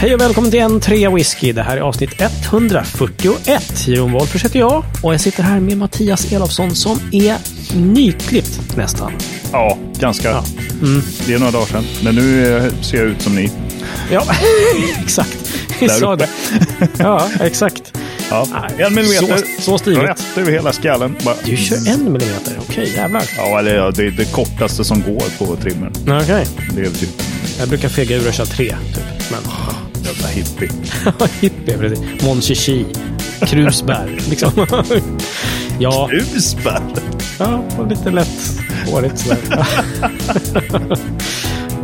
Hej 0.00 0.14
och 0.14 0.20
välkommen 0.20 0.50
till 0.50 0.60
en 0.60 0.80
trea 0.80 1.10
whisky. 1.10 1.52
Det 1.52 1.62
här 1.62 1.76
är 1.76 1.80
avsnitt 1.80 2.10
141. 2.44 3.84
Jon 3.88 4.12
Wolffers 4.12 4.44
heter 4.44 4.58
jag 4.58 4.84
och 5.02 5.14
jag 5.14 5.20
sitter 5.20 5.42
här 5.42 5.60
med 5.60 5.76
Mattias 5.78 6.32
Elofsson 6.32 6.74
som 6.76 7.00
är 7.12 7.36
nyklippt 7.76 8.76
nästan. 8.76 9.12
Ja, 9.52 9.78
ganska. 10.00 10.28
Ja. 10.30 10.44
Det 11.26 11.34
är 11.34 11.38
några 11.38 11.52
dagar 11.52 11.66
sedan. 11.66 11.84
Men 12.04 12.14
nu 12.14 12.56
eh, 12.56 12.72
ser 12.82 12.98
jag 12.98 13.06
ut 13.06 13.22
som 13.22 13.34
ni. 13.34 13.50
Ja, 14.12 14.22
exakt. 15.04 15.38
Vi 15.80 15.88
sa 15.88 16.16
det. 16.16 16.28
Ja, 16.98 17.28
exakt. 17.40 17.92
Ja. 18.30 18.46
Nej, 18.52 18.86
En 18.86 18.94
millimeter. 18.94 19.36
så- 19.56 19.62
så 19.62 19.78
stiligt. 19.78 20.02
Rätt 20.02 20.24
över 20.36 20.52
hela 20.52 20.72
skallen. 20.72 21.16
Bara. 21.24 21.34
Du 21.44 21.56
kör 21.56 21.76
en 21.76 22.04
millimeter. 22.12 22.52
Okej, 22.68 22.92
jävlar. 22.96 23.22
Ja, 23.36 23.58
eller 23.58 23.74
ja, 23.76 23.90
det 23.90 24.06
är 24.06 24.10
det 24.10 24.32
kortaste 24.32 24.84
som 24.84 25.02
går 25.02 25.22
på 25.46 25.56
trimmern. 25.56 25.92
Okej. 26.22 26.46
Det 26.74 26.80
är 26.80 26.90
typ 26.90 27.22
Jag 27.58 27.68
brukar 27.68 27.88
fega 27.88 28.16
ur 28.16 28.28
och 28.28 28.34
köra 28.34 28.46
tre, 28.46 28.76
typ. 28.94 29.30
Men... 29.30 29.40
jävla 30.08 30.28
hippie. 30.28 30.68
Hippie, 31.40 31.78
precis. 31.78 32.22
Mon 32.22 32.40
Chichi. 32.42 32.86
Krusbär, 33.46 34.18
liksom. 34.30 34.50
ja, 35.78 36.08
Husbär! 36.12 36.82
ja, 37.38 37.62
och 37.78 37.86
lite 37.86 38.10
lätt 38.10 38.58
hårigt 38.86 39.18
sådär. 39.18 39.38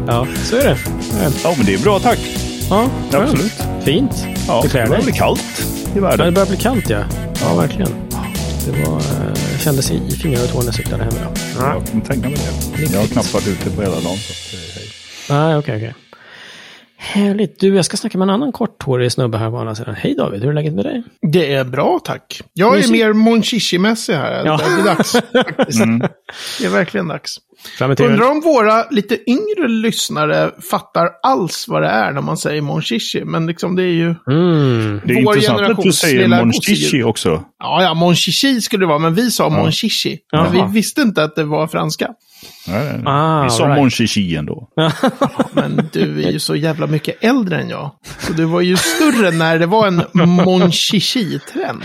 ja, 0.06 0.26
så 0.44 0.56
är 0.56 0.64
det. 0.64 0.76
Ja, 1.44 1.54
men 1.56 1.66
det 1.66 1.74
är 1.74 1.78
bra 1.78 2.00
tack. 2.00 2.18
Ja. 2.70 2.88
Absolut. 3.12 3.52
Fint. 3.84 4.26
Ja, 4.48 4.60
det 4.62 4.68
klär 4.68 4.82
det 4.82 4.88
börjar 4.88 5.02
bli 5.02 5.12
kallt 5.12 5.40
i 5.40 5.62
Ja, 5.62 5.94
det 5.94 6.00
världen. 6.00 6.34
börjar 6.34 6.46
bli 6.48 6.56
kallt, 6.56 6.90
ja. 6.90 7.04
Ja, 7.42 7.54
verkligen. 7.54 7.90
Det 8.66 8.70
var, 8.88 8.96
eh, 8.96 9.58
kändes 9.60 9.90
i, 9.90 9.94
i 10.08 10.10
fingrar 10.10 10.42
och 10.44 10.48
tår 10.50 10.58
när 10.58 10.66
jag 10.66 10.74
cyklade 10.74 11.04
hem 11.04 11.12
idag. 11.16 11.32
Jag 11.58 11.86
kan 11.90 12.00
tänka 12.00 12.28
mig 12.28 12.38
det. 12.76 12.92
Jag 12.92 13.00
har 13.00 13.06
knappt 13.06 13.34
varit 13.34 13.48
ute 13.48 13.70
på 13.70 13.82
hela 13.82 13.94
dagen. 13.94 14.16
Så 14.16 14.56
eh, 14.56 14.62
hej. 14.74 14.88
Nej, 15.28 15.56
okej, 15.56 15.76
okej. 15.76 15.94
Härligt. 17.04 17.60
Du, 17.60 17.76
jag 17.76 17.84
ska 17.84 17.96
snacka 17.96 18.18
med 18.18 18.26
en 18.26 18.30
annan 18.30 18.52
korthårig 18.52 19.12
snubbe 19.12 19.38
här 19.38 19.50
på 19.50 19.58
andra 19.58 19.74
sidan. 19.74 19.94
Hej 19.94 20.14
David, 20.14 20.42
hur 20.42 20.50
är 20.50 20.54
läget 20.54 20.74
med 20.74 20.84
dig? 20.84 21.02
Det 21.32 21.52
är 21.52 21.64
bra, 21.64 22.00
tack. 22.04 22.42
Jag 22.52 22.72
är 22.72 22.76
Mysigt. 22.76 22.92
mer 22.92 23.12
Mon 23.12 23.42
Chichi-mässig 23.42 24.14
här. 24.14 24.46
Ja. 24.46 24.56
Det 24.56 24.80
är 24.80 24.84
dags. 24.84 25.12
Faktiskt. 25.56 25.80
Det 26.58 26.66
är 26.66 26.70
verkligen 26.70 27.08
dags. 27.08 27.36
Undrar 27.80 28.30
om 28.30 28.40
våra 28.40 28.88
lite 28.90 29.30
yngre 29.30 29.68
lyssnare 29.68 30.50
fattar 30.70 31.08
alls 31.22 31.68
vad 31.68 31.82
det 31.82 31.88
är 31.88 32.12
när 32.12 32.20
man 32.20 32.36
säger 32.36 32.62
Mon 32.62 32.82
Chichi. 32.82 33.24
Men 33.24 33.46
liksom 33.46 33.76
det 33.76 33.82
är 33.82 33.92
ju... 33.92 34.14
Mm. 34.30 35.00
Det 35.04 35.12
är 35.14 35.24
Vår 35.24 35.34
intressant 35.36 35.60
att 35.60 35.82
du 35.82 35.92
säger 35.92 36.18
lilla 36.22 36.36
Mon 36.36 36.50
gosedjur. 36.50 36.76
Chichi 36.76 37.02
också. 37.02 37.44
Ja, 37.58 37.82
ja, 37.82 37.94
Mon 37.94 38.14
Chichi 38.14 38.60
skulle 38.60 38.82
det 38.82 38.88
vara, 38.88 38.98
men 38.98 39.14
vi 39.14 39.30
sa 39.30 39.48
Mon 39.48 39.72
Chichi. 39.72 40.18
Men 40.32 40.52
vi 40.52 40.64
visste 40.74 41.02
inte 41.02 41.24
att 41.24 41.36
det 41.36 41.44
var 41.44 41.66
franska. 41.66 42.08
Nej, 42.68 42.84
nej, 42.84 42.92
nej. 42.94 43.02
Ah, 43.06 43.44
Vi 43.44 43.50
sa 43.50 43.64
right. 43.66 43.78
Mon 43.80 43.90
Chichi 43.90 44.36
ändå. 44.36 44.68
Men 45.52 45.88
du 45.92 46.24
är 46.24 46.30
ju 46.30 46.38
så 46.38 46.56
jävla 46.56 46.86
mycket 46.86 47.24
äldre 47.24 47.60
än 47.60 47.68
jag. 47.68 47.90
Så 48.18 48.32
du 48.32 48.44
var 48.44 48.60
ju 48.60 48.76
större 48.76 49.30
när 49.30 49.58
det 49.58 49.66
var 49.66 49.86
en 49.86 50.02
Mon 50.12 50.70
Chichi-trend. 50.72 51.82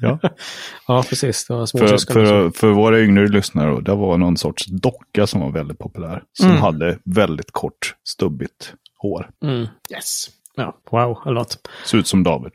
Ja. 0.00 0.18
Ja, 0.88 1.04
precis. 1.08 1.46
För, 1.46 1.66
för, 2.12 2.50
för 2.50 2.68
våra 2.70 3.00
yngre 3.00 3.28
lyssnare, 3.28 3.70
då, 3.70 3.80
det 3.80 3.94
var 3.94 4.18
någon 4.18 4.36
sorts 4.36 4.66
docka 4.66 5.26
som 5.26 5.40
var 5.40 5.50
väldigt 5.50 5.78
populär. 5.78 6.22
Som 6.32 6.46
Mm. 6.50 6.62
hade 6.62 6.98
väldigt 7.04 7.52
kort, 7.52 7.94
stubbigt 8.04 8.72
hår. 8.98 9.30
Mm. 9.44 9.66
Yes. 9.92 10.26
Ja, 10.56 10.76
wow, 10.90 11.18
a 11.24 11.30
lot. 11.30 11.68
Såg 11.84 12.00
ut 12.00 12.06
som 12.06 12.22
David. 12.22 12.52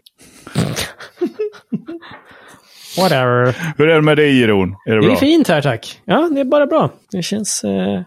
Whatever. 2.97 3.55
Hur 3.77 3.89
är 3.89 3.95
det 3.95 4.01
med 4.01 4.17
dig, 4.17 4.39
Jeroen? 4.39 4.75
Är 4.85 4.91
det 4.95 4.99
Det 5.01 5.05
är 5.05 5.09
bra? 5.09 5.15
fint 5.15 5.47
här, 5.47 5.61
tack. 5.61 6.01
Ja, 6.05 6.29
det 6.35 6.39
är 6.41 6.45
bara 6.45 6.65
bra. 6.67 6.89
Det 7.11 7.21
känns 7.23 7.63
eh, 7.63 8.01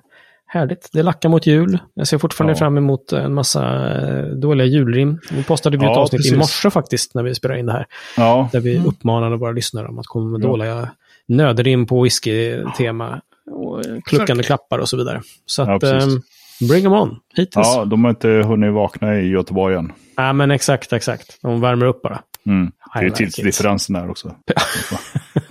härligt. 0.54 0.88
Det 0.92 1.02
lackar 1.02 1.28
mot 1.28 1.46
jul. 1.46 1.78
Jag 1.94 2.06
ser 2.08 2.18
fortfarande 2.18 2.52
Ja. 2.52 2.56
fram 2.58 2.78
emot 2.78 3.12
en 3.12 3.34
massa 3.34 3.90
eh, 4.00 4.24
dåliga 4.26 4.66
julrim. 4.66 5.18
Vi 5.32 5.42
postade 5.44 5.76
vi 5.76 5.84
ett 5.84 5.90
Ja, 5.94 6.00
avsnitt 6.00 6.18
precis. 6.18 6.32
i 6.32 6.36
morse 6.36 6.70
faktiskt, 6.70 7.14
när 7.14 7.22
vi 7.22 7.34
spelade 7.34 7.60
in 7.60 7.66
det 7.66 7.72
här. 7.72 7.86
Ja, 8.16 8.48
Där 8.52 8.60
vi 8.60 8.78
uppmanade 8.78 9.36
våra 9.36 9.52
lyssnare 9.52 9.88
om 9.88 9.98
att 9.98 10.06
komma 10.06 10.30
med 10.30 10.40
Ja. 10.44 10.48
dåliga 10.48 10.88
nödrim 11.28 11.86
på 11.86 12.02
whisky-tema. 12.02 13.20
Och 13.50 13.82
kluckande 14.04 14.34
Säkert. 14.42 14.46
klappar 14.46 14.78
och 14.78 14.88
så 14.88 14.96
vidare. 14.96 15.20
Så 15.46 15.62
Ja, 15.62 15.74
att, 15.76 15.82
ehm, 15.82 16.20
bring 16.68 16.82
them 16.82 16.92
on. 16.92 17.16
Hittills. 17.36 17.54
Ja. 17.66 17.74
ja, 17.78 17.84
de 17.84 18.04
har 18.04 18.10
inte 18.10 18.28
hunnit 18.28 18.72
vakna 18.72 19.20
i 19.20 19.28
Göteborg 19.28 19.76
än. 19.76 19.92
men 20.36 20.50
exakt, 20.50 20.92
exakt. 20.92 21.38
De 21.42 21.60
värmer 21.60 21.86
upp 21.86 22.02
bara. 22.02 22.20
Mm. 22.46 22.72
Det 22.94 23.00
är 23.00 23.04
like 23.04 23.16
tidsdifferensen 23.16 23.94
där 23.94 24.10
också. 24.10 24.34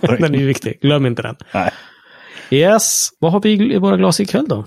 Den 0.00 0.34
är 0.34 0.38
ju 0.38 0.46
viktig. 0.46 0.78
Glöm 0.80 1.06
inte 1.06 1.22
den. 1.22 1.36
Nej. 1.54 1.70
Yes. 2.50 3.08
Vad 3.18 3.32
har 3.32 3.40
vi 3.40 3.74
i 3.74 3.78
våra 3.78 3.96
glas 3.96 4.20
ikväll 4.20 4.48
då? 4.48 4.64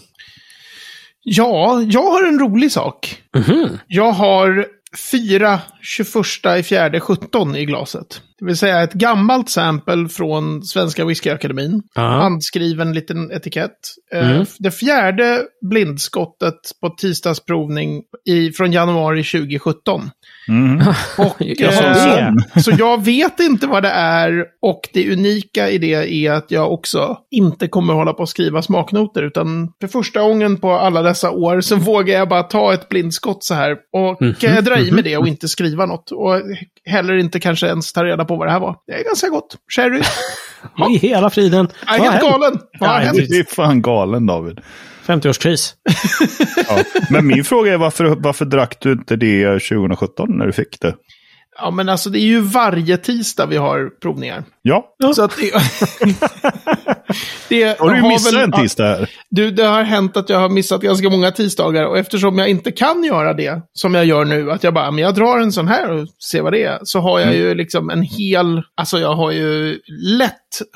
Ja, 1.24 1.82
jag 1.82 2.04
har 2.12 2.28
en 2.28 2.40
rolig 2.40 2.72
sak. 2.72 3.24
Mhm. 3.36 3.78
Jag 3.88 4.12
har 4.12 4.66
fyra 5.12 5.60
21 5.82 6.60
i 6.60 6.64
fjärde 6.64 7.00
17 7.00 7.56
i 7.56 7.66
glaset. 7.66 8.22
Det 8.40 8.46
vill 8.46 8.58
säga 8.58 8.84
ett 8.84 8.94
gammalt 8.94 9.50
sample 9.50 10.10
från 10.10 10.64
Svenska 10.64 11.06
Whiskyakademin. 11.06 11.82
Handskriven 11.96 12.94
liten 12.94 13.32
etikett. 13.32 13.72
Eh, 14.14 14.32
Mm. 14.32 14.46
Det 14.60 14.72
fjärde 14.72 15.44
blindskottet 15.70 16.60
på 16.82 16.90
tisdagsprovning 16.90 18.02
i, 18.30 18.52
från 18.52 18.72
januari 18.72 19.24
2017. 19.24 20.10
Mm. 20.48 20.78
Och, 21.18 21.36
Jag 21.40 21.74
eh, 21.74 22.34
så 22.62 22.72
jag 22.80 23.06
vet 23.06 23.40
inte 23.40 23.68
vad 23.68 23.84
det 23.84 23.90
är 23.90 24.46
och 24.62 24.82
det 24.94 25.14
unika 25.14 25.70
i 25.70 25.78
det 25.78 25.94
är 26.28 26.32
att 26.32 26.52
jag 26.52 26.74
också 26.74 27.18
inte 27.32 27.68
kommer 27.68 27.94
hålla 27.94 28.14
på 28.14 28.24
att 28.24 28.30
skriva 28.30 28.62
smaknoter 28.62 29.24
utan 29.24 29.72
för 29.82 29.88
första 29.88 30.22
gången 30.22 30.58
på 30.58 30.72
alla 30.72 31.02
dessa 31.02 31.32
år 31.32 31.62
så 31.62 31.76
vågar 31.92 32.18
jag 32.18 32.30
bara 32.30 32.44
ta 32.44 32.74
ett 32.74 32.90
blindskott 32.90 33.44
så 33.44 33.54
här 33.54 33.72
och 33.94 34.22
Mhm, 34.22 34.36
eh, 34.44 34.64
dra 34.64 34.77
i 34.80 34.92
med 34.92 35.04
det 35.04 35.18
och 35.18 35.28
inte 35.28 35.48
skriva 35.48 35.86
något. 35.86 36.12
Och 36.12 36.42
heller 36.86 37.18
inte 37.18 37.40
kanske 37.40 37.68
ens 37.68 37.94
ta 37.94 38.04
reda 38.04 38.26
på 38.26 38.36
vad 38.36 38.48
det 38.48 38.52
här 38.52 38.60
var. 38.60 38.76
Det 38.88 38.94
är 38.94 39.04
ganska 39.04 39.30
gott. 39.30 39.56
Sherry. 39.76 40.02
I 40.94 40.98
hela 40.98 41.30
friden. 41.30 41.68
Jag 41.86 41.96
är 41.96 42.00
helt 42.00 42.12
hänt? 42.14 42.24
galen. 42.24 42.60
Vad 42.80 42.90
har 42.90 43.00
Ja, 43.00 43.06
hänt? 43.06 43.18
Du 43.30 43.40
är 43.40 43.44
fan 43.44 43.82
galen, 43.82 44.26
David. 44.26 44.60
50-årskris. 45.06 45.74
Ja. 46.70 46.84
Men 47.10 47.28
min 47.28 47.44
fråga 47.44 47.74
är 47.74 47.78
varför, 47.78 48.06
varför 48.06 48.46
drack 48.46 48.78
du 48.80 48.92
inte 48.92 49.16
det 49.16 49.60
2017 49.60 50.38
när 50.38 50.46
du 50.46 50.52
fick 50.54 50.80
det? 50.82 50.96
Ja, 51.60 51.72
men 51.72 51.90
alltså 51.90 52.10
det 52.10 52.20
är 52.20 52.26
ju 52.26 52.42
varje 52.42 52.98
tisdag 52.98 53.46
vi 53.46 53.58
har 53.58 53.90
provningar. 54.02 54.44
Ja, 54.62 54.96
Så 55.16 55.24
att 55.24 55.34
det... 57.50 57.80
har 57.80 57.94
du 57.94 58.02
har 58.02 58.10
missat 58.10 58.34
väl- 58.34 58.42
en 58.42 58.52
tisdag 58.52 58.84
här? 58.84 59.10
Du, 59.30 59.52
det 59.52 59.64
har 59.64 59.84
hänt 59.84 60.18
att 60.18 60.30
jag 60.30 60.40
har 60.40 60.50
missat 60.50 60.82
ganska 60.82 61.10
många 61.10 61.32
tisdagar 61.32 61.86
och 61.86 61.98
eftersom 61.98 62.38
jag 62.38 62.50
inte 62.50 62.72
kan 62.72 63.04
göra 63.04 63.34
det 63.34 63.62
som 63.74 63.94
jag 63.96 64.06
gör 64.06 64.26
nu, 64.26 64.52
att 64.52 64.64
jag 64.64 64.74
bara, 64.74 64.92
men 64.92 65.04
jag 65.04 65.16
drar 65.16 65.40
en 65.40 65.52
sån 65.52 65.68
här 65.68 65.92
och 65.92 66.08
ser 66.32 66.42
vad 66.42 66.54
det 66.54 66.64
är, 66.64 66.80
så 66.84 67.00
har 67.00 67.20
jag 67.20 67.36
ju 67.36 67.56
liksom 67.56 67.90
en 67.90 68.02
hel, 68.02 68.62
alltså 68.76 69.00
jag 69.00 69.16
har 69.16 69.32
ju 69.32 69.80
lätt 70.18 70.34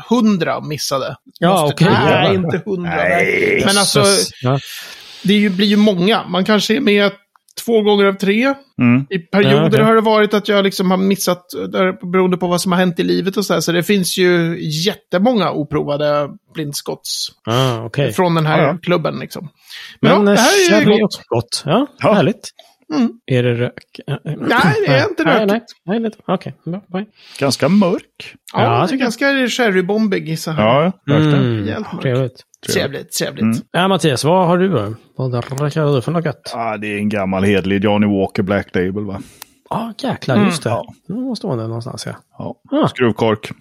hundra 0.09 0.62
missade. 0.62 1.16
Ja, 1.40 1.70
okej. 1.74 1.88
Nej, 1.90 2.12
Jävlar. 2.12 2.34
inte 2.34 2.62
hundra. 2.66 2.96
Nej, 2.96 3.64
Men 3.66 3.78
alltså. 3.78 4.03
Ja. 4.41 4.59
det 5.24 5.34
ju, 5.34 5.50
blir 5.50 5.68
ju 5.68 5.78
många. 5.78 6.24
Man 6.28 6.46
kanske 6.46 6.75
är 6.75 6.80
med 6.81 7.12
två 7.66 7.82
gånger 7.82 8.06
av 8.06 8.14
tre. 8.14 8.54
Mm. 8.82 9.06
I 9.10 9.18
perioder 9.20 9.56
Ja, 9.62 9.68
okej. 9.68 9.84
har 9.84 9.96
det 9.96 10.02
varit 10.02 10.34
att 10.34 10.48
jag 10.48 10.64
liksom 10.64 10.92
har 10.92 10.98
missat, 10.98 11.46
där, 11.72 12.12
beroende 12.12 12.38
på 12.38 12.48
vad 12.48 12.62
som 12.62 12.72
har 12.72 12.80
hänt 12.80 13.00
i 13.00 13.04
livet 13.04 13.38
och 13.38 13.46
så 13.46 13.54
här. 13.54 13.62
Så 13.62 13.72
det 13.72 13.84
finns 13.84 14.18
ju 14.18 14.58
jättemånga 14.86 15.52
oprovade 15.52 16.30
blindskotts 16.54 17.28
Ah, 17.46 17.84
okej. 17.86 18.12
från 18.14 18.36
den 18.36 18.46
här 18.46 18.62
Ja, 18.62 18.68
ja. 18.68 18.78
klubben 18.82 19.20
liksom. 19.20 19.50
Men, 20.02 20.26
Men 20.26 20.28
ja, 20.28 20.32
eh, 20.34 20.36
det 20.36 20.42
här 20.42 20.54
är 20.76 20.80
ju 20.80 20.86
sherry 20.86 21.00
gott. 21.00 21.22
gott. 21.28 21.64
Ja, 21.66 21.88
Ja. 22.00 22.14
härligt. 22.14 22.50
Mm. 22.96 23.12
Är 23.26 23.44
det 23.44 23.54
rök? 23.54 23.74
Eh, 24.08 24.14
eh, 24.14 24.20
Nej, 24.24 24.60
det 24.88 24.94
är 24.94 25.10
inte 25.10 25.24
nej, 25.24 25.36
rökigt. 25.40 25.50
nej, 25.86 26.00
nej, 26.00 26.12
nej. 26.28 26.36
Okej, 26.36 26.54
bye. 26.94 27.06
Ganska 27.40 27.70
mörk. 27.70 28.36
Ja, 28.54 28.64
Ja, 28.64 28.88
det 28.90 28.96
är 28.96 28.98
ganska 28.98 29.48
sherrybombig 29.48 30.40
så 30.40 30.52
här. 30.52 30.64
Ja. 30.64 30.92
Mm, 31.10 31.64
Rejält 31.64 31.86
mörkt. 31.94 32.02
trevligt. 32.02 32.44
Trevligt, 32.68 33.12
trevligt. 33.12 33.42
Mm. 33.42 33.58
Ja, 33.72 33.88
Mattias, 33.88 34.24
vad 34.24 34.48
har 34.48 34.58
du 34.58 34.70
då? 34.70 34.94
Vad 35.16 35.32
dricker 35.32 35.96
du 35.96 36.02
för 36.02 36.12
något? 36.12 36.52
Ah, 36.53 36.78
det 36.78 36.88
är 36.88 36.97
en 36.97 37.09
gammal 37.09 37.44
hedlig 37.44 37.84
Johnny 37.84 38.20
Walker 38.20 38.44
Black 38.44 38.76
Label 38.76 39.06
va? 39.06 39.22
Ja, 39.70 39.76
ah, 39.76 39.94
jäklar, 40.08 40.46
just 40.46 40.64
det. 40.64 40.70
Ja. 40.70 40.94
Det 41.08 41.14
måste 41.14 41.47
vara 41.47 41.58
den 41.58 41.68
någonstans, 41.68 42.06
ja. 42.06 42.16
Ja. 42.38 42.56
Ah. 42.72 42.88
Skruvkork. 42.88 43.52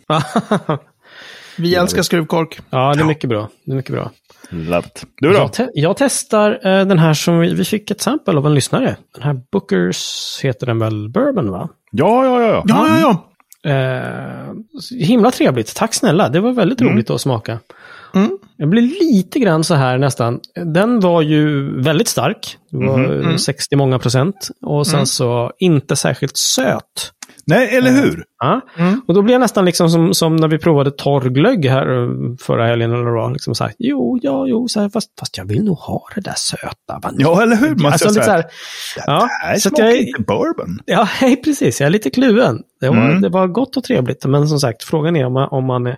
Vi 1.58 1.74
älskar 1.74 2.02
skruvkork. 2.02 2.60
ja, 2.70 2.94
det 2.94 3.00
är 3.00 3.04
mycket 3.04 3.30
bra. 3.30 3.48
Det 3.64 3.72
är 3.72 3.76
mycket 3.76 3.92
bra. 3.92 4.10
It. 4.52 5.06
Du 5.16 5.28
då? 5.28 5.34
Jag, 5.34 5.52
te 5.52 5.68
jag 5.74 5.96
testar 5.96 6.50
eh, 6.50 6.86
den 6.86 6.98
här 6.98 7.14
som 7.14 7.38
vi, 7.38 7.54
vi 7.54 7.64
fick 7.64 7.90
ett 7.90 8.00
sample 8.00 8.38
av 8.38 8.46
en 8.46 8.54
lyssnare. 8.54 8.96
Den 9.14 9.22
här 9.22 9.40
Bookers 9.52 10.40
heter 10.42 10.66
den 10.66 10.78
väl 10.78 11.08
Bourbon, 11.08 11.50
va? 11.50 11.68
Ja, 11.90 12.24
ja, 12.24 12.42
ja. 12.42 12.64
Ja, 12.66 12.88
ja, 12.88 13.00
ja. 13.00 13.26
Eh, 13.70 14.54
himla 15.00 15.30
trevligt. 15.30 15.76
Tack 15.76 15.94
snälla. 15.94 16.28
Det 16.28 16.40
var 16.40 16.52
väldigt 16.52 16.80
roligt 16.80 17.10
att 17.10 17.20
smaka. 17.20 17.58
Mm. 18.14 18.30
Jag 18.56 18.68
blir 18.70 18.82
lite 18.82 19.38
grann 19.38 19.64
så 19.64 19.74
här 19.74 19.98
nästan. 19.98 20.40
Den 20.64 21.00
var 21.00 21.22
ju 21.22 21.70
väldigt 21.82 22.08
stark. 22.08 22.56
Det 22.70 22.86
var 22.86 22.98
Mhm, 22.98 23.30
eh, 23.30 23.36
60 23.36 23.76
många 23.76 23.98
procent. 23.98 24.48
Och 24.62 24.86
sen 24.86 25.06
så 25.06 25.52
inte 25.58 25.96
särskilt 25.96 26.36
söt. 26.36 27.12
Nej, 27.46 27.76
eller 27.76 27.90
hur? 27.90 28.24
Ja. 28.38 28.60
Mm. 28.78 29.00
Och 29.08 29.14
då 29.14 29.22
blir 29.22 29.34
jag 29.34 29.40
nästan 29.40 29.64
liksom 29.64 29.90
som, 29.90 30.14
som 30.14 30.36
när 30.36 30.48
vi 30.48 30.58
provade 30.58 30.90
torrglögg 30.90 31.66
här 31.66 32.02
eh, 32.02 32.08
förra 32.40 32.66
helgen 32.66 32.92
eller 32.92 33.10
vad 33.10 33.30
det. 33.30 33.32
Liksom 33.32 33.54
så 33.54 33.64
här, 33.64 33.72
jo, 33.78 34.18
ja, 34.22 34.46
jo, 34.46 34.68
så 34.68 34.80
här, 34.80 34.88
fast, 34.88 35.08
fast 35.20 35.38
jag 35.38 35.44
vill 35.44 35.64
nog 35.64 35.78
ha 35.78 36.02
det 36.14 36.20
där 36.20 36.34
söta. 36.36 37.00
vanilj." 37.02 37.22
Ja, 37.22 37.42
eller 37.42 37.56
hur? 37.56 37.74
Man 37.74 37.92
alltså, 37.92 38.08
lite 38.08 38.22
så 38.24 38.30
här, 38.30 38.44
ja, 39.06 39.28
här 39.42 39.54
så 39.58 39.68
smakar 39.68 39.84
jag, 39.84 39.96
inte 40.00 40.22
bourbon. 40.22 40.78
ja, 40.86 41.02
hej, 41.10 41.36
precis. 41.36 41.80
Jag 41.80 41.86
är 41.86 41.90
lite 41.90 42.10
kluven. 42.10 42.62
Det 42.80 42.88
var, 42.88 42.96
Mm. 42.96 43.20
det 43.20 43.28
var 43.28 43.46
gott 43.46 43.76
och 43.76 43.84
trevligt. 43.84 44.24
Men 44.24 44.48
som 44.48 44.60
sagt, 44.60 44.84
frågan 44.84 45.16
är 45.16 45.26
om 45.26 45.32
man, 45.32 45.48
om 45.50 45.64
man, 45.66 45.94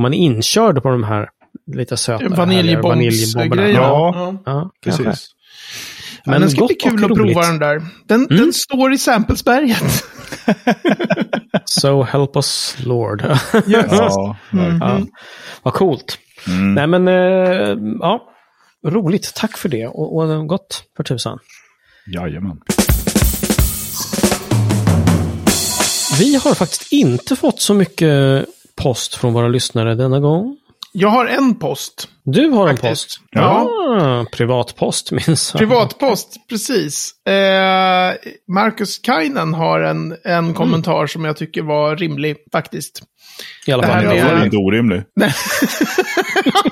om 0.00 0.02
man 0.02 0.14
är 0.14 0.18
inkörd 0.18 0.82
på 0.82 0.88
de 0.90 1.04
här 1.04 1.28
lite 1.72 1.96
söta 1.96 2.44
härliga 2.44 2.80
Vaniljbomsgrejerna. 2.80 3.72
Ja. 3.72 4.34
Ja, 4.44 4.70
kanske. 4.80 5.04
Precis. 5.04 5.30
Men 6.24 6.32
Men 6.32 6.40
den 6.40 6.50
ska 6.50 6.66
bli 6.66 6.74
kul 6.74 7.04
att 7.04 7.14
prova 7.14 7.42
den 7.46 7.58
där. 7.58 7.82
Den, 8.06 8.26
den 8.26 8.52
står 8.52 8.92
i 8.92 8.98
Samplesberget. 8.98 10.04
So 11.64 12.02
help 12.02 12.36
us 12.36 12.76
Lord. 12.84 13.22
Ja, 13.66 14.36
verkligen. 14.50 14.78
ja. 14.80 15.00
Vad 15.62 15.74
coolt. 15.74 16.18
Mm. 16.46 16.74
Nej 16.74 16.86
men, 16.86 17.08
eh, 17.08 17.76
ja. 18.00 18.20
Roligt. 18.86 19.34
Tack 19.34 19.56
för 19.58 19.68
det. 19.68 19.86
Och, 19.86 20.16
och 20.16 20.48
gott 20.48 20.82
för 20.96 21.04
tusan. 21.04 21.38
Jajamän. 22.14 22.60
Vi 26.18 26.34
har 26.34 26.54
faktiskt 26.54 26.92
inte 26.92 27.36
fått 27.36 27.60
så 27.60 27.74
mycket 27.74 28.46
post 28.82 29.14
från 29.14 29.32
våra 29.32 29.48
lyssnare 29.48 29.94
denna 29.94 30.20
gång. 30.20 30.56
Jag 30.92 31.08
har 31.08 31.26
en 31.26 31.54
post. 31.54 32.08
Du 32.24 32.48
har 32.48 32.68
en 32.68 32.76
Faktiskt. 32.76 33.04
post. 33.18 33.20
Ja. 33.30 33.68
Ah, 34.00 34.24
privatpost 34.32 35.12
minns 35.12 35.50
jag. 35.54 35.58
Privatpost, 35.58 36.36
precis. 36.48 37.12
Eh, 37.26 38.12
Marcus 38.52 38.98
Kainen 38.98 39.54
har 39.54 39.80
en, 39.80 40.16
en 40.24 40.54
kommentar 40.54 41.06
som 41.06 41.24
jag 41.24 41.36
tycker 41.36 41.62
var 41.62 41.96
rimlig, 41.96 42.36
faktiskt. 42.52 43.02
I 43.66 43.72
alla 43.72 43.82
Det 43.82 43.88
fall. 43.88 44.04
med- 44.04 44.24
var 44.38 44.44
inte 44.44 44.56
orimlig. 44.56 45.02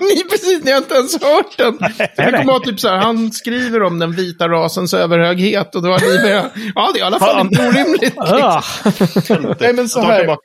ni, 0.01 0.25
precis, 0.31 0.65
ni 0.65 0.71
har 0.71 0.79
inte 0.79 0.95
ens 0.95 1.23
hört 1.23 1.59
den. 1.59 1.79
Det 2.17 2.33
kommer 2.33 2.45
vara 2.45 2.59
typ 2.61 2.81
så 2.81 2.89
här, 2.89 2.97
han 2.97 3.33
skriver 3.33 3.83
om 3.83 3.99
den 3.99 4.13
vita 4.13 4.49
rasens 4.49 4.95
överhöghet 4.95 5.75
och 5.75 5.83
då 5.83 5.89
har 5.89 5.99
ni 6.01 6.23
bara, 6.23 6.51
ja 6.75 6.91
det 6.95 6.99
är 7.01 7.03
i 7.03 7.07
alla 7.07 7.19
fall 7.19 7.41
inte 7.47 7.69
orimligt. 7.69 8.15
Ah, 8.19 8.63
Nej 9.61 9.73
men 9.75 9.89
så 9.89 10.01
här, 10.01 10.37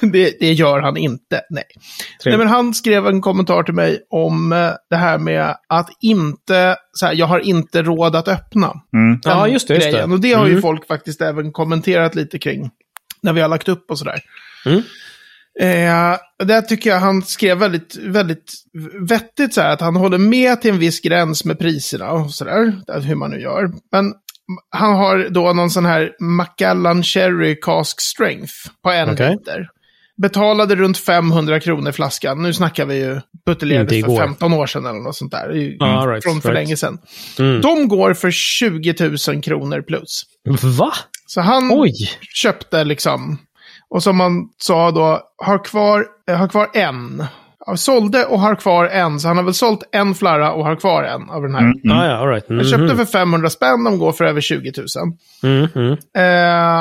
det, 0.00 0.36
det 0.40 0.52
gör 0.52 0.80
han 0.80 0.96
inte. 0.96 1.40
Nej. 1.50 1.64
Nej, 2.24 2.36
men 2.38 2.46
han 2.46 2.74
skrev 2.74 3.06
en 3.06 3.20
kommentar 3.20 3.62
till 3.62 3.74
mig 3.74 3.98
om 4.10 4.52
eh, 4.52 4.70
det 4.90 4.96
här 4.96 5.18
med 5.18 5.54
att 5.68 5.88
inte, 6.00 6.76
så 6.92 7.06
här, 7.06 7.14
jag 7.14 7.26
har 7.26 7.38
inte 7.40 7.82
råd 7.82 8.16
att 8.16 8.28
öppna. 8.28 8.72
Mm. 8.96 9.20
Ja, 9.24 9.42
Den 9.44 9.52
just 9.52 9.68
det, 9.68 9.74
just 9.74 9.90
det. 9.92 10.04
Och 10.04 10.20
det 10.20 10.32
har 10.32 10.44
ju 10.46 10.50
Mm. 10.52 10.62
folk 10.62 10.86
faktiskt 10.86 11.20
även 11.20 11.52
kommenterat 11.52 12.14
lite 12.14 12.38
kring. 12.38 12.70
När 13.22 13.32
vi 13.32 13.40
har 13.40 13.48
lagt 13.48 13.68
upp 13.68 13.90
och 13.90 13.98
sådär. 13.98 14.20
Mm. 14.66 14.82
Eh, 15.60 16.16
där 16.46 16.62
tycker 16.62 16.90
jag 16.90 17.00
han 17.00 17.22
skrev 17.22 17.58
väldigt, 17.58 17.96
väldigt 17.96 18.52
vettigt 19.08 19.54
så 19.54 19.60
här, 19.60 19.72
att 19.72 19.80
han 19.80 19.96
håller 19.96 20.18
med 20.18 20.60
till 20.60 20.70
en 20.70 20.78
viss 20.78 21.00
gräns 21.00 21.44
med 21.44 21.58
priserna 21.58 22.10
och 22.10 22.30
sådär. 22.30 22.74
Hur 23.00 23.14
man 23.14 23.30
nu 23.30 23.40
gör. 23.40 23.70
Men 23.92 24.12
han 24.70 24.94
har 24.94 25.28
då 25.28 25.52
någon 25.52 25.70
sån 25.70 25.84
här 25.84 26.12
Macallan 26.20 27.02
Cherry 27.02 27.60
Cask 27.60 28.00
Strength 28.00 28.54
på 28.82 28.90
en 28.90 29.10
Okej. 29.10 29.30
liter. 29.30 29.68
Betalade 30.22 30.74
runt 30.74 30.98
500 30.98 31.60
kronor 31.60 31.92
flaskan. 31.92 32.42
Nu 32.42 32.52
snackar 32.52 32.86
vi 32.86 32.94
ju 32.94 33.12
Inte 33.12 33.22
buteljerade 33.46 33.88
för 33.88 33.96
igår. 33.96 34.18
15 34.18 34.52
år 34.52 34.66
sedan 34.66 34.86
eller 34.86 35.00
något 35.00 35.16
sånt 35.16 35.32
där. 35.32 35.76
Ah, 35.80 36.06
right, 36.06 36.24
från 36.24 36.40
för 36.40 36.48
right. 36.48 36.66
länge 36.66 36.76
sedan. 36.76 36.98
Mm. 37.38 37.60
De 37.60 37.88
går 37.88 38.14
för 38.14 38.30
20 38.30 38.94
000 39.28 39.42
kronor 39.42 39.82
plus. 39.82 40.22
Va? 40.78 40.92
Så 41.26 41.40
han 41.40 41.70
Oj! 41.72 41.92
köpte 42.34 42.84
liksom, 42.84 43.38
och 43.94 44.02
som 44.02 44.16
man 44.16 44.48
sa 44.58 44.90
då, 44.90 45.20
har 45.36 45.64
kvar, 45.64 46.04
eh, 46.30 46.36
har 46.36 46.48
kvar 46.48 46.68
en. 46.74 47.24
Sålde 47.76 48.24
och 48.24 48.40
har 48.40 48.54
kvar 48.54 48.84
en, 48.84 49.20
så 49.20 49.28
han 49.28 49.36
har 49.36 49.44
väl 49.44 49.54
sålt 49.54 49.82
en 49.92 50.14
flarra 50.14 50.52
och 50.52 50.64
har 50.64 50.76
kvar 50.76 51.02
en 51.02 51.30
av 51.30 51.42
den 51.42 51.54
här. 51.54 51.60
Mm. 51.60 51.98
Ah, 51.98 52.06
ja, 52.06 52.12
all 52.16 52.28
right. 52.28 52.44
Han 52.48 52.56
Mhm. 52.56 52.66
köpte 52.66 52.96
för 52.96 53.04
500 53.04 53.50
spänn, 53.50 53.84
de 53.84 53.98
går 53.98 54.12
för 54.12 54.24
över 54.24 54.40
20 54.40 54.72
000. 54.76 54.86
Mm, 55.42 55.68
mm. 55.74 55.92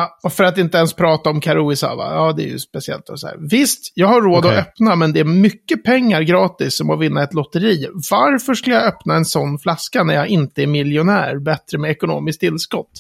Eh, 0.02 0.08
och 0.24 0.34
för 0.34 0.44
att 0.44 0.58
inte 0.58 0.78
ens 0.78 0.94
prata 0.94 1.30
om 1.30 1.42
Karuisawa, 1.42 2.14
ja 2.14 2.34
det 2.38 2.44
är 2.44 2.48
ju 2.48 2.60
speciellt. 2.60 3.10
Och 3.10 3.20
så 3.20 3.28
här. 3.28 3.36
Visst, 3.50 3.92
jag 3.96 4.08
har 4.08 4.22
råd 4.22 4.46
Okej. 4.46 4.58
att 4.58 4.68
öppna, 4.68 4.96
men 4.96 5.14
det 5.14 5.20
är 5.20 5.24
mycket 5.24 5.84
pengar 5.84 6.22
gratis 6.22 6.78
som 6.78 6.90
att 6.90 7.00
vinna 7.00 7.24
ett 7.24 7.34
lotteri. 7.34 7.88
Varför 8.12 8.54
skulle 8.54 8.76
jag 8.76 8.86
öppna 8.86 9.16
en 9.16 9.26
sån 9.26 9.60
flaska 9.60 10.04
när 10.04 10.14
jag 10.14 10.28
inte 10.28 10.64
är 10.64 10.68
miljonär? 10.68 11.40
Bättre 11.40 11.78
med 11.78 11.92
ekonomiskt 11.92 12.40
tillskott. 12.40 12.92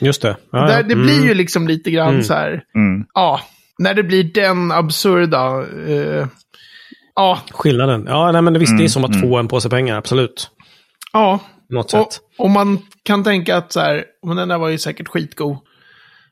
Just 0.00 0.22
det. 0.22 0.36
Ah, 0.52 0.66
Där, 0.66 0.76
ja. 0.76 0.82
det 0.82 0.92
Mm. 0.94 1.02
blir 1.06 1.24
ju 1.24 1.34
liksom 1.34 1.68
lite 1.68 1.90
grann 1.90 2.08
Mm. 2.08 2.22
så 2.22 2.34
här, 2.34 2.62
Mm. 2.74 3.04
ja, 3.14 3.40
när 3.78 3.94
det 3.94 4.02
blir 4.02 4.24
den 4.24 4.72
absurda, 4.72 5.66
eh, 5.88 6.26
ja, 7.14 7.38
Skillnaden. 7.50 8.04
Ja, 8.08 8.32
nej, 8.32 8.42
men 8.42 8.58
visst, 8.58 8.72
det 8.72 8.76
är 8.76 8.80
Mm, 8.80 8.88
som 8.88 9.04
att 9.04 9.14
mm. 9.14 9.20
få 9.30 9.38
en 9.38 9.48
påse 9.48 9.68
pengar. 9.68 9.96
Absolut. 9.98 10.50
ja. 11.12 11.38
Något 11.68 11.84
Och, 11.84 11.90
sätt. 12.12 12.20
och 12.38 12.50
man 12.50 12.78
kan 13.02 13.24
tänka 13.24 13.56
att 13.56 13.72
så 13.72 13.80
här, 13.80 14.04
men 14.26 14.36
den 14.36 14.48
där 14.48 14.58
var 14.58 14.68
ju 14.68 14.78
säkert 14.78 15.08
skitgod. 15.08 15.56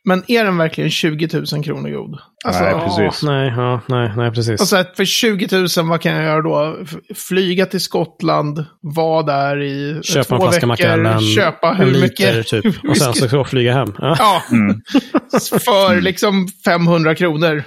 Men 0.08 0.24
är 0.28 0.44
den 0.44 0.56
verkligen 0.58 0.90
20 0.90 1.28
000 1.52 1.64
kronor 1.64 1.90
god? 1.90 2.18
Alltså, 2.44 2.62
Nej, 2.62 2.74
precis. 2.74 3.22
Nej, 3.22 3.52
ja, 3.56 3.80
nej, 3.86 4.12
nej, 4.16 4.30
precis. 4.30 4.60
Och 4.60 4.68
så 4.68 4.76
här, 4.76 4.86
för 4.96 5.04
20 5.04 5.48
000, 5.76 5.88
vad 5.88 6.00
kan 6.00 6.12
jag 6.12 6.24
göra 6.24 6.42
då? 6.42 6.76
Flyga 7.14 7.66
till 7.66 7.80
Skottland, 7.80 8.64
vara 8.80 9.22
där 9.22 9.62
i 9.62 10.00
Köpa 10.02 10.24
två 10.24 10.34
en 10.34 10.40
flaska 10.40 10.66
veckor, 10.66 11.34
köpa 11.34 11.70
en 11.70 11.76
hur 11.76 11.86
liter 11.86 12.00
mycket 12.00 12.46
typ. 12.46 12.84
Och 12.88 12.96
sen 12.96 13.14
så 13.14 13.44
flyga 13.44 13.72
hem. 13.74 13.94
Ja. 13.98 14.16
Ja, 14.18 14.42
Mm. 14.50 14.80
för 15.64 16.00
liksom 16.00 16.48
500 16.64 17.14
kronor. 17.14 17.64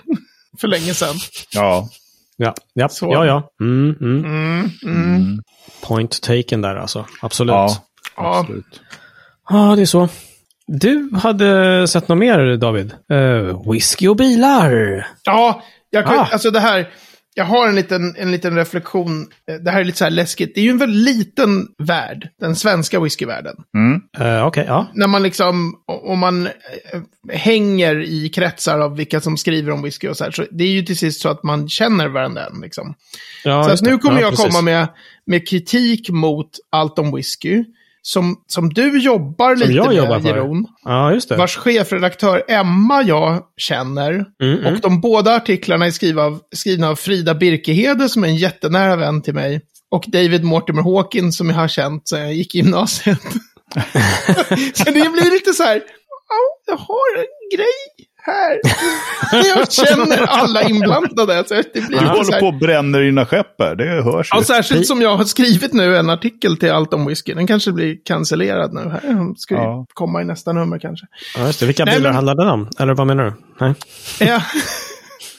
För 0.62 0.68
länge 0.68 0.94
sedan. 0.94 1.16
Ja. 1.54 1.90
Ja, 2.38 2.54
ja, 2.74 2.90
Så. 2.90 3.06
ja. 3.14 3.26
ja. 3.26 3.50
Mm, 3.62 3.96
mm. 4.02 4.26
Mm, 4.26 4.70
mm. 4.84 5.16
Mm. 5.16 5.40
Point 5.88 6.22
taken 6.22 6.62
där 6.62 6.76
alltså. 6.76 7.06
Absolut. 7.22 7.52
Ja, 7.54 7.76
Ja. 8.18 8.40
absolut. 8.40 8.82
Ja, 9.50 9.74
det 9.76 9.82
är 9.82 9.86
så. 9.86 10.10
Du 10.79 11.09
hade 11.23 11.88
sett 11.88 12.07
något 12.07 12.18
mer, 12.18 12.57
David? 12.57 12.94
Uh, 13.13 13.71
whisky 13.71 14.07
och 14.07 14.15
bilar. 14.15 15.07
Ja, 15.23 15.63
jag 15.89 16.06
kan, 16.06 16.19
Ah. 16.19 16.27
alltså 16.31 16.51
det 16.51 16.59
här. 16.59 16.89
Jag 17.33 17.45
har 17.45 17.68
en 17.68 17.75
liten, 17.75 18.15
en 18.18 18.31
liten 18.31 18.56
reflektion. 18.56 19.27
Eh, 19.50 19.56
Det 19.56 19.71
här 19.71 19.79
är 19.79 19.83
lite 19.83 19.97
så 19.97 20.03
här 20.03 20.12
läskigt. 20.12 20.56
Det 20.56 20.62
är 20.62 20.63
ju 20.65 20.69
en 20.69 20.77
väldigt 20.77 21.15
liten 21.15 21.68
värld, 21.77 22.29
den 22.39 22.56
svenska 22.56 23.00
whiskyvärlden. 23.00 23.56
Mm. 23.77 24.01
Uh, 24.38 24.45
Okej, 24.47 24.65
ja. 24.68 24.88
När 24.94 25.07
man 25.07 25.23
liksom, 25.23 25.73
om 25.85 26.19
man 26.19 26.50
hänger 27.33 28.00
i 28.00 28.29
kretsar 28.29 28.79
av 28.79 28.95
vilka 28.97 29.21
som 29.21 29.38
skriver 29.38 29.71
om 29.71 29.81
whisky 29.81 30.07
och 30.07 30.18
så 30.18 30.23
här, 30.23 30.31
så 30.31 30.45
det 30.51 30.63
är 30.63 30.68
ju 30.68 30.81
till 30.83 30.97
sist 30.97 31.21
så 31.21 31.29
att 31.29 31.44
man 31.44 31.69
känner 31.69 32.07
varandra 32.07 32.41
liksom. 32.62 32.95
ja 33.44 33.77
så 33.77 33.85
nu 33.85 33.97
kommer 33.97 34.15
ja, 34.15 34.21
jag 34.21 34.29
precis. 34.31 34.45
komma 34.45 34.62
med, 34.62 34.88
med 35.25 35.47
kritik 35.47 36.09
mot 36.09 36.50
allt 36.71 37.00
om 37.00 37.15
whisky. 37.15 37.63
Som, 38.03 38.35
som 38.47 38.69
du 38.69 38.99
jobbar 38.99 39.56
lite 39.56 39.71
jag 39.71 39.87
med, 39.87 39.95
jobbar 39.95 40.19
för. 40.19 40.30
Jeroen. 40.30 40.66
Ja, 40.83 41.14
just 41.14 41.30
det. 41.30 41.35
Vars 41.35 41.57
chefredaktör 41.57 42.44
Emma 42.47 43.04
jag 43.04 43.44
känner. 43.57 44.11
Mm, 44.44 44.59
mm. 44.59 44.73
Och 44.73 44.80
de 44.81 45.02
båda 45.02 45.35
artiklarna 45.35 45.85
är 45.85 45.92
skrivna 45.92 46.21
av, 46.21 46.40
skrivna 46.56 46.90
av 46.90 46.95
Frida 46.95 47.35
Birkehede 47.35 48.09
som 48.09 48.23
är 48.23 48.28
en 48.28 48.35
jättenära 48.35 48.95
vän 48.95 49.21
till 49.21 49.33
mig. 49.33 49.61
Och 49.92 50.04
David 50.07 50.44
Mortimer 50.44 50.81
Hawkins 50.81 51.37
som 51.37 51.49
jag 51.49 51.56
har 51.56 51.68
känt 51.68 52.07
sedan 52.07 52.19
jag 52.19 52.33
gick 52.33 52.56
i 52.56 52.57
gymnasiet. 52.57 53.19
så 54.73 54.83
det 54.83 54.92
blir 54.92 55.31
lite 55.31 55.54
så 55.54 55.64
här, 55.64 55.81
ja, 56.30 56.73
jag 56.73 56.78
har 56.78 57.18
en 57.18 57.57
grej 57.57 58.07
här. 58.23 58.59
jag 59.56 59.71
känner 59.71 60.25
alla 60.28 60.63
inblandade. 60.63 61.44
Så 61.47 61.54
det 61.54 61.87
blir 61.87 61.99
Du 61.99 62.06
håller 62.06 62.31
här, 62.31 62.40
på 62.40 62.47
och 62.47 62.54
bränner 62.59 63.01
dina 63.01 63.25
skepp 63.25 63.56
här, 63.59 63.75
det 63.75 63.83
hörs 64.04 64.31
ju. 64.33 64.37
Ja, 64.37 64.44
särskilt 64.44 64.87
som 64.87 65.01
jag 65.01 65.16
har 65.18 65.23
skrivit 65.25 65.73
nu 65.73 65.97
en 65.97 66.09
artikel 66.09 66.57
till 66.57 66.71
Allt 66.71 66.94
om 66.94 67.06
whisky. 67.06 67.33
Den 67.33 67.47
kanske 67.47 67.71
blir 67.71 67.97
cancellerad 68.06 68.73
nu. 68.73 68.81
här. 68.90 68.99
Den 69.04 69.35
ska 69.35 69.54
ju 69.56 69.61
Ja. 69.61 69.85
komma 69.94 70.21
i 70.21 70.25
nästa 70.25 70.54
nummer 70.54 70.80
kanske. 70.80 71.06
Ja, 71.37 71.45
just 71.45 71.59
det. 71.59 71.66
Vilka 71.66 71.85
Nej, 71.85 71.95
bilar 71.97 72.09
men- 72.09 72.16
handlar 72.16 72.35
den 72.35 72.47
om? 72.47 72.69
Eller 72.80 72.94
vad 72.94 73.07
menar 73.07 73.23
du? 73.23 73.33
Nej. 73.59 73.73
Ja. 74.19 74.42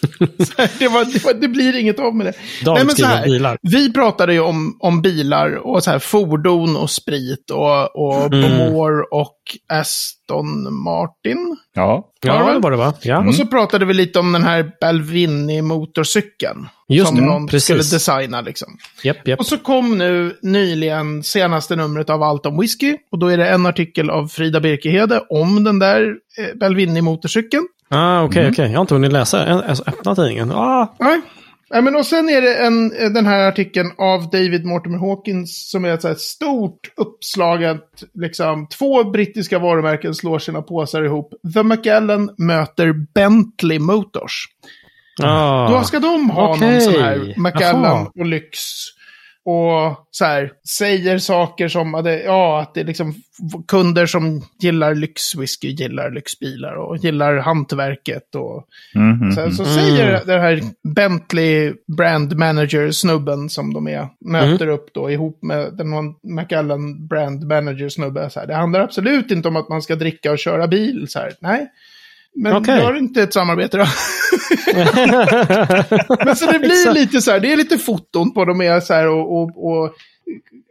Här, 0.59 0.71
det, 0.79 0.89
var, 0.89 1.05
det, 1.05 1.25
var, 1.25 1.35
det 1.35 1.49
blir 1.49 1.77
inget 1.77 1.99
av 1.99 2.15
med 2.17 2.27
det. 2.27 2.33
David 2.65 2.87
men 2.87 2.97
så 2.97 3.07
här, 3.07 3.25
bilar. 3.25 3.59
Vi 3.63 3.93
pratade 3.93 4.33
ju 4.33 4.41
om, 4.41 4.77
om 4.81 5.03
bilar 5.03 5.55
och 5.67 5.85
så 5.85 5.91
här, 5.91 5.99
fordon 5.99 6.77
och 6.77 6.91
sprit 6.91 7.51
och, 7.51 7.97
och 7.97 8.33
Mm. 8.33 8.59
Bowmore 8.59 9.05
och 9.11 9.39
Aston 9.69 10.75
Martin. 10.85 11.57
Ja. 11.75 12.09
Ja, 12.23 12.53
det 12.53 12.59
var 12.59 12.71
det 12.71 12.77
va? 12.77 12.95
Ja. 13.03 13.29
Och 13.29 13.35
så 13.35 13.47
pratade 13.47 13.85
vi 13.85 13.95
lite 13.95 14.19
om 14.19 14.33
den 14.33 14.43
här 14.43 14.73
Balvini-motorcykeln. 14.81 16.69
Just 16.89 17.09
som 17.09 17.17
det, 17.17 17.25
någon 17.25 17.47
precis. 17.47 17.65
skulle 17.65 17.79
designa 17.79 18.41
liksom. 18.41 18.77
Japp, 19.03 19.29
japp. 19.29 19.41
Och 19.41 19.47
så 19.47 19.59
kom 19.59 19.99
nu 19.99 20.39
nyligen 20.43 21.23
senaste 21.23 21.77
numret 21.77 22.11
av 22.11 22.23
Allt 22.23 22.47
om 22.47 22.61
whisky. 22.61 22.97
Och 23.13 23.19
då 23.19 23.27
är 23.27 23.37
det 23.37 23.49
en 23.49 23.67
artikel 23.67 24.11
av 24.11 24.29
Frida 24.29 24.61
Birkehede 24.61 25.23
om 25.31 25.65
den 25.65 25.79
där 25.79 26.15
eh, 26.39 26.59
Balvini-motorcykeln. 26.59 27.65
Ah, 27.93 28.23
okej, 28.23 28.49
okej. 28.49 28.67
Jag 28.67 28.73
har 28.73 28.81
inte 28.81 28.95
hunnit 28.95 29.13
läsa. 29.13 29.49
Jag 29.49 29.55
har 29.55 29.89
öppnat 29.89 30.17
tidningen. 30.17 30.53
Ah, 30.53 30.95
Nej. 30.99 31.21
Ja, 31.75 31.81
men 31.81 31.97
och 31.97 32.07
sen 32.07 32.29
är 32.29 32.43
det 32.43 32.55
en, 32.55 32.89
den 32.89 33.27
här 33.27 33.49
artikeln 33.49 33.93
av 33.99 34.31
David 34.31 34.65
Mortimer 34.65 34.99
Hawkins 34.99 35.71
som 35.71 35.85
är 35.85 35.89
ett 35.89 36.03
så 36.03 36.09
här 36.09 36.15
stort 36.15 36.93
uppslaget, 36.97 38.03
liksom 38.15 38.67
två 38.69 39.05
brittiska 39.05 39.59
varumärken 39.59 40.15
slår 40.15 40.39
sina 40.39 40.63
påsar 40.63 41.03
ihop. 41.03 41.35
The 41.55 41.63
Macallan 41.63 42.31
möter 42.39 42.93
Bentley 43.15 43.79
Motors. 43.79 44.45
Ah. 45.23 45.69
Då 45.69 45.83
ska 45.85 46.01
de 46.01 46.31
ha 46.31 46.49
okej. 46.55 46.71
någon 46.73 46.81
sån 46.81 47.03
här 47.03 47.35
Macallan 47.37 47.83
Jaha. 47.83 48.11
och 48.15 48.27
lyx. 48.27 48.59
Och 49.45 50.07
så 50.11 50.25
här, 50.25 50.53
säger 50.79 51.19
saker 51.19 51.69
som 51.69 51.95
att 51.95 52.05
det, 52.05 52.23
ja, 52.23 52.61
att 52.61 52.75
det 52.75 52.81
är 52.81 52.85
liksom 52.85 53.15
kunder 53.69 54.07
som 54.07 54.43
gillar 54.61 54.95
lyxwhisky, 54.95 55.69
gillar 55.69 56.11
lyxbilar 56.11 56.75
och 56.75 56.97
gillar 56.97 57.37
hantverket. 57.37 58.35
Och. 58.35 58.65
Sen 59.35 59.53
så 59.53 59.63
Mm. 59.63 59.75
säger 59.75 60.21
den 60.27 60.41
här 60.41 60.61
Bentley 60.95 61.73
Brand 61.97 62.37
Manager-snubben 62.37 63.49
som 63.51 63.75
de 63.75 63.89
är, 63.89 64.09
möter 64.21 64.65
Mm. 64.65 64.75
upp 64.75 64.95
då 64.95 65.11
ihop 65.11 65.39
med 65.43 65.73
den 65.77 65.89
Macallan 66.35 67.07
Brand 67.07 67.45
Manager-snubbe. 67.45 68.31
Så 68.31 68.41
här, 68.41 68.47
det 68.47 68.55
handlar 68.55 68.81
absolut 68.81 69.31
inte 69.31 69.49
om 69.49 69.57
att 69.57 69.69
man 69.69 69.83
ska 69.83 69.97
dricka 69.97 70.33
och 70.33 70.39
köra 70.39 70.67
bil. 70.69 71.07
Så 71.09 71.19
här, 71.19 71.33
nej. 71.41 71.71
Men 72.35 72.57
Okej. 72.57 72.79
gör 72.79 72.97
inte 72.97 73.23
ett 73.23 73.33
samarbete 73.33 73.77
då. 73.77 73.85
Men 76.25 76.37
så 76.37 76.47
det 76.53 76.59
blir 76.59 76.95
lite 76.95 77.23
så 77.23 77.31
här, 77.31 77.41
det 77.41 77.53
är 77.53 77.57
lite 77.57 77.79
foton 77.79 78.35
på 78.35 78.45
dem 78.45 78.61
är 78.61 78.81
så 78.81 78.95
här 78.95 79.09
och, 79.09 79.37
och, 79.43 79.67
och 79.71 79.93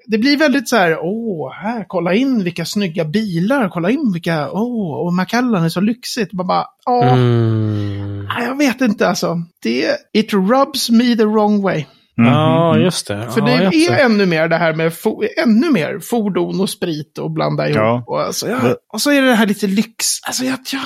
det 0.07 0.17
blir 0.17 0.37
väldigt 0.37 0.69
så 0.69 0.75
här, 0.75 0.97
åh, 1.01 1.53
här, 1.53 1.85
kolla 1.87 2.13
in 2.13 2.43
vilka 2.43 2.65
snygga 2.65 3.05
bilar, 3.05 3.69
kolla 3.69 3.89
in 3.89 4.11
vilka, 4.13 4.51
åh, 4.51 5.05
och 5.05 5.13
Macallan 5.13 5.63
är 5.63 5.69
så 5.69 5.81
lyxigt. 5.81 6.33
Man 6.33 6.47
bara, 6.47 6.65
åh, 6.85 7.13
Mm. 7.13 8.27
jag 8.39 8.57
vet 8.57 8.81
inte 8.81 9.07
alltså. 9.07 9.41
Det, 9.63 9.97
it 10.13 10.33
rubs 10.33 10.89
me 10.89 11.15
the 11.15 11.25
wrong 11.25 11.61
way. 11.61 11.85
Ja, 12.25 12.77
just 12.77 13.07
det. 13.07 13.27
För 13.33 13.39
ja, 13.39 13.45
det 13.45 13.77
jag 13.77 13.99
är 13.99 14.05
ännu 14.05 14.25
mer 14.25 14.47
det 14.47 14.57
här 14.57 14.73
med, 14.73 14.91
fo- 14.91 15.27
ännu 15.43 15.69
mer 15.71 15.99
fordon 15.99 16.61
och 16.61 16.69
sprit 16.69 17.17
och 17.17 17.31
blanda 17.31 17.65
ihop. 17.69 17.75
Ja. 17.77 18.03
Och, 18.07 18.21
alltså, 18.21 18.49
ja, 18.49 18.57
och 18.93 19.01
så 19.01 19.11
är 19.11 19.21
det 19.21 19.27
det 19.27 19.35
här 19.35 19.45
lite 19.47 19.67
lyx. 19.67 20.05
Alltså, 20.27 20.43
jag, 20.43 20.57
ja. 20.73 20.79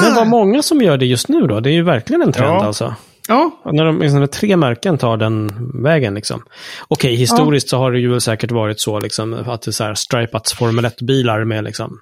Men 0.00 0.14
vad 0.14 0.26
många 0.26 0.62
som 0.62 0.82
gör 0.82 0.96
det 0.96 1.06
just 1.06 1.28
nu 1.28 1.46
då? 1.46 1.60
Det 1.60 1.70
är 1.70 1.74
ju 1.74 1.82
verkligen 1.82 2.22
en 2.22 2.32
trend 2.32 2.54
Ja. 2.54 2.64
alltså. 2.64 2.94
Ja, 3.28 3.50
När, 3.72 3.84
de, 3.84 4.00
liksom, 4.00 4.20
när 4.20 4.26
tre 4.26 4.56
märken 4.56 4.98
tar 4.98 5.16
den 5.16 5.50
vägen 5.82 6.14
liksom. 6.14 6.42
Okej, 6.88 7.14
historiskt 7.14 7.68
så 7.68 7.78
har 7.78 7.92
det 7.92 7.98
ju 8.00 8.10
väl 8.10 8.20
säkert 8.20 8.50
varit 8.50 8.80
så 8.80 9.00
liksom 9.00 9.34
att 9.46 9.62
det 9.62 9.72
så 9.72 9.84
här 9.84 9.94
stripats 9.94 10.52
Formel 10.52 10.84
1-bilar 10.84 11.44
med 11.44 11.64
liksom 11.64 11.98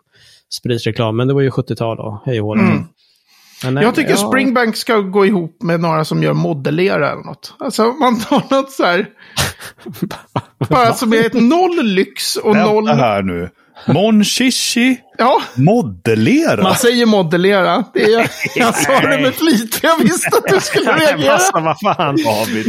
spritreklam. 0.59 1.17
Men 1.17 1.29
det 1.29 1.35
var 1.35 1.41
ju 1.41 1.51
70-tal 1.51 1.97
då, 1.97 2.23
hej 2.27 2.41
och 2.41 2.57
liksom. 2.57 2.75
Men, 2.75 2.87
nej, 3.65 3.85
Jag 3.85 3.95
tycker 3.95 4.11
ja. 4.11 4.17
Springbank 4.17 4.77
ska 4.77 4.97
gå 4.97 5.27
ihop 5.27 5.63
med 5.63 5.81
några 5.81 6.05
som 6.05 6.23
gör 6.23 6.33
modellera 6.33 7.13
eller 7.13 7.23
något. 7.23 7.55
Alltså 7.59 7.83
man 7.93 8.21
tar 8.21 8.43
något 8.51 8.73
så 8.73 8.85
här. 8.85 9.07
bara 10.69 10.93
som 10.95 11.13
är 11.13 11.27
ett 11.27 11.35
noll 11.35 11.83
lyx 11.83 12.37
och 12.37 12.57
noll... 12.57 12.87
Vänta 12.87 13.03
här 13.05 13.23
nu. 13.23 13.49
Mon 13.87 14.25
Chichi 14.25 14.99
Ja, 15.19 15.43
modellera. 15.55 16.63
man 16.63 16.75
säger 16.75 17.07
modellera. 17.07 17.85
Det 17.95 18.03
är, 18.15 18.31
jag 18.57 18.75
sa 18.75 19.01
det 19.01 19.19
med 19.21 19.35
flit 19.35 19.81
jag 19.83 19.99
visste 19.99 20.37
att 20.37 20.55
du 20.55 20.61
skulle 20.61 20.93
reagera. 20.93 21.33
Alltså, 21.33 21.61
vad 21.61 21.81
fan. 21.81 22.17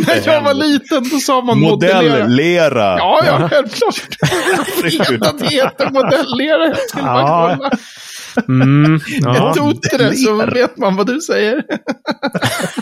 När 0.08 0.28
jag 0.34 0.42
var 0.42 0.54
liten 0.54 1.10
då 1.10 1.18
sa 1.20 1.42
man 1.42 1.60
modellera. 1.60 2.02
Modelllera. 2.02 2.98
Ja, 2.98 3.22
ja, 3.26 3.50
självklart. 3.50 4.02
Jag 4.84 5.12
vet 5.12 5.28
att 5.28 5.40
det 5.40 5.48
heter 5.48 5.90
modellera. 5.90 6.68
Jag 6.68 6.78
Ja. 6.96 7.70
Mm, 8.48 9.00
ja. 9.22 9.52
Ett 9.52 9.60
otre 9.60 10.16
så 10.16 10.46
vet 10.46 10.78
man 10.78 10.96
vad 10.96 11.08
du 11.08 11.22
säger. 11.22 11.64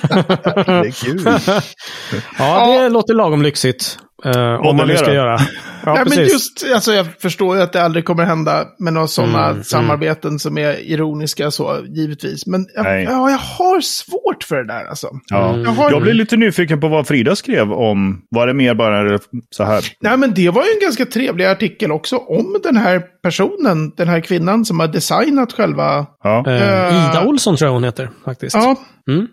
Ja, 2.38 2.82
det 2.82 2.90
låter 2.90 3.14
lagom 3.14 3.42
lyxigt. 3.42 3.98
eh, 4.26 4.54
om 4.66 4.76
man 4.76 4.88
nu 4.88 4.98
ska 4.98 5.14
göra. 5.14 5.38
Ja, 5.90 5.98
Ja, 5.98 6.04
men 6.04 6.18
precis. 6.18 6.34
just, 6.34 6.66
alltså 6.76 6.94
jag 6.94 7.06
förstår 7.22 7.56
ju 7.58 7.62
att 7.64 7.74
det 7.74 7.84
aldrig 7.84 8.06
kommer 8.06 8.24
hända 8.26 8.66
med 8.80 8.94
några 8.94 9.08
sådana 9.08 9.50
Mm, 9.50 9.64
samarbeten 9.64 10.40
som 10.40 10.58
är 10.58 10.80
ironiska 10.92 11.52
så, 11.52 11.78
givetvis. 11.88 12.46
Men 12.48 12.66
jag, 12.76 12.84
Nej. 12.84 13.04
ja, 13.04 13.30
jag 13.32 13.38
har 13.38 13.82
svårt 13.82 14.44
för 14.44 14.56
det 14.56 14.68
där 14.68 14.86
alltså. 14.90 15.08
Ja. 15.30 15.50
Mm. 15.50 15.62
Jag 15.62 15.72
har, 15.72 15.92
Jag 15.92 16.02
blir 16.02 16.14
lite 16.14 16.38
nyfiken 16.38 16.80
på 16.80 16.88
vad 16.88 17.08
Frida 17.08 17.36
skrev 17.36 17.72
om. 17.72 18.22
Var 18.30 18.48
det 18.48 18.54
mer 18.54 18.74
bara 18.76 19.20
så 19.50 19.64
här? 19.64 19.84
Nej, 20.02 20.18
men 20.18 20.34
det 20.34 20.50
var 20.50 20.64
ju 20.64 20.70
en 20.70 20.80
ganska 20.82 21.06
trevlig 21.06 21.46
artikel 21.46 21.92
också 21.92 22.18
om 22.18 22.60
den 22.64 22.78
här 22.78 23.02
personen, 23.24 23.92
den 23.98 24.08
här 24.08 24.20
kvinnan 24.22 24.66
som 24.66 24.80
har 24.80 24.88
designat 24.88 25.54
själva... 25.54 26.06
Ja. 26.24 26.44
Eh, 26.48 27.10
Ida 27.10 27.24
Olsson 27.26 27.58
tror 27.58 27.68
jag 27.68 27.74
hon 27.74 27.84
heter 27.84 28.10
faktiskt. 28.26 28.56
Ja, 28.56 28.76
Mm. 29.10 29.28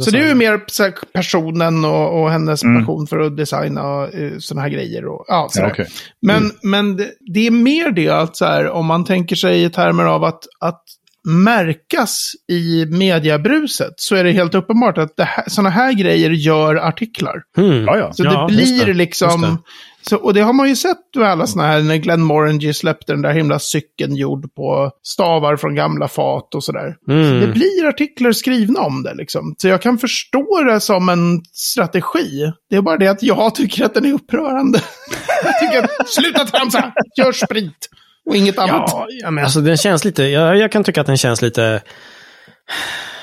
så 0.00 0.10
det 0.10 0.18
är 0.18 0.28
ju 0.28 0.34
mer 0.34 0.60
så 0.66 0.82
här, 0.82 0.92
personen 1.14 1.84
och, 1.84 2.22
och 2.22 2.30
hennes 2.30 2.64
Mm. 2.64 2.80
passion 2.80 3.06
för 3.06 3.18
att 3.18 3.36
designa 3.36 4.06
uh, 4.06 4.38
sådana 4.38 4.62
här 4.62 4.68
grejer. 4.68 5.06
Och, 5.06 5.24
ja. 5.28 5.48
Ja, 5.54 5.66
okej. 5.66 5.86
Men, 6.22 6.50
men 6.62 6.96
det, 6.96 7.10
det 7.34 7.46
är 7.46 7.50
mer 7.50 7.90
det 7.90 8.08
att 8.08 8.36
så 8.36 8.44
här, 8.44 8.70
om 8.70 8.86
man 8.86 9.04
tänker 9.04 9.36
sig 9.36 9.64
i 9.64 9.70
termer 9.70 10.04
av 10.04 10.24
att, 10.24 10.44
att 10.60 10.82
märkas 11.28 12.32
i 12.52 12.86
mediebruset 12.86 13.94
så 13.96 14.16
är 14.16 14.24
det 14.24 14.32
helt 14.32 14.54
uppenbart 14.54 14.98
att 14.98 15.16
det 15.16 15.24
här, 15.24 15.44
sådana 15.48 15.70
här 15.70 15.92
grejer 15.92 16.30
gör 16.30 16.76
artiklar. 16.76 17.42
Mm. 17.56 17.84
Ja, 17.84 17.98
ja. 17.98 18.12
Så 18.12 18.24
Ja, 18.24 18.46
det 18.48 18.54
blir 18.54 18.86
det, 18.86 18.94
liksom... 18.94 19.42
just 19.42 19.62
Så, 20.02 20.16
och 20.16 20.34
det 20.34 20.40
har 20.40 20.52
man 20.52 20.68
ju 20.68 20.76
sett 20.76 20.96
med 21.16 21.28
alla 21.28 21.46
sådana 21.46 21.68
här, 21.68 21.80
när 21.80 21.96
Glenn 21.96 22.22
Morangy 22.22 22.72
släppte 22.72 23.12
den 23.12 23.22
där 23.22 23.32
himla 23.32 23.58
cykeln 23.58 24.16
gjord 24.16 24.54
på 24.54 24.90
stavar 25.02 25.56
från 25.56 25.74
gamla 25.74 26.08
fat 26.08 26.54
och 26.54 26.64
sådär. 26.64 26.96
Mm. 27.08 27.40
Det 27.40 27.46
blir 27.46 27.86
artiklar 27.88 28.32
skrivna 28.32 28.80
om 28.80 29.02
det 29.02 29.14
liksom. 29.14 29.54
Så 29.58 29.68
jag 29.68 29.82
kan 29.82 29.98
förstå 29.98 30.64
det 30.64 30.80
som 30.80 31.08
en 31.08 31.42
strategi. 31.52 32.52
Det 32.70 32.76
är 32.76 32.82
bara 32.82 32.96
det 32.96 33.08
att 33.08 33.22
jag 33.22 33.54
tycker 33.54 33.84
att 33.84 33.94
den 33.94 34.04
är 34.04 34.12
upprörande. 34.12 34.80
jag 35.44 35.60
tycker 35.60 35.84
att, 35.84 36.08
sluta 36.08 36.44
tramsa, 36.44 36.92
gör 37.16 37.32
sprit 37.32 37.88
och 38.30 38.36
inget 38.36 38.58
annat. 38.58 38.90
Ja, 38.92 39.06
ja, 39.08 39.30
men 39.30 39.44
alltså 39.44 39.60
den 39.60 39.76
känns 39.76 40.04
lite, 40.04 40.22
jag, 40.22 40.56
jag 40.56 40.72
kan 40.72 40.84
tycka 40.84 41.00
att 41.00 41.06
den 41.06 41.16
känns 41.16 41.42
lite, 41.42 41.82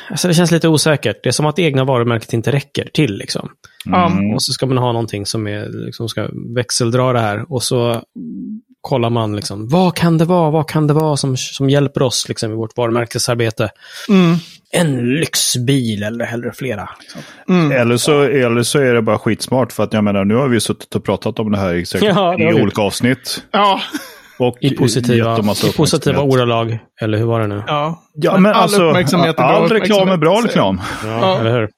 alltså 0.09 0.27
det 0.27 0.33
känns 0.33 0.51
lite 0.51 0.67
osäkert. 0.67 1.23
Det 1.23 1.29
är 1.29 1.31
som 1.31 1.45
att 1.45 1.55
det 1.55 1.61
egna 1.61 1.83
varumärket 1.83 2.33
inte 2.33 2.51
räcker 2.51 2.89
till 2.93 3.17
liksom. 3.17 3.49
Ja. 3.85 4.11
Och 4.35 4.43
så 4.43 4.53
ska 4.53 4.65
man 4.65 4.77
ha 4.77 4.91
någonting 4.91 5.25
som 5.25 5.47
är, 5.47 5.85
liksom 5.85 6.09
ska 6.09 6.27
växeldra 6.55 7.13
det 7.13 7.19
här. 7.19 7.53
Och 7.53 7.63
så 7.63 8.01
kollar 8.81 9.09
man 9.09 9.35
liksom, 9.35 9.67
vad 9.67 9.95
kan 9.95 10.17
det 10.17 10.25
vara, 10.25 10.51
vad 10.51 10.69
kan 10.69 10.87
det 10.87 10.93
vara 10.93 11.17
som, 11.17 11.37
som 11.37 11.69
hjälper 11.69 12.01
oss 12.01 12.27
liksom, 12.27 12.51
i 12.51 12.55
vårt 12.55 12.77
varumärkesarbete? 12.77 13.69
Mm. 14.09 14.35
En 14.71 15.19
lyxbil 15.19 16.03
eller 16.03 16.25
hellre 16.25 16.51
flera. 16.51 16.89
Liksom. 16.99 17.21
Mm. 17.49 17.71
Eller, 17.71 17.97
så, 17.97 18.21
eller 18.21 18.63
så 18.63 18.79
är 18.79 18.93
det 18.93 19.01
bara 19.01 19.19
skitsmart 19.19 19.71
för 19.71 19.83
att 19.83 19.93
jag 19.93 20.03
menar 20.03 20.25
nu 20.25 20.35
har 20.35 20.47
vi 20.47 20.59
suttit 20.59 20.95
och 20.95 21.03
pratat 21.03 21.39
om 21.39 21.51
det 21.51 21.57
här 21.57 21.73
i 21.73 21.85
säkert 21.85 22.07
Ja, 22.15 22.35
det 22.37 22.43
i 22.43 22.61
olika 22.61 22.81
avsnitt. 22.81 23.43
Ja. 23.51 23.81
Och 24.39 24.57
I 24.61 24.75
positiva, 24.75 25.39
i 25.67 25.71
positiva 25.77 26.21
ordalag, 26.21 26.79
eller 27.01 27.17
hur 27.17 27.25
var 27.25 27.39
det 27.39 27.47
nu? 27.47 27.63
Ja, 27.67 28.03
Ja, 28.13 28.37
men 28.37 28.51
all 28.53 28.61
alltså, 28.61 28.83
uppmärksamhet 28.83 29.29
är 29.39 29.43
bra 29.43 29.45
all 29.45 29.69
reklam 29.69 30.09
är 30.09 30.17
bra 30.17 30.41
reklam. 30.45 30.81
Ja, 31.03 31.19
Ja. 31.19 31.39
eller 31.39 31.51
hur? 31.59 31.69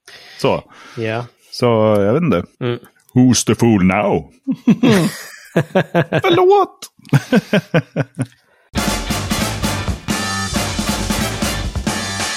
Så, 0.42 0.64
Ja. 0.98 1.26
så 1.52 1.66
jag 2.00 2.14
vet 2.14 2.22
inte. 2.24 2.44
Mm. 2.64 2.80
Who's 3.16 3.46
the 3.46 3.56
fool 3.56 3.84
now? 3.84 4.26
Förlåt! 6.22 6.80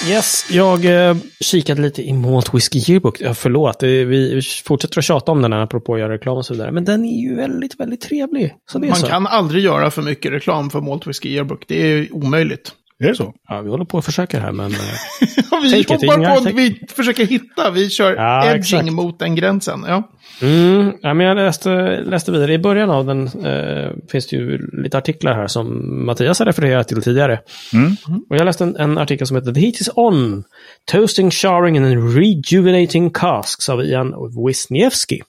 Yes, 0.08 0.46
jag 0.50 0.84
eh, 0.84 1.16
kikade 1.40 1.82
lite 1.82 2.02
i 2.02 2.12
Malt 2.12 2.54
Whiskey 2.54 2.92
Yearbook. 2.92 3.20
Ja, 3.20 3.34
förlåt, 3.34 3.82
vi 3.82 4.42
fortsätter 4.64 4.98
att 4.98 5.04
tjata 5.04 5.32
om 5.32 5.42
den 5.42 5.52
här 5.52 5.60
apropå 5.60 5.94
att 5.94 6.00
göra 6.00 6.12
reklam 6.12 6.36
och 6.36 6.46
så 6.46 6.54
vidare. 6.54 6.72
Men 6.72 6.84
den 6.84 7.04
är 7.04 7.22
ju 7.22 7.36
väldigt, 7.36 7.80
väldigt 7.80 8.00
trevlig. 8.00 8.54
Man 8.74 8.94
så. 8.94 9.06
kan 9.06 9.26
aldrig 9.26 9.64
göra 9.64 9.90
för 9.90 10.02
mycket 10.02 10.32
reklam 10.32 10.70
för 10.70 10.80
Malt 10.80 11.06
Whisky 11.06 11.28
Yearbook. 11.28 11.64
Det 11.68 11.92
är 11.92 12.14
omöjligt. 12.14 12.72
Är 13.02 13.08
det 13.08 13.14
så? 13.14 13.34
Ja, 13.48 13.60
vi 13.60 13.70
håller 13.70 13.84
på 13.84 13.98
att 13.98 14.04
försöka 14.04 14.40
här, 14.40 14.52
men... 14.52 14.70
eh, 14.70 14.76
Ja, 15.50 15.60
vi 15.62 15.84
Take 15.84 15.94
jobbar 16.06 16.16
på 16.16 16.32
att 16.32 16.44
take- 16.46 16.56
vi 16.56 16.80
försöker 16.96 17.26
hitta, 17.26 17.70
vi 17.70 17.90
kör 17.90 18.14
Ja, 18.14 18.44
edging 18.46 18.58
exakt. 18.60 18.92
mot 18.92 19.18
den 19.18 19.34
gränsen. 19.34 19.84
Ja. 19.88 20.02
Mm, 20.42 20.92
ja, 21.02 21.14
men 21.14 21.26
jag 21.26 21.36
läste, 21.36 22.00
läste 22.06 22.32
vidare. 22.32 22.52
I 22.52 22.58
början 22.58 22.90
av 22.90 23.06
den 23.06 23.26
eh, 23.26 23.90
finns 24.12 24.26
det 24.26 24.36
ju 24.36 24.58
lite 24.82 24.98
artiklar 24.98 25.34
här 25.34 25.46
som 25.46 25.66
Mattias 26.06 26.38
har 26.38 26.46
refererat 26.46 26.88
till 26.88 27.02
tidigare. 27.02 27.40
Mm. 27.74 27.96
Och 28.30 28.36
jag 28.36 28.44
läste 28.44 28.64
en, 28.64 28.76
en 28.76 28.98
artikel 28.98 29.26
som 29.26 29.36
heter 29.36 29.52
The 29.52 29.60
Heat 29.60 29.74
is 29.80 29.90
On. 29.94 30.44
Toasting, 30.92 31.30
showering 31.30 31.78
and 31.78 32.14
rejuvenating 32.16 33.10
casks 33.10 33.68
av 33.68 33.84
Ian 33.84 34.14
Wisniewski. 34.46 35.20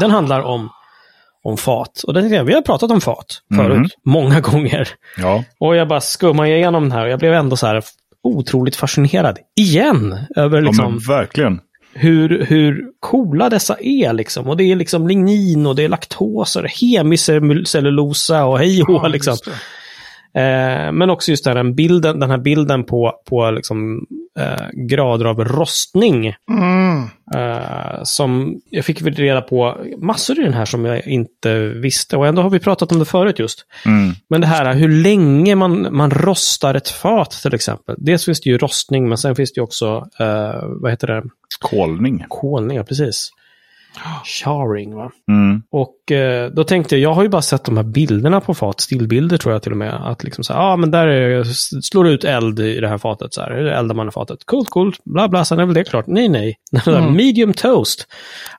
Den 0.00 0.10
handlar 0.10 0.40
om, 0.40 0.68
om 1.44 1.56
fat. 1.56 2.02
Och 2.06 2.14
den, 2.14 2.46
vi 2.46 2.54
har 2.54 2.62
pratat 2.62 2.90
om 2.90 3.00
fat 3.00 3.26
förut, 3.56 3.76
Mhm. 3.78 3.86
många 4.04 4.40
gånger. 4.50 4.88
Ja. 5.16 5.44
Och 5.60 5.76
jag 5.76 5.88
bara 5.88 6.00
skummade 6.00 6.48
igenom 6.56 6.82
den 6.82 6.92
här 6.92 7.04
och 7.04 7.10
jag 7.10 7.18
blev 7.18 7.34
ändå 7.34 7.56
så 7.56 7.66
här 7.66 7.82
otroligt 8.22 8.76
fascinerad. 8.76 9.38
Igen! 9.60 10.18
Över 10.36 10.58
ja, 10.58 10.64
liksom 10.68 10.90
men 10.92 10.98
verkligen. 11.16 11.60
hur, 11.94 12.44
hur 12.48 12.84
coola 13.00 13.48
dessa 13.50 13.76
är 13.80 14.12
liksom. 14.12 14.48
Och 14.48 14.56
det 14.56 14.64
är 14.72 14.76
liksom 14.76 15.08
lignin 15.08 15.66
och 15.66 15.76
det 15.76 15.84
är 15.84 15.88
laktos 15.88 16.56
och 16.56 16.62
det 16.62 16.68
är 16.68 16.98
hemicellulosa 16.98 18.44
och 18.44 18.58
hej 18.58 18.80
hå, 18.86 19.08
liksom. 19.08 19.36
det. 19.44 19.50
Eh, 20.40 20.92
men 20.92 21.10
också 21.10 21.30
just 21.30 21.44
den 21.44 21.74
bilden, 21.74 22.20
den 22.20 22.30
här 22.30 22.38
bilden 22.38 22.84
på, 22.84 23.12
på 23.28 23.50
liksom 23.50 24.06
eh, 24.40 24.66
grader 24.72 25.24
av 25.24 25.44
rostning. 25.44 26.34
Mm. 26.50 27.02
Eh, 27.34 28.00
som 28.02 28.60
jag 28.70 28.84
fick 28.84 29.02
reda 29.02 29.40
på 29.40 29.76
massor 29.98 30.38
i 30.40 30.42
den 30.42 30.54
här 30.54 30.64
som 30.64 30.84
jag 30.84 31.06
inte 31.06 31.58
visste. 31.58 32.16
Och 32.16 32.26
ändå 32.26 32.42
har 32.42 32.50
vi 32.50 32.58
pratat 32.58 32.92
om 32.92 32.98
det 32.98 33.04
förut 33.04 33.38
just. 33.38 33.66
Mm. 33.86 34.12
Men 34.28 34.40
det 34.40 34.46
här 34.46 34.74
hur 34.74 34.88
länge 34.88 35.54
man, 35.54 35.96
man 35.96 36.10
rostar 36.10 36.74
ett 36.74 36.88
fat 36.88 37.30
till 37.30 37.54
exempel. 37.54 37.94
Dels 37.98 38.24
finns 38.24 38.40
det 38.40 38.50
ju 38.50 38.58
rostning, 38.58 39.08
men 39.08 39.18
sen 39.18 39.36
finns 39.36 39.52
det 39.52 39.58
ju 39.58 39.62
också, 39.62 40.06
eh, 40.18 40.62
vad 40.62 40.90
heter 40.90 41.06
det, 41.06 41.22
Kolning. 41.60 42.24
kolning, 42.28 42.76
ja 42.76 42.84
precis. 42.84 43.30
Charring, 44.24 44.94
va? 44.94 45.10
Mm. 45.28 45.62
Och 45.70 46.12
eh, 46.12 46.50
då 46.50 46.64
tänkte 46.64 46.96
jag, 46.96 47.02
jag 47.10 47.14
har 47.14 47.22
ju 47.22 47.28
bara 47.28 47.42
sett 47.42 47.64
de 47.64 47.76
här 47.76 47.84
bilderna 47.84 48.40
på 48.40 48.54
fat, 48.54 48.80
stillbilder 48.80 49.36
tror 49.36 49.52
jag 49.52 49.62
till 49.62 49.72
och 49.72 49.78
med. 49.78 50.10
Att 50.10 50.24
liksom 50.24 50.44
så 50.44 50.52
här, 50.52 50.60
ja 50.60 50.66
ah, 50.72 50.76
men 50.76 50.90
där 50.90 51.06
är, 51.06 51.44
slår 51.82 52.08
ut 52.08 52.24
eld 52.24 52.60
i 52.60 52.80
det 52.80 52.88
här 52.88 52.98
fatet, 52.98 53.34
så 53.34 53.40
här, 53.40 53.50
eldar 53.50 53.94
man 53.94 54.08
i 54.08 54.10
fatet? 54.10 54.38
Coolt, 54.44 54.70
coolt, 54.70 55.04
bla 55.04 55.28
bla, 55.28 55.44
sen 55.44 55.58
är 55.58 55.64
väl 55.66 55.74
det 55.74 55.84
klart. 55.84 56.06
Nej, 56.06 56.28
nej. 56.28 56.56
Mm. 56.86 57.16
Medium 57.16 57.52
toast. 57.52 58.06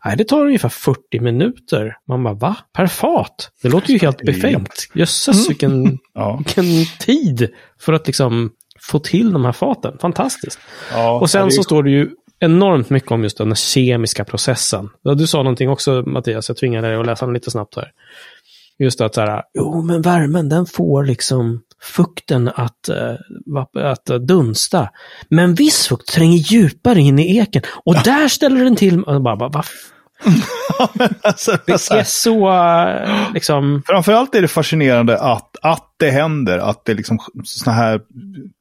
Nej, 0.06 0.18
det 0.18 0.24
tar 0.24 0.46
ungefär 0.46 0.70
40 0.70 1.20
minuter. 1.20 1.96
Man 2.08 2.24
bara, 2.24 2.34
va? 2.34 2.56
Per 2.74 2.88
fat? 2.88 3.50
Det 3.64 3.70
låter 3.70 3.94
ju 3.94 4.00
helt 4.00 4.18
befängt. 4.18 4.90
Jösses, 4.94 5.50
vilken, 5.50 5.98
Ja. 6.14 6.36
vilken 6.38 6.86
tid 7.00 7.50
för 7.80 7.94
att 7.94 8.08
liksom 8.08 8.50
få 8.90 9.00
till 9.00 9.34
de 9.34 9.46
här 9.46 9.52
faten. 9.52 9.98
Fantastiskt. 10.02 10.60
Ja, 10.92 11.20
Och 11.20 11.30
sen 11.30 11.52
så 11.52 11.64
står 11.64 11.84
det 11.84 11.90
ju 11.92 12.10
enormt 12.42 12.90
mycket 12.90 13.12
om 13.12 13.24
just 13.24 13.38
den 13.38 13.56
kemiska 13.56 14.26
processen. 14.26 14.90
Ja, 15.02 15.14
Du 15.14 15.28
sa 15.28 15.38
någonting 15.38 15.70
också 15.70 16.04
Mattias, 16.06 16.50
jag 16.50 16.58
tvingade 16.58 16.88
dig 16.88 16.98
att 16.98 17.06
läsa 17.06 17.26
den 17.26 17.34
lite 17.34 17.52
snabbt 17.52 17.76
här. 17.76 17.92
Just 18.80 19.02
att 19.02 19.16
så 19.16 19.22
här, 19.22 19.44
jo 19.54 19.82
men 19.82 20.02
värmen 20.02 20.50
den 20.50 20.66
får 20.66 21.04
liksom 21.04 21.62
fukten 21.96 22.48
att, 22.48 22.90
eh, 22.90 23.16
att 23.76 24.06
dunsta. 24.06 24.90
Men 25.30 25.56
viss 25.56 25.88
fukt 25.88 26.08
tränger 26.08 26.38
djupare 26.38 27.00
in 27.00 27.20
i 27.20 27.38
eken 27.38 27.62
och 27.86 27.96
där 28.04 28.28
ställer 28.28 28.64
den 28.64 28.76
till. 28.76 29.04
Och 29.04 29.22
bara, 29.22 29.50
bara? 29.50 29.64
alltså, 31.22 31.58
Det 31.66 31.78
så 31.78 31.94
är 31.94 32.04
så 32.04 33.34
liksom... 33.34 33.84
framförallt 33.88 34.36
är 34.36 34.42
det 34.42 34.48
fascinerande 34.48 35.20
att, 35.20 35.58
att 35.62 35.88
det 35.98 36.12
händer, 36.12 36.58
att 36.58 36.86
det 36.86 36.94
liksom 36.94 37.20
såna 37.44 37.76
här 37.76 38.02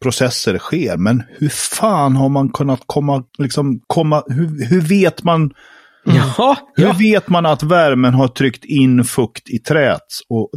processer 0.02 0.58
sker. 0.58 0.96
Men 0.96 1.22
hur 1.38 1.48
fan 1.48 2.16
har 2.16 2.28
man 2.28 2.48
kunnat 2.48 2.80
komma, 2.86 3.24
liksom 3.38 3.80
komma, 3.86 4.22
hur, 4.26 4.66
hur 4.66 4.80
vet 4.80 5.24
man, 5.24 5.50
Ja, 6.04 6.56
hur 6.76 6.84
ja. 6.84 6.94
vet 6.98 7.28
man 7.28 7.46
att 7.46 7.62
värmen 7.62 8.14
har 8.14 8.28
tryckt 8.28 8.64
in 8.64 9.04
fukt 9.04 9.50
i 9.50 9.58
träet? 9.58 10.00
Och, 10.28 10.50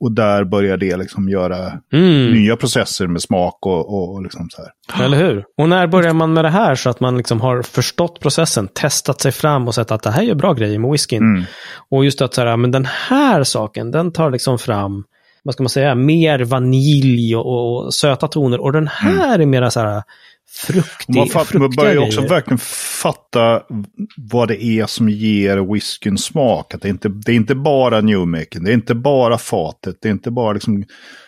och 0.00 0.12
där 0.12 0.44
börjar 0.44 0.76
det 0.76 0.96
liksom 0.96 1.28
göra 1.28 1.72
Mm. 1.92 2.32
nya 2.32 2.56
processer 2.56 3.06
med 3.06 3.22
smak 3.22 3.66
och, 3.66 3.94
och, 3.94 4.14
och 4.14 4.22
liksom 4.22 4.48
så 4.50 4.62
här. 4.62 5.04
Eller 5.04 5.16
hur? 5.16 5.44
Och 5.58 5.68
när 5.68 5.86
börjar 5.86 6.12
man 6.12 6.32
med 6.32 6.44
det 6.44 6.50
här 6.50 6.74
så 6.74 6.90
att 6.90 7.00
man 7.00 7.16
liksom 7.16 7.40
har 7.40 7.62
förstått 7.62 8.20
processen, 8.20 8.68
testat 8.68 9.20
sig 9.20 9.32
fram 9.32 9.68
och 9.68 9.74
sett 9.74 9.90
att 9.90 10.02
det 10.02 10.10
här 10.10 10.30
är 10.30 10.34
bra 10.34 10.52
grejer 10.52 10.78
med 10.78 10.90
whiskyn. 10.90 11.22
Mm. 11.22 11.44
Och 11.90 12.04
just 12.04 12.22
att 12.22 12.34
så 12.34 12.40
här, 12.40 12.56
men 12.56 12.70
den 12.70 12.84
här 13.08 13.44
saken, 13.44 13.90
den 13.90 14.12
tar 14.12 14.30
liksom 14.30 14.58
fram, 14.58 15.04
vad 15.42 15.54
ska 15.54 15.62
man 15.62 15.68
säga, 15.70 15.94
mer 15.94 16.44
vanilj 16.44 17.36
och, 17.36 17.84
och 17.84 17.94
söta 17.94 18.28
toner. 18.28 18.60
Och 18.60 18.72
den 18.72 18.88
här 18.88 19.38
är 19.38 19.46
mera 19.46 19.70
så 19.70 19.80
här 19.80 20.02
fruktig, 20.50 21.14
Man, 21.16 21.28
fatt, 21.28 21.54
man 21.54 21.70
börjar 21.70 21.98
också 22.06 22.20
verkligen 22.20 22.58
fatta 23.02 23.62
vad 24.16 24.48
det 24.48 24.64
är 24.64 24.86
som 24.86 25.08
ger 25.08 25.72
whiskyn 25.72 26.18
smak. 26.18 26.74
Att 26.74 26.82
det, 26.82 26.88
är 26.88 26.90
inte, 26.90 27.08
det 27.08 27.32
är 27.32 27.36
inte 27.36 27.54
bara 27.54 28.00
newmaking, 28.00 28.64
det 28.64 28.70
är 28.70 28.74
inte 28.74 28.94
bara 28.94 29.38
fatet, 29.38 29.96
det 30.02 30.08
är 30.08 30.12
inte 30.12 30.30
bara 30.30 30.52
liksom, 30.52 30.84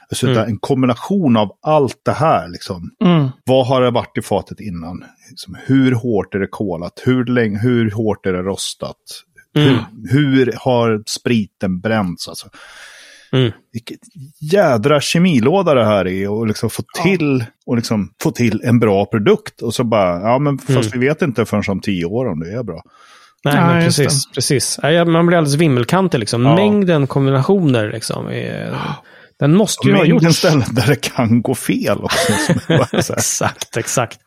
alltså 0.09 0.27
Mm. 0.27 0.49
en 0.49 0.59
kombination 0.59 1.37
av 1.37 1.53
allt 1.63 2.01
det 2.05 2.13
här. 2.13 2.49
Liksom. 2.49 2.91
Mm. 3.05 3.29
Vad 3.45 3.67
har 3.67 3.83
det 3.83 3.91
varit 3.91 4.19
i 4.19 4.23
fatet 4.23 4.61
innan? 4.61 5.05
Liksom, 5.31 5.57
hur 5.67 5.93
hårt 5.93 6.35
är 6.35 6.39
det 6.39 6.47
kolat? 6.51 7.03
Hur, 7.05 7.25
länge, 7.25 7.59
hur 7.59 7.91
hårt 7.91 8.27
är 8.27 8.33
det 8.33 8.43
rostat? 8.43 8.97
Mm. 9.57 9.69
Hur, 9.69 9.85
hur 10.11 10.55
har 10.57 11.03
spriten 11.07 11.81
bränts? 11.81 12.29
Alltså, 12.29 12.49
Mm. 13.33 13.53
vilket 13.73 13.99
jädra 14.53 15.01
kemilåda 15.01 15.75
det 15.75 15.85
här 15.85 16.07
är 16.07 16.29
och 16.31 16.47
liksom 16.47 16.71
få 16.71 16.83
till, 17.05 17.45
och 17.67 17.77
liksom 17.77 18.11
få 18.23 18.31
till 18.31 18.61
en 18.65 18.79
bra 18.79 19.07
produkt. 19.07 19.63
Och 19.63 19.75
så 19.75 19.85
bara, 19.85 20.21
ja 20.21 20.39
men 20.39 20.59
fast 20.59 20.71
Mm. 20.95 21.01
vi 21.01 21.07
vet 21.09 21.23
inte 21.23 21.45
förrän 21.45 21.63
om 21.69 21.81
tio 21.81 22.05
år 22.05 22.27
om 22.27 22.41
det 22.41 22.53
är 22.53 22.63
bra. 22.63 22.83
Nej, 23.45 23.55
Ja, 23.57 23.67
men 23.67 23.85
just 23.85 23.99
precis. 23.99 24.33
precis. 24.35 24.79
Nej, 24.83 25.05
Man 25.05 25.27
blir 25.27 25.39
alldeles 25.39 25.57
vimmelkantig 25.61 26.19
liksom. 26.19 26.45
Ja. 26.45 26.55
Mängden 26.55 27.07
kombinationer 27.07 27.91
liksom. 27.93 28.27
Är, 28.29 28.75
den 29.39 29.57
måste 29.57 29.89
ju 29.89 29.95
ha 29.95 30.01
Mängden 30.03 30.25
gjorts. 30.25 30.39
ställen 30.39 30.65
där 30.71 30.87
det 30.87 30.97
kan 30.97 31.43
gå 31.43 31.55
fel 31.55 31.99
också. 32.03 32.33
exakt, 32.97 33.77
exakt. 33.77 34.19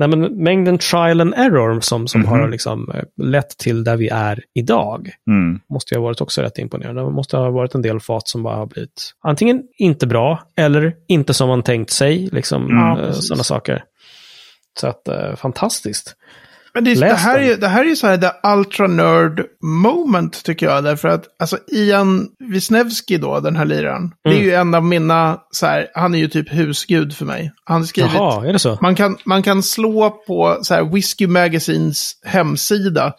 Nej, 0.00 0.08
men 0.08 0.20
mängden 0.44 0.78
trial 0.78 1.20
and 1.20 1.34
error 1.34 1.80
som, 1.80 2.06
som 2.08 2.20
Mhm. 2.20 2.30
har 2.30 2.48
liksom 2.48 2.90
eh, 2.94 3.24
lett 3.26 3.58
till 3.58 3.84
där 3.84 3.96
vi 3.96 4.08
är 4.08 4.42
idag 4.54 5.10
Mm. 5.30 5.60
måste 5.68 5.94
ju 5.94 5.98
ha 5.98 6.04
varit 6.04 6.20
också 6.20 6.42
rätt 6.42 6.58
imponerande. 6.58 7.02
Det 7.02 7.10
måste 7.10 7.36
ha 7.36 7.50
varit 7.50 7.74
en 7.74 7.82
del 7.82 8.00
fat 8.00 8.28
som 8.28 8.42
bara 8.42 8.56
har 8.56 8.66
blivit 8.66 9.12
antingen 9.20 9.62
inte 9.78 10.06
bra 10.06 10.42
eller 10.56 10.94
inte 11.08 11.34
som 11.34 11.48
man 11.48 11.62
tänkt 11.62 11.90
sig. 11.90 12.28
Liksom, 12.32 12.68
Ja, 12.70 13.00
eh, 13.06 13.12
sådana 13.12 13.44
saker. 13.44 13.84
Så 14.80 14.86
att, 14.86 15.08
eh, 15.08 15.34
fantastiskt. 15.36 16.16
Men 16.74 16.84
det, 16.84 16.94
det, 16.94 17.14
här 17.14 17.38
är, 17.38 17.56
det 17.56 17.68
här 17.68 17.80
är 17.84 17.88
ju 17.88 17.96
så 17.96 18.06
här 18.06 18.16
the 18.18 18.48
ultra 18.48 18.86
nerd 18.86 19.44
moment 19.62 20.44
tycker 20.44 20.66
jag. 20.66 20.84
Därför 20.84 21.08
att 21.08 21.24
alltså 21.38 21.58
Ian 21.72 22.28
Wisniewski 22.38 23.18
då, 23.18 23.40
den 23.40 23.56
här 23.56 23.64
liraren. 23.64 24.12
Det 24.24 24.30
är 24.30 24.34
Mm. 24.34 24.44
ju 24.44 24.52
en 24.54 24.74
av 24.74 24.84
mina, 24.84 25.38
så 25.50 25.66
här, 25.66 25.86
han 25.94 26.14
är 26.14 26.18
ju 26.18 26.28
typ 26.28 26.52
husgud 26.54 27.16
för 27.16 27.24
mig. 27.24 27.52
Han 27.64 27.80
har 27.80 27.86
skrivit, 27.86 28.12
Jaha, 28.14 28.46
är 28.48 28.52
det 28.52 28.58
så? 28.58 28.78
man 28.82 28.94
kan, 28.94 29.16
man 29.24 29.42
kan 29.42 29.62
slå 29.62 30.10
på 30.26 30.58
så 30.62 30.74
här 30.74 30.84
Whiskey 30.84 31.26
Magazines 31.26 32.12
hemsida. 32.24 33.12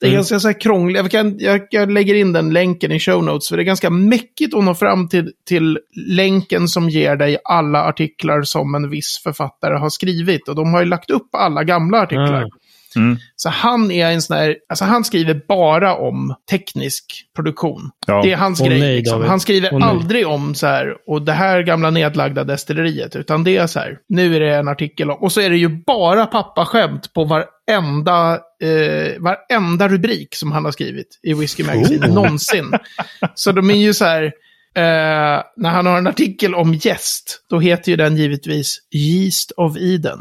Det 0.00 0.06
är 0.06 0.10
Mm. 0.10 0.16
ganska 0.18 0.40
så 0.40 0.48
här 0.48 0.60
krångligt. 0.60 0.96
Jag, 1.02 1.10
kan, 1.10 1.38
jag, 1.38 1.60
jag 1.70 1.90
lägger 1.92 2.14
in 2.14 2.32
den 2.32 2.52
länken 2.52 2.92
i 2.92 3.00
show 3.00 3.24
notes. 3.24 3.48
För 3.48 3.56
det 3.56 3.62
är 3.62 3.64
ganska 3.64 3.90
mäckigt 3.90 4.54
att 4.54 4.64
nå 4.64 4.74
fram 4.74 5.08
till, 5.08 5.32
till 5.48 5.78
länken 6.08 6.68
som 6.68 6.90
ger 6.90 7.16
dig 7.16 7.38
alla 7.44 7.84
artiklar 7.84 8.42
som 8.42 8.74
en 8.74 8.90
viss 8.90 9.20
författare 9.22 9.78
har 9.78 9.90
skrivit. 9.90 10.48
Och 10.48 10.54
de 10.54 10.72
har 10.72 10.80
ju 10.80 10.86
lagt 10.86 11.10
upp 11.10 11.28
alla 11.34 11.64
gamla 11.64 12.00
artiklar. 12.00 12.42
Ah. 12.42 12.48
Mm. 12.96 13.16
Så 13.36 13.48
han 13.48 13.90
är 13.90 14.10
en 14.10 14.22
sån 14.22 14.36
här, 14.36 14.56
alltså 14.68 14.84
han 14.84 15.04
skriver 15.04 15.40
bara 15.48 15.94
om 15.96 16.34
teknisk 16.50 17.04
produktion. 17.36 17.90
Ja. 18.06 18.22
Det 18.22 18.32
är 18.32 18.36
hans 18.36 18.60
Åh 18.60 18.66
grej. 18.68 18.80
nej, 18.80 18.96
liksom. 18.96 19.24
Han 19.24 19.40
skriver 19.40 19.72
nej. 19.72 19.82
aldrig 19.82 20.26
om 20.26 20.54
så 20.54 20.66
här, 20.66 20.94
och 21.06 21.22
det 21.22 21.32
här 21.32 21.62
gamla 21.62 21.90
nedlagda 21.90 22.44
destilleriet, 22.44 23.16
utan 23.16 23.44
det 23.44 23.56
är 23.56 23.66
så 23.66 23.78
här, 23.78 23.98
nu 24.08 24.36
är 24.36 24.40
det 24.40 24.54
en 24.56 24.68
artikel 24.68 25.10
om, 25.10 25.16
och 25.22 25.32
så 25.32 25.40
är 25.40 25.50
det 25.50 25.56
ju 25.56 25.68
bara 25.68 26.26
pappaskämt 26.26 27.12
på 27.12 27.24
varenda, 27.24 28.32
eh, 28.62 29.18
varenda 29.20 29.88
rubrik 29.88 30.34
som 30.34 30.52
han 30.52 30.64
har 30.64 30.72
skrivit 30.72 31.18
i 31.22 31.34
Whiskey 31.34 31.66
Magazine, 31.66 32.06
Oh. 32.06 32.14
någonsin. 32.14 32.72
Så 33.34 33.52
de 33.52 33.70
är 33.70 33.74
ju 33.74 33.94
så 33.94 34.04
här, 34.04 34.32
eh, 34.76 35.42
när 35.56 35.70
han 35.70 35.86
har 35.86 35.98
en 35.98 36.06
artikel 36.06 36.54
om 36.54 36.74
gäst, 36.74 37.40
då 37.50 37.60
heter 37.60 37.90
ju 37.90 37.96
den 37.96 38.16
givetvis 38.16 38.78
Yeast 38.94 39.52
of 39.56 39.76
Eden. 39.76 40.18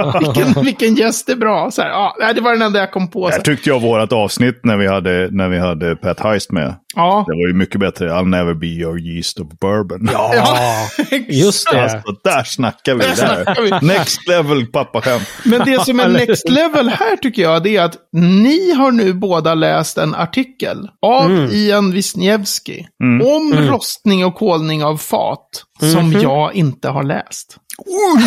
vilken, 0.20 0.64
vilken 0.64 0.94
gäst 0.94 1.28
är 1.28 1.36
bra. 1.36 1.70
Så 1.70 1.82
här, 1.82 1.88
ja, 1.88 2.32
det 2.34 2.40
var 2.40 2.52
den 2.52 2.62
enda 2.62 2.78
jag 2.78 2.92
kom 2.92 3.10
på. 3.10 3.28
Här. 3.28 3.40
tyckte 3.40 3.68
jag 3.68 3.80
vårat 3.80 4.12
avsnitt 4.12 4.60
när 4.64 4.76
vi 4.76 4.86
hade, 4.86 5.28
när 5.30 5.48
vi 5.48 5.58
hade 5.58 5.96
Pat 5.96 6.20
Heist 6.20 6.52
med. 6.52 6.74
Ja, 6.96 7.24
Det 7.28 7.32
var 7.34 7.48
ju 7.48 7.54
mycket 7.54 7.80
bättre. 7.80 8.08
I'll 8.10 8.26
never 8.28 8.54
be 8.54 8.66
your 8.66 9.00
yeast 9.00 9.40
of 9.40 9.48
bourbon. 9.60 10.08
Ja, 10.12 10.86
just 11.28 11.70
det. 11.70 11.82
Alltså, 11.82 12.02
där 12.24 12.44
snackar 12.44 12.94
vi. 12.94 13.00
Där 13.00 13.14
snackar 13.14 13.62
vi. 13.80 13.86
Next 13.86 14.28
level 14.28 14.66
pappaskämt. 14.66 15.28
Men 15.44 15.60
det 15.64 15.84
som 15.84 16.00
är 16.00 16.08
next 16.08 16.48
level 16.48 16.88
här 16.88 17.16
tycker 17.16 17.42
jag, 17.42 17.62
det 17.62 17.76
är 17.76 17.82
att 17.82 17.96
ni 18.12 18.72
har 18.74 18.90
nu 18.92 19.12
båda 19.12 19.54
läst 19.54 19.98
en 19.98 20.14
artikel 20.14 20.88
av 21.06 21.30
Mm. 21.30 21.50
Ian 21.52 21.92
Wisniewski 21.92 22.86
Mm. 23.02 23.26
om 23.26 23.52
rostning 23.54 24.24
och 24.24 24.34
kolning 24.34 24.84
av 24.84 24.96
fat 24.96 25.48
som 25.80 26.10
Mhm. 26.10 26.20
jag 26.20 26.54
inte 26.54 26.88
har 26.88 27.02
läst. 27.02 27.56
Oh, 27.86 28.20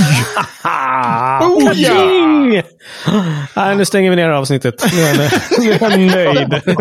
ja! 0.63 1.60
kaching! 1.68 2.62
Nej, 3.56 3.76
nu 3.76 3.86
stänger 3.86 4.10
vi 4.10 4.16
ner 4.16 4.30
avsnittet. 4.30 4.86
Nu 4.94 5.02
är 5.02 5.24
jag, 5.24 5.32
nu 5.60 5.72
är 5.72 6.24
jag 6.24 6.36
nöjd. 6.36 6.62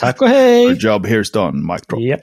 Tack 0.00 0.22
och 0.22 0.28
hej! 0.28 0.62
Your 0.62 0.76
job 0.84 1.06
here's 1.06 1.32
done, 1.32 1.72
mic 1.72 1.82
drop. 1.88 2.02
Japp, 2.02 2.20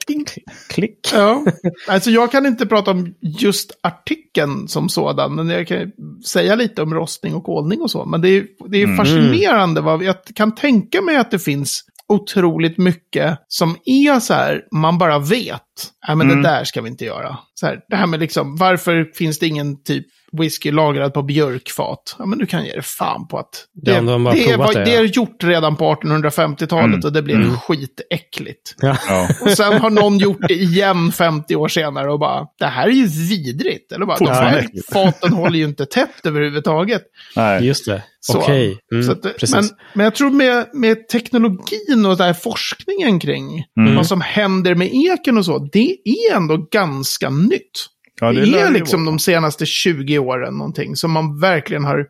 klick. 0.69 0.99
Ja, 1.13 1.45
alltså 1.87 2.09
jag 2.09 2.31
kan 2.31 2.45
inte 2.45 2.65
prata 2.65 2.91
om 2.91 3.15
just 3.21 3.71
artikeln 3.83 4.67
som 4.67 4.89
sådan, 4.89 5.35
men 5.35 5.49
jag 5.49 5.67
kan 5.67 5.91
säga 6.25 6.55
lite 6.55 6.81
om 6.81 6.93
rostning 6.93 7.35
och 7.35 7.43
kolning 7.43 7.81
och 7.81 7.91
så. 7.91 8.05
Men 8.05 8.21
det 8.21 8.29
är, 8.29 8.45
det 8.69 8.81
är 8.81 8.95
fascinerande. 8.95 9.81
Vad, 9.81 10.03
jag 10.03 10.15
kan 10.35 10.55
tänka 10.55 11.01
mig 11.01 11.17
att 11.17 11.31
det 11.31 11.39
finns 11.39 11.83
otroligt 12.07 12.77
mycket 12.77 13.37
som 13.47 13.75
är 13.85 14.19
så 14.19 14.33
här, 14.33 14.61
man 14.71 14.97
bara 14.97 15.19
vet. 15.19 15.61
Nej, 16.07 16.17
men 16.17 16.27
Mm. 16.31 16.43
det 16.43 16.49
där 16.49 16.63
ska 16.63 16.81
vi 16.81 16.89
inte 16.89 17.05
göra. 17.05 17.37
Så 17.53 17.65
här, 17.65 17.79
det 17.89 17.95
här 17.95 18.05
med 18.07 18.19
liksom, 18.19 18.55
varför 18.55 19.11
finns 19.15 19.39
det 19.39 19.47
ingen 19.47 19.83
typ 19.83 20.05
whisky 20.31 20.71
lagrad 20.71 21.13
på 21.13 21.21
björkfat? 21.23 22.15
Ja, 22.19 22.25
men 22.25 22.39
du 22.39 22.45
kan 22.45 22.65
ge 22.65 22.73
det 22.75 22.81
fan 22.81 23.27
på 23.27 23.39
att 23.39 23.65
det, 23.73 23.91
Ja, 23.91 24.01
de 24.01 24.25
har 24.25 24.33
det, 24.33 24.49
är, 24.51 24.57
vad- 24.57 24.75
det, 24.75 24.83
det 24.83 24.91
ja. 24.93 24.99
är 24.99 25.03
gjort 25.03 25.43
redan 25.43 25.75
på 25.75 25.95
1850-talet 25.95 26.85
Mm. 26.85 26.99
och 27.05 27.13
det 27.13 27.21
blev 27.21 27.55
skitäckligt. 27.55 28.75
Ja. 28.77 28.97
Ja. 29.09 29.29
Och 29.41 29.49
sen 29.49 29.73
har 29.81 29.89
någon 29.89 30.17
gjort 30.17 30.47
det 30.47 30.53
igen 30.53 31.11
50 31.11 31.55
år 31.55 31.67
senare 31.67 32.11
och 32.11 32.19
bara, 32.19 32.45
det 32.59 32.65
här 32.65 32.87
är 32.87 32.91
ju 32.91 33.05
vidrigt. 33.07 33.91
Eller 33.91 34.05
bara, 34.05 34.17
de 34.17 34.27
här 34.27 34.65
faten 34.93 35.33
håller 35.33 35.57
ju 35.59 35.65
inte 35.65 35.85
tätt 35.85 36.25
överhuvudtaget. 36.25 37.01
Nej. 37.35 37.65
Just 37.65 37.85
det. 37.85 38.03
Så. 38.19 38.37
Okej. 38.37 38.77
Så 38.89 38.95
Mm, 38.95 39.09
att, 39.09 39.23
det- 39.23 39.51
men, 39.53 39.63
men 39.93 40.03
jag 40.03 40.15
tror 40.15 40.29
med, 40.29 40.65
med 40.73 41.07
teknologin 41.07 42.05
och 42.05 42.17
där 42.17 42.33
forskningen 42.33 43.19
kring 43.19 43.63
Mm. 43.79 43.95
vad 43.95 44.07
som 44.07 44.21
händer 44.21 44.75
med 44.75 44.89
eken 44.93 45.37
och 45.37 45.45
så, 45.45 45.59
det 45.73 45.97
är 46.03 46.35
ändå 46.35 46.57
ganska 46.71 47.29
nytt. 47.29 47.87
Ja, 48.19 48.33
det, 48.33 48.45
lär 48.45 48.65
är 48.67 48.71
liksom 48.71 49.05
de 49.05 49.19
senaste 49.19 49.65
20 49.65 50.19
åren 50.19 50.53
någonting 50.57 50.95
som 50.95 51.11
man 51.11 51.39
verkligen 51.39 51.85
har 51.85 52.05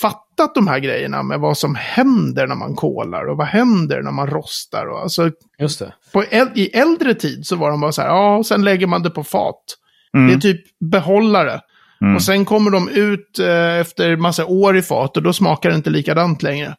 fattat 0.00 0.54
de 0.54 0.68
här 0.68 0.78
grejerna 0.78 1.22
med 1.22 1.40
vad 1.40 1.58
som 1.58 1.74
händer 1.74 2.46
när 2.46 2.54
man 2.54 2.74
kolar 2.74 3.24
och 3.24 3.36
vad 3.36 3.46
händer 3.46 4.02
när 4.02 4.10
man 4.12 4.26
rostar. 4.26 4.86
Och, 4.86 5.00
alltså, 5.00 5.30
Just 5.58 5.78
det. 5.78 5.94
på 6.12 6.22
äl- 6.22 6.52
I 6.54 6.66
äldre 6.66 7.14
tid 7.14 7.46
så 7.46 7.56
var 7.56 7.70
de 7.70 7.80
bara 7.80 7.92
så 7.92 8.02
här, 8.02 8.08
ja, 8.08 8.42
sen 8.44 8.64
lägger 8.64 8.86
man 8.86 9.02
det 9.02 9.10
på 9.10 9.24
fat. 9.24 9.64
Mm. 10.14 10.26
Det 10.26 10.34
är 10.34 10.40
typ 10.40 10.60
behållare. 10.80 11.60
Mm. 12.00 12.16
Och 12.16 12.22
sen 12.22 12.44
kommer 12.44 12.70
de 12.70 12.88
ut 12.88 13.38
eh, 13.38 13.78
efter 13.78 14.16
massa 14.16 14.46
år 14.46 14.76
i 14.76 14.82
fat 14.82 15.16
och 15.16 15.22
då 15.22 15.32
smakar 15.32 15.70
det 15.70 15.76
inte 15.76 15.90
likadant 15.90 16.42
längre. 16.42 16.74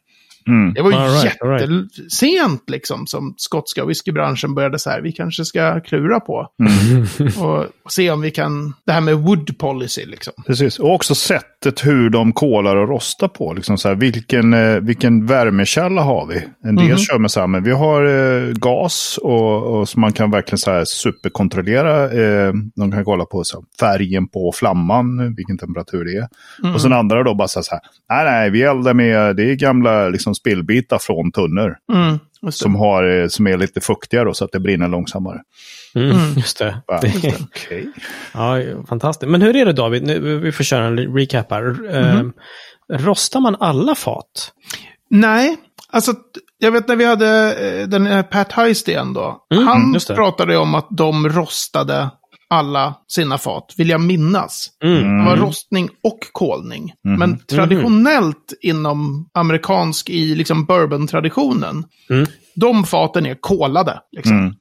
Mm. 0.46 0.74
Det 0.74 0.82
var 0.82 0.90
ju 0.90 0.96
All 0.96 1.10
right, 1.10 1.42
all 1.42 1.48
right. 1.48 1.70
jättesent 1.98 2.70
liksom 2.70 3.06
som 3.06 3.34
skotska 3.36 3.84
whiskybranschen 3.84 4.54
började 4.54 4.78
så 4.78 4.90
här, 4.90 5.00
vi 5.00 5.12
kanske 5.12 5.44
ska 5.44 5.80
klura 5.80 6.20
på. 6.20 6.48
Mm. 6.62 7.06
och, 7.38 7.58
och 7.84 7.92
se 7.92 8.10
om 8.10 8.20
vi 8.20 8.30
kan, 8.30 8.74
det 8.86 8.92
här 8.92 9.00
med 9.00 9.16
wood 9.16 9.58
policy 9.58 10.04
liksom. 10.06 10.32
Precis, 10.46 10.78
och 10.78 10.94
också 10.94 11.14
sättet 11.14 11.86
hur 11.86 12.10
de 12.10 12.32
kolar 12.32 12.76
och 12.76 12.88
rostar 12.88 13.28
på. 13.28 13.52
Liksom 13.54 13.78
så 13.78 13.88
här, 13.88 13.94
vilken, 13.94 14.54
eh, 14.54 14.76
vilken 14.80 15.26
värmekälla 15.26 16.02
har 16.02 16.26
vi? 16.26 16.42
En 16.68 16.76
del 16.76 16.86
Mhm. 16.88 16.98
kör 16.98 17.18
med 17.18 17.30
så 17.30 17.40
här, 17.40 17.46
men 17.46 17.62
vi 17.62 17.70
har 17.70 18.04
eh, 18.06 18.52
gas 18.52 19.18
och, 19.22 19.62
och 19.80 19.88
så 19.88 20.00
man 20.00 20.12
kan 20.12 20.30
verkligen 20.30 20.58
så 20.58 20.70
här 20.70 20.84
superkontrollera. 20.84 22.04
Eh, 22.04 22.52
de 22.76 22.92
kan 22.92 23.04
kolla 23.04 23.24
på 23.24 23.44
så 23.44 23.56
här, 23.56 23.64
färgen 23.80 24.28
på 24.28 24.52
flamman, 24.54 25.34
vilken 25.34 25.58
temperatur 25.58 26.04
det 26.04 26.16
är. 26.16 26.28
Och 26.74 26.80
sen 26.82 26.92
andra 26.92 27.22
då 27.22 27.34
bara 27.34 27.48
så 27.48 27.62
här, 27.70 27.80
nej 28.08 28.24
nej, 28.24 28.50
vi 28.50 28.62
eldar 28.62 28.94
med, 28.94 29.36
det 29.36 29.50
är 29.50 29.54
gamla 29.54 30.08
liksom, 30.08 30.29
spillbitar 30.34 30.98
från 30.98 31.32
tunnor. 31.32 31.76
Mm, 31.92 32.18
just. 32.42 32.58
Som, 32.58 32.74
har, 32.74 33.20
eh, 33.20 33.28
som 33.28 33.46
är 33.46 33.56
lite 33.56 33.80
fuktigare 33.80 34.24
då, 34.24 34.34
så 34.34 34.44
att 34.44 34.52
det 34.52 34.60
brinner 34.60 34.88
långsammare. 34.88 35.40
Mm, 35.94 36.34
Just 36.36 36.58
det. 36.58 36.82
Bara, 36.86 37.00
det 37.00 37.34
Okej. 37.42 37.88
ja, 38.34 38.56
fantastiskt. 38.88 39.30
Men 39.30 39.42
hur 39.42 39.56
är 39.56 39.64
det 39.64 39.72
David? 39.72 40.02
Nu, 40.02 40.38
vi 40.38 40.52
får 40.52 40.64
köra 40.64 40.84
en 40.84 40.98
recap 40.98 41.50
här. 41.50 41.94
Eh, 41.94 42.24
rostar 42.98 43.40
man 43.40 43.56
alla 43.60 43.94
fat? 43.94 44.52
Nej, 45.10 45.56
alltså 45.92 46.14
jag 46.58 46.72
vet 46.72 46.88
när 46.88 46.96
vi 46.96 47.04
hade 47.04 47.54
eh, 47.54 47.88
den 47.88 48.06
här 48.06 48.22
Pat 48.22 48.52
Heisten 48.52 49.12
då. 49.12 49.46
Mm, 49.54 49.66
han 49.66 49.92
just 49.94 50.08
pratade 50.08 50.56
om 50.56 50.74
att 50.74 50.88
de 50.90 51.28
rostade 51.28 52.10
alla 52.50 52.94
sina 53.08 53.38
fat, 53.38 53.74
vill 53.76 53.88
jag 53.90 54.00
minnas. 54.00 54.68
Mm. 54.84 55.18
Det 55.18 55.24
var 55.24 55.36
rostning 55.36 55.88
och 56.02 56.18
kolning. 56.32 56.92
Men 57.02 57.38
traditionellt 57.38 58.52
inom 58.60 59.28
amerikansk, 59.34 60.10
i 60.10 60.34
liksom 60.34 60.64
bourbon-traditionen, 60.64 61.84
Mm. 62.10 62.26
de 62.54 62.84
faten 62.84 63.26
är 63.26 63.34
kolade. 63.40 64.00
Liksom. 64.12 64.38
Mm. 64.38 64.54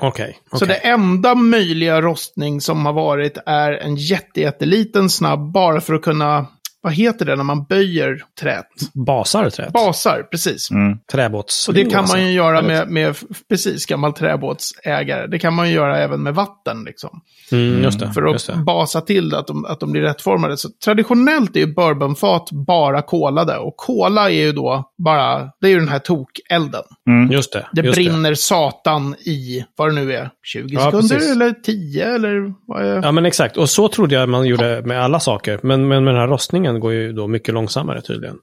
Okej. 0.00 0.38
Så 0.52 0.64
det 0.64 0.74
enda 0.74 1.34
möjliga 1.34 2.00
rostning 2.00 2.60
som 2.60 2.86
har 2.86 2.92
varit 2.92 3.38
är 3.46 3.72
en 3.72 3.96
jätte, 3.96 4.40
jätteliten 4.40 5.10
snabb, 5.10 5.52
bara 5.52 5.80
för 5.80 5.94
att 5.94 6.02
kunna, 6.02 6.46
vad 6.84 6.92
heter 6.92 7.24
det 7.24 7.36
när 7.36 7.44
man 7.44 7.64
böjer 7.64 8.22
träet? 8.40 8.66
Basar 9.06 9.50
träet? 9.50 9.72
Basar, 9.72 10.22
precis. 10.30 10.70
Mm. 10.70 10.98
Träbåts. 11.12 11.68
Och 11.68 11.74
det 11.74 11.84
kan 11.84 12.04
man 12.08 12.26
ju 12.26 12.32
göra 12.32 12.62
med, 12.62 12.88
med, 12.88 13.16
precis, 13.48 13.86
gammal 13.86 14.12
träbåtsägare. 14.12 15.26
Det 15.26 15.38
kan 15.38 15.54
man 15.54 15.68
ju 15.68 15.74
göra 15.74 15.98
även 15.98 16.22
med 16.22 16.34
vatten, 16.34 16.84
liksom. 16.84 17.20
Mm, 17.52 17.82
just 17.82 18.00
det. 18.00 18.12
För 18.12 18.32
just 18.32 18.48
att 18.48 18.56
det. 18.56 18.62
basa 18.62 19.00
till 19.00 19.28
det, 19.30 19.38
att 19.38 19.46
de, 19.46 19.64
att 19.64 19.80
de 19.80 19.92
blir 19.92 20.02
rättformade. 20.02 20.56
Så 20.56 20.68
traditionellt 20.84 21.56
är 21.56 21.60
ju 21.60 21.74
bourbonfat 21.74 22.48
bara 22.50 23.02
kolade. 23.02 23.58
Och 23.58 23.76
kola 23.76 24.30
är 24.30 24.44
ju 24.44 24.52
då 24.52 24.92
bara, 24.98 25.50
det 25.60 25.66
är 25.66 25.70
ju 25.70 25.78
den 25.78 25.88
här 25.88 25.98
tokelden. 25.98 26.82
Just 27.30 27.52
det. 27.52 27.66
Det 27.72 27.82
just 27.82 27.94
brinner 27.94 28.34
satan 28.34 29.14
i, 29.14 29.64
vad 29.76 29.88
det 29.88 29.94
nu 29.94 30.12
är, 30.12 30.30
20 30.42 30.74
Ja, 30.74 30.80
sekunder 30.80 31.16
precis. 31.16 31.32
eller 31.32 31.52
10 31.52 32.14
eller 32.14 32.54
vad 32.66 32.84
är 32.84 33.02
Ja, 33.02 33.12
men 33.12 33.26
exakt. 33.26 33.56
Och 33.56 33.70
så 33.70 33.88
trodde 33.88 34.14
jag 34.14 34.28
man 34.28 34.46
gjorde 34.46 34.82
med 34.82 35.04
alla 35.04 35.20
saker. 35.20 35.60
Men, 35.62 35.88
men 35.88 36.04
med 36.04 36.14
den 36.14 36.20
här 36.20 36.28
rostningen 36.28 36.73
går 36.80 36.92
ju 36.92 37.12
då 37.12 37.26
mycket 37.26 37.54
långsammare 37.54 38.02
tydligen. 38.02 38.38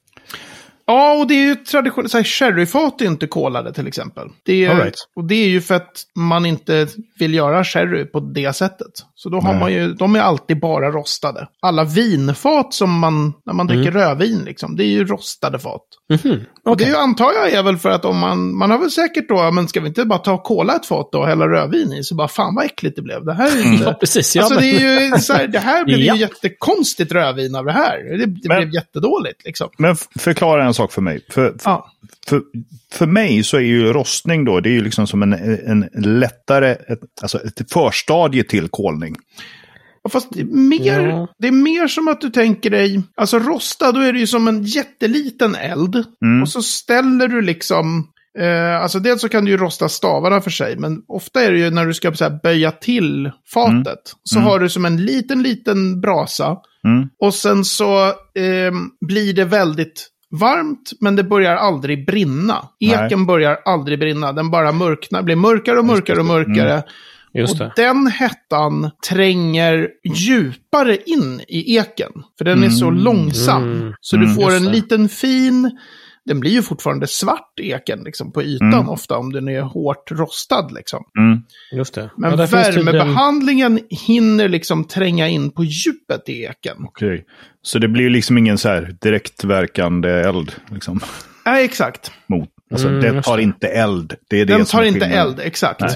Ja, 0.91 1.13
och 1.19 1.27
det 1.27 1.33
är 1.33 1.45
ju 1.47 1.55
traditionellt, 1.55 2.11
så 2.11 2.17
här, 2.17 2.23
sherryfat 2.23 3.01
är 3.01 3.05
inte 3.05 3.27
kolade 3.27 3.73
till 3.73 3.87
exempel. 3.87 4.27
Det 4.45 4.65
är, 4.65 4.75
right. 4.75 4.95
Och 5.15 5.23
det 5.23 5.35
är 5.35 5.47
ju 5.47 5.61
för 5.61 5.75
att 5.75 6.03
man 6.15 6.45
inte 6.45 6.87
vill 7.19 7.33
göra 7.33 7.63
sherry 7.63 8.05
på 8.05 8.19
det 8.19 8.53
sättet. 8.53 8.87
Så 9.15 9.29
då 9.29 9.39
har 9.39 9.51
Nej. 9.51 9.59
man 9.59 9.73
ju, 9.73 9.93
de 9.93 10.15
är 10.15 10.19
alltid 10.19 10.59
bara 10.59 10.91
rostade. 10.91 11.47
Alla 11.61 11.83
vinfat 11.83 12.73
som 12.73 12.99
man, 12.99 13.33
när 13.45 13.53
man 13.53 13.67
dricker 13.67 13.91
rödvin 13.91 14.41
liksom, 14.45 14.75
det 14.75 14.83
är 14.83 14.87
ju 14.87 15.05
rostade 15.05 15.59
fat. 15.59 15.81
Mhm. 16.09 16.17
Och 16.65 16.77
det 16.77 16.83
Okej. 16.83 16.85
är 16.85 16.89
ju, 16.89 16.95
antar 16.95 17.31
jag 17.33 17.51
är 17.51 17.63
väl 17.63 17.77
för 17.77 17.89
att 17.89 18.05
om 18.05 18.17
man, 18.17 18.55
man 18.57 18.71
har 18.71 18.77
väl 18.77 18.91
säkert 18.91 19.29
då, 19.29 19.51
men 19.51 19.67
ska 19.67 19.79
vi 19.81 19.87
inte 19.87 20.05
bara 20.05 20.19
ta 20.19 20.31
och 20.33 20.43
kola 20.43 20.75
ett 20.75 20.85
fat 20.85 21.09
då 21.11 21.19
och 21.19 21.27
hälla 21.27 21.47
rödvin 21.47 21.93
i, 21.93 22.03
så 22.03 22.15
bara 22.15 22.27
fan 22.27 22.55
vad 22.55 22.65
äckligt 22.65 22.95
det 22.95 23.01
blev. 23.01 23.25
Det 23.25 23.33
här 23.33 23.51
är 23.51 23.63
ju 23.63 23.63
inte... 23.73 23.83
Ja, 23.83 23.93
precis. 23.93 24.35
Ja, 24.35 24.41
Alltså 24.41 24.55
men... 24.59 24.63
det 24.63 24.77
är 24.81 24.99
ju 25.01 25.17
så 25.17 25.33
här, 25.33 25.47
det 25.47 25.59
här 25.59 25.85
blev 25.85 25.99
Ja. 25.99 26.13
ju 26.15 26.19
jättekonstigt 26.21 27.11
rödvin 27.11 27.55
av 27.55 27.65
det 27.65 27.71
här. 27.71 27.97
Det, 28.17 28.25
det 28.25 28.47
Men- 28.47 28.57
blev 28.57 28.73
jättedåligt 28.73 29.45
liksom. 29.45 29.69
Men 29.77 29.95
förklara 30.19 30.65
en 30.65 30.73
sak 30.73 30.80
för 30.87 31.01
mig. 31.01 31.25
För, 31.29 31.55
Ja. 31.65 31.91
för, 32.27 32.41
för 32.93 33.07
mig 33.07 33.43
så 33.43 33.57
är 33.57 33.61
ju 33.61 33.93
rostning 33.93 34.45
då, 34.45 34.59
det 34.59 34.69
är 34.69 34.73
ju 34.73 34.83
liksom 34.83 35.07
som 35.07 35.23
en, 35.23 35.33
en 35.67 35.89
lättare, 36.19 36.71
ett, 36.71 36.99
alltså 37.21 37.37
ett 37.37 37.71
förstadie 37.71 38.43
till 38.43 38.67
kolning. 38.67 39.15
Ja, 40.03 40.09
Fast 40.09 40.27
det 40.31 40.41
är, 40.41 40.45
mer, 40.45 41.07
Ja. 41.07 41.27
det 41.39 41.47
är 41.47 41.51
mer 41.51 41.87
som 41.87 42.07
att 42.07 42.21
du 42.21 42.29
tänker 42.29 42.69
dig, 42.69 43.01
alltså 43.15 43.39
rosta, 43.39 43.91
då 43.91 43.99
är 43.99 44.13
det 44.13 44.19
ju 44.19 44.27
som 44.27 44.47
en 44.47 44.63
jätteliten 44.63 45.55
eld. 45.55 45.95
Mm. 46.25 46.41
Och 46.41 46.49
så 46.49 46.61
ställer 46.61 47.27
du 47.27 47.41
liksom, 47.41 48.07
eh, 48.39 48.75
alltså 48.81 48.99
dels 48.99 49.21
så 49.21 49.29
kan 49.29 49.45
du 49.45 49.51
ju 49.51 49.57
rosta 49.57 49.89
stavarna 49.89 50.41
för 50.41 50.51
sig, 50.51 50.77
men 50.77 51.01
ofta 51.07 51.41
är 51.41 51.51
det 51.51 51.57
ju 51.59 51.69
när 51.69 51.85
du 51.85 51.93
ska 51.93 52.13
så 52.13 52.23
här, 52.23 52.39
böja 52.43 52.71
till 52.71 53.31
fatet. 53.53 53.99
Så 54.23 54.39
har 54.39 54.59
du 54.59 54.69
som 54.69 54.85
en 54.85 55.05
liten, 55.05 55.43
liten 55.43 56.01
brasa. 56.01 56.57
Mm. 56.87 57.09
Och 57.19 57.33
sen 57.33 57.65
så 57.65 58.05
eh, 58.07 58.71
blir 59.07 59.33
det 59.33 59.45
väldigt 59.45 60.07
varmt, 60.31 60.91
men 60.99 61.15
det 61.15 61.23
börjar 61.23 61.55
aldrig 61.55 62.05
brinna. 62.05 62.67
Eken 62.79 63.19
Nej. 63.19 63.25
börjar 63.25 63.57
aldrig 63.65 63.99
brinna, 63.99 64.31
den 64.31 64.51
bara 64.51 64.71
mörknar, 64.71 65.21
blir 65.23 65.35
mörkare 65.35 65.79
och 65.79 65.85
mörkare 65.85 66.19
och 66.19 66.25
mörkare. 66.25 66.83
Just 67.33 67.53
Och 67.53 67.57
det. 67.59 67.73
den 67.75 68.07
hettan 68.07 68.91
tränger 69.09 69.87
djupare 70.15 70.97
in 71.05 71.41
i 71.47 71.77
eken. 71.77 72.11
För 72.37 72.45
den 72.45 72.63
är 72.63 72.69
så 72.69 72.89
långsam. 72.89 73.63
Mm. 73.63 73.93
Så 74.01 74.15
du 74.17 74.23
Mm, 74.23 74.35
får 74.35 74.55
en 74.55 74.71
liten 74.71 75.09
fin... 75.09 75.71
Den 76.25 76.39
blir 76.39 76.51
ju 76.51 76.61
fortfarande 76.61 77.07
svart 77.07 77.59
eken 77.61 78.03
liksom, 78.03 78.31
på 78.31 78.43
ytan 78.43 78.73
Mm. 78.73 78.89
ofta 78.89 79.17
om 79.17 79.31
den 79.33 79.47
är 79.47 79.61
hårt 79.61 80.11
rostad. 80.11 80.69
Liksom. 80.75 81.03
Mm. 81.19 81.39
Just 81.73 81.93
det. 81.93 82.09
Men 82.17 82.31
Ja, 82.39 82.47
finns 82.47 82.65
tydligen- 82.65 82.85
värmebehandlingen 82.85 83.79
hinner 84.07 84.49
liksom 84.49 84.83
tränga 84.87 85.27
in 85.27 85.51
på 85.51 85.63
djupet 85.63 86.29
i 86.29 86.43
eken. 86.43 86.77
Okej. 86.85 87.25
Så 87.61 87.79
det 87.79 87.87
blir 87.87 88.03
ju 88.03 88.09
liksom 88.09 88.37
ingen 88.37 88.57
så 88.57 88.69
här 88.69 88.95
direktverkande 89.01 90.09
eld. 90.09 90.51
Liksom, 90.71 90.99
Nej, 91.45 91.65
exakt. 91.65 92.11
mot. 92.27 92.49
Alltså, 92.71 92.87
Mm, 92.87 93.01
det 93.01 93.07
just 93.07 93.27
tar 93.27 93.37
inte 93.37 93.67
eld. 93.67 94.13
Det 94.29 94.41
är 94.41 94.45
det 94.45 94.53
Den 94.57 94.65
tar 94.65 94.83
inte 94.83 95.05
eld, 95.05 95.39
exakt. 95.39 95.79
Det. 95.79 95.87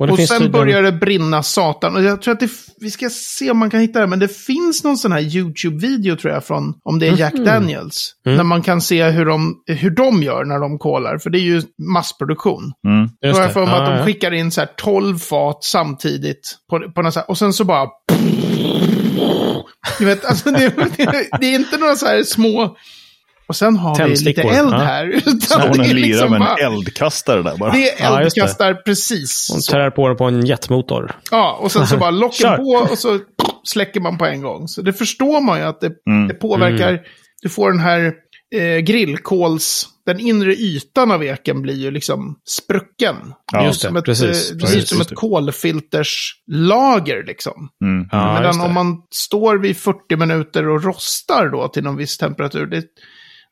Och, 0.00 0.06
det 0.06 0.12
Och 0.12 0.16
finns 0.16 0.28
sen 0.28 0.38
tydligen- 0.38 0.52
börjar 0.66 0.82
det 0.82 0.92
brinna 0.92 1.42
satan. 1.42 1.96
Och 1.96 2.02
jag 2.02 2.22
tror 2.22 2.34
att 2.34 2.40
det, 2.40 2.50
vi 2.80 2.90
ska 2.90 3.10
se 3.10 3.50
om 3.50 3.58
man 3.58 3.70
kan 3.70 3.80
hitta 3.80 4.00
det, 4.00 4.06
men 4.06 4.18
det 4.18 4.28
finns 4.28 4.84
någon 4.84 4.98
sån 4.98 5.12
här 5.12 5.20
YouTube-video 5.20 6.16
tror 6.16 6.32
jag 6.34 6.44
från, 6.44 6.74
om 6.84 6.98
det 6.98 7.08
är 7.08 7.16
Jack 7.16 7.34
Mhm. 7.34 7.44
Daniels. 7.44 8.12
Mm. 8.26 8.36
När 8.36 8.44
man 8.44 8.62
kan 8.62 8.80
se 8.80 9.04
hur 9.10 9.26
de, 9.26 9.54
hur 9.66 9.90
de 9.90 10.22
gör 10.22 10.44
när 10.44 10.58
de 10.58 10.78
kolar, 10.78 11.18
för 11.18 11.30
det 11.30 11.38
är 11.38 11.42
ju 11.42 11.62
massproduktion. 11.92 12.72
Mm. 12.86 13.08
Då 13.20 13.26
Just 13.28 13.36
har 13.38 13.42
jag 13.44 13.50
det. 13.50 13.54
för 13.54 13.66
mig 13.66 13.74
Ja, 13.74 13.82
att 13.82 13.96
de 13.98 14.04
skickar 14.04 14.32
in 14.34 14.50
så 14.50 14.60
här 14.60 14.68
12 14.76 15.18
fat 15.18 15.64
samtidigt. 15.64 16.56
På, 16.70 16.80
på 16.94 17.02
något 17.02 17.14
så 17.14 17.20
här, 17.20 17.30
och 17.30 17.38
sen 17.38 17.52
så 17.52 17.64
bara... 17.64 17.88
Du 19.98 20.04
vet, 20.04 20.24
alltså 20.24 20.50
det, 20.50 20.72
det 21.40 21.46
är 21.46 21.54
inte 21.54 21.78
några 21.78 21.96
så 21.96 22.06
här 22.06 22.22
små... 22.22 22.76
Och 23.50 23.56
sen 23.56 23.76
har 23.76 24.08
vi 24.08 24.16
lite 24.16 24.42
eld 24.42 24.72
ja. 24.72 24.78
här. 24.78 25.06
Utan 25.06 25.40
Så 25.50 25.60
hon 25.60 25.72
det 25.78 25.84
är 25.84 25.94
lirar 25.94 26.06
liksom 26.08 26.30
med 26.30 26.40
bara- 26.40 26.56
en 26.56 26.72
eldkastare 26.72 27.42
där 27.42 27.56
bara. 27.56 27.72
Det 27.72 27.90
är 27.90 28.04
Ja, 28.04 28.22
just 28.22 28.34
det. 28.36 28.40
eldkastar 28.40 28.74
precis. 28.74 29.48
Hon 29.52 29.60
tär 29.60 29.90
på 29.90 30.08
det 30.08 30.14
på 30.14 30.24
en 30.24 30.46
jetmotor. 30.46 31.12
Ja, 31.30 31.58
och 31.62 31.72
sen 31.72 31.86
så 31.86 31.96
bara 31.96 32.10
locken 32.24 32.56
på 32.56 32.86
och 32.90 32.98
så 32.98 33.18
släcker 33.64 34.00
man 34.00 34.18
på 34.18 34.26
en 34.26 34.42
gång. 34.42 34.68
Så 34.68 34.82
det 34.82 34.92
förstår 34.92 35.40
man 35.40 35.58
ju 35.58 35.64
att 35.64 35.80
det, 35.80 35.90
Mm. 36.10 36.28
det 36.28 36.34
påverkar. 36.34 37.00
Du 37.42 37.48
får 37.48 37.70
den 37.70 37.80
här 37.80 38.12
eh, 38.54 38.78
grillkols... 38.78 39.86
den 40.06 40.20
inre 40.20 40.52
ytan 40.54 41.10
av 41.10 41.24
eken 41.24 41.62
blir 41.62 41.74
ju 41.74 41.90
liksom 41.90 42.36
sprucken. 42.48 43.16
Ja, 43.52 43.64
just 43.66 43.82
det. 43.82 43.98
Ett, 43.98 44.04
precis, 44.04 44.50
eh, 44.50 44.54
det 44.56 44.60
precis, 44.60 44.74
ser 44.74 44.82
ut 44.82 44.88
som 44.88 45.00
ett 45.00 45.14
kolfilterslager 45.14 47.24
liksom. 47.26 47.68
Mm. 47.84 48.08
Ja, 48.12 48.34
Medan 48.34 48.60
om 48.60 48.74
man 48.74 48.96
står 49.14 49.58
vid 49.58 49.76
40 49.76 50.16
minuter 50.16 50.68
och 50.68 50.84
rostar 50.84 51.48
då 51.52 51.68
till 51.68 51.82
någon 51.84 51.96
viss 51.96 52.18
temperatur, 52.18 52.66
det, 52.66 52.82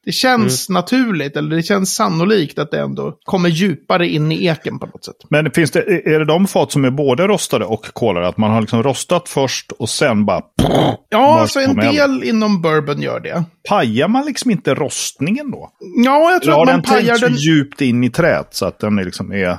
det 0.09 0.13
känns 0.13 0.69
Mm. 0.69 0.75
naturligt, 0.81 1.37
eller 1.37 1.57
det 1.57 1.63
känns 1.63 1.95
sannolikt 1.95 2.59
att 2.59 2.71
det 2.71 2.81
ändå 2.81 3.19
kommer 3.25 3.49
djupare 3.49 4.09
in 4.09 4.33
i 4.33 4.47
eken 4.47 4.79
på 4.79 4.87
något 4.87 5.05
sätt. 5.05 5.15
Men 5.31 5.51
finns 5.51 5.71
det, 5.71 5.81
är 6.15 6.19
det 6.19 6.25
de 6.25 6.47
fat 6.47 6.73
som 6.73 6.85
är 6.85 6.91
både 6.91 7.27
rostade 7.27 7.65
och 7.65 7.87
kolade? 7.93 8.29
Att 8.29 8.37
man 8.37 8.51
har 8.51 8.61
liksom 8.61 8.83
rostat 8.83 9.29
först 9.29 9.73
och 9.73 9.89
sen 9.89 10.27
bara... 10.27 10.41
Ja, 11.11 11.19
Bara 11.19 11.41
alltså 11.41 11.61
en 11.61 11.77
del 11.77 12.25
inom 12.25 12.63
bourbon 12.63 13.03
gör 13.03 13.21
det. 13.21 13.45
Pajar 13.69 14.09
man 14.09 14.27
liksom 14.27 14.51
inte 14.51 14.75
rostningen 14.75 15.51
då? 15.51 15.71
Ja, 16.05 16.21
jag 16.21 16.31
Eller 16.31 16.39
tror 16.41 16.55
har 16.55 16.63
att 16.63 16.67
man 16.67 16.75
den 16.75 16.83
pajar 16.83 17.15
så 17.17 17.27
den... 17.27 17.35
djupt 17.37 17.81
in 17.81 18.05
i 18.05 18.11
träet 18.11 18.49
så 18.51 18.67
att 18.67 18.79
den 18.79 18.99
är 18.99 19.05
liksom 19.05 19.33
är... 19.33 19.59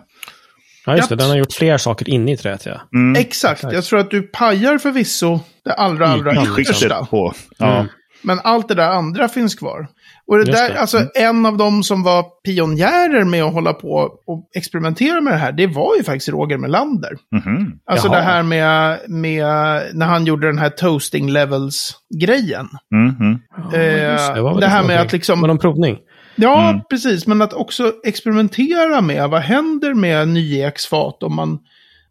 Ja, 0.85 0.95
just 0.97 1.09
det. 1.09 1.15
Den 1.15 1.29
har 1.29 1.37
gjort 1.37 1.53
fler 1.53 1.77
saker 1.77 2.09
inne 2.09 2.31
i 2.33 2.37
träet, 2.37 2.65
ja. 2.65 2.81
Mm. 2.93 3.21
Exakt, 3.21 3.63
jag 3.63 3.83
tror 3.83 3.99
att 3.99 4.11
du 4.11 4.21
pajar 4.21 4.77
förvisso 4.77 5.39
det 5.65 5.73
allra, 5.73 6.07
allra 6.07 6.35
Skiktet 6.45 6.75
yttersta. 6.75 7.05
på. 7.05 7.33
Ja. 7.57 7.75
Mm. 7.75 7.87
Men 8.21 8.39
allt 8.43 8.67
det 8.67 8.75
där 8.75 8.89
andra 8.89 9.29
finns 9.29 9.55
kvar. 9.55 9.87
Och 10.29 10.37
det 10.37 10.43
Just 10.45 10.57
där, 10.57 10.63
det. 10.63 10.69
Mm. 10.69 10.81
alltså 10.81 11.07
en 11.15 11.45
av 11.45 11.57
de 11.57 11.83
som 11.83 12.03
var 12.03 12.23
pionjärer 12.45 13.23
med 13.23 13.43
att 13.43 13.53
hålla 13.53 13.73
på 13.73 13.89
och 14.27 14.49
experimentera 14.55 15.21
med 15.21 15.33
det 15.33 15.37
här, 15.37 15.51
det 15.51 15.67
var 15.67 15.95
ju 15.97 16.03
faktiskt 16.03 16.29
Roger 16.29 16.57
Melander. 16.57 17.09
Mhm. 17.35 17.71
Alltså 17.91 18.07
Jaha. 18.07 18.15
det 18.15 18.21
här 18.21 18.43
med, 18.43 18.99
med 19.07 19.81
när 19.93 20.05
han 20.05 20.25
gjorde 20.25 20.47
den 20.47 20.57
här 20.57 20.69
toasting 20.69 21.29
levels-grejen. 21.31 22.67
Mhm. 22.95 23.39
Eh, 23.73 24.11
just 24.11 24.33
det. 24.33 24.41
Det 24.53 24.59
det 24.59 24.67
här 24.67 24.81
för 24.81 24.87
med 24.87 25.01
att 25.01 25.11
liksom... 25.13 25.41
Var 25.41 25.47
det 25.47 25.53
någon 25.53 25.59
provning? 25.61 25.97
Ja, 26.35 26.69
Mm. 26.69 26.81
precis. 26.89 27.27
Men 27.27 27.41
att 27.41 27.53
också 27.53 27.93
experimentera 28.05 29.01
med 29.01 29.29
vad 29.29 29.41
händer 29.41 29.93
med 29.93 30.27
nyeksfat 30.27 31.23
om 31.23 31.35
man 31.35 31.59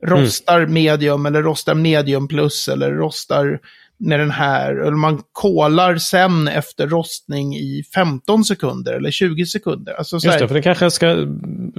rostar 0.06 0.66
medium 0.66 1.26
eller 1.26 1.42
rostar 1.42 1.74
medium 1.74 2.28
plus 2.28 2.68
eller 2.68 2.90
rostar 2.90 3.58
med 4.00 4.20
den 4.20 4.30
här. 4.30 4.74
Eller 4.74 4.90
man 4.96 5.22
kolar 5.32 5.96
sen 5.96 6.48
efter 6.48 6.86
rostning 6.86 7.54
i 7.56 7.82
15 7.94 8.44
sekunder 8.44 8.92
eller 8.92 9.10
20 9.10 9.46
sekunder. 9.46 9.92
Alltså 9.92 10.20
så 10.20 10.26
Just 10.26 10.38
det, 10.38 10.48
för 10.48 10.54
det 10.54 10.62
kanske 10.62 10.90
ska 10.90 11.26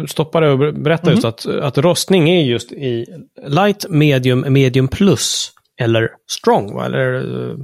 stoppa 0.08 0.40
det 0.40 0.50
och 0.52 0.74
berätta 0.74 1.12
just 1.12 1.26
att, 1.26 1.46
att 1.46 1.78
rostning 1.78 2.30
är 2.30 2.44
just 2.44 2.72
i 2.72 3.06
light, 3.48 3.86
medium, 3.90 4.54
medium 4.54 4.88
plus 4.88 5.52
eller 5.82 6.10
strong, 6.32 6.74
va? 6.76 6.86
eller 6.86 7.14
uh, 7.14 7.56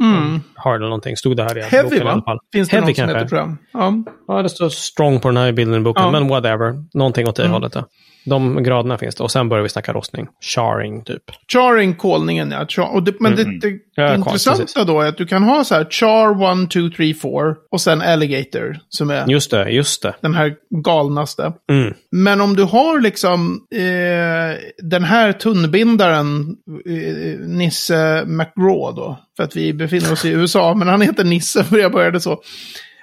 mm, 0.00 0.40
hard 0.54 0.76
eller 0.76 0.86
någonting. 0.88 1.16
Stod 1.16 1.36
det 1.36 1.42
här 1.42 1.58
i 1.58 1.62
heavy 1.62 1.88
boken 1.88 2.06
i 2.06 2.10
alla 2.10 2.22
fall. 2.22 2.38
Finns 2.52 2.68
det 2.68 2.76
Heavy 2.76 2.86
någon 2.86 2.94
som 2.94 3.04
kanske. 3.04 3.18
heter 3.18 3.28
tror 3.28 3.40
jag. 3.40 3.56
Ja. 3.72 4.04
Ja, 4.36 4.42
det 4.42 4.48
står 4.48 4.68
strong 4.68 5.20
på 5.20 5.28
den 5.28 5.36
här 5.36 5.52
bilden 5.52 5.80
i 5.80 5.84
boken, 5.84 6.04
Ja. 6.04 6.10
men 6.10 6.28
whatever. 6.28 6.74
Någonting 6.94 7.28
åt 7.28 7.36
det 7.36 7.42
Mm. 7.42 7.52
hållet. 7.52 7.72
Ja. 7.74 7.84
De 8.26 8.62
graderna 8.62 8.98
finns 8.98 9.14
det. 9.14 9.22
Och 9.24 9.30
sen 9.30 9.48
börjar 9.48 9.62
vi 9.62 9.68
snacka 9.68 9.92
rostning. 9.92 10.26
Charring, 10.40 11.04
typ. 11.04 11.22
Charring, 11.52 11.94
kolningen, 11.94 12.50
ja. 12.50 12.66
Char 12.68 12.94
och 12.94 13.02
det, 13.02 13.20
men 13.20 13.32
Mm. 13.32 13.60
det, 13.60 13.68
det, 13.70 13.76
Ja, 13.94 14.02
det 14.02 14.08
konstigt, 14.14 14.32
intressanta 14.32 14.62
precis. 14.62 14.86
då 14.86 15.00
är 15.00 15.08
att 15.08 15.18
du 15.18 15.26
kan 15.26 15.42
ha 15.42 15.64
så 15.64 15.74
här 15.74 15.84
char 15.90 16.62
1, 16.64 16.70
2, 16.70 16.80
3, 16.96 17.14
4 17.14 17.30
och 17.70 17.80
sen 17.80 18.02
alligator 18.02 18.78
som 18.88 19.10
är 19.10 19.26
Just 19.28 19.50
det, 19.50 19.70
just 19.70 20.02
det. 20.02 20.14
den 20.20 20.34
här 20.34 20.54
galnaste. 20.84 21.52
Mm. 21.70 21.94
Men 22.10 22.40
om 22.40 22.56
du 22.56 22.62
har 22.62 23.00
liksom 23.00 23.60
eh, 23.74 24.58
den 24.82 25.04
här 25.04 25.32
tunnbindaren, 25.32 26.56
eh, 26.86 27.38
Nisse 27.46 28.24
McGraw 28.26 28.92
då, 28.96 29.18
för 29.36 29.42
att 29.44 29.56
vi 29.56 29.72
befinner 29.72 30.12
oss 30.12 30.24
i 30.24 30.28
USA, 30.30 30.74
men 30.74 30.88
han 30.88 31.00
heter 31.00 31.24
Nisse 31.24 31.64
för 31.64 31.78
jag 31.78 31.92
började 31.92 32.20
så. 32.20 32.40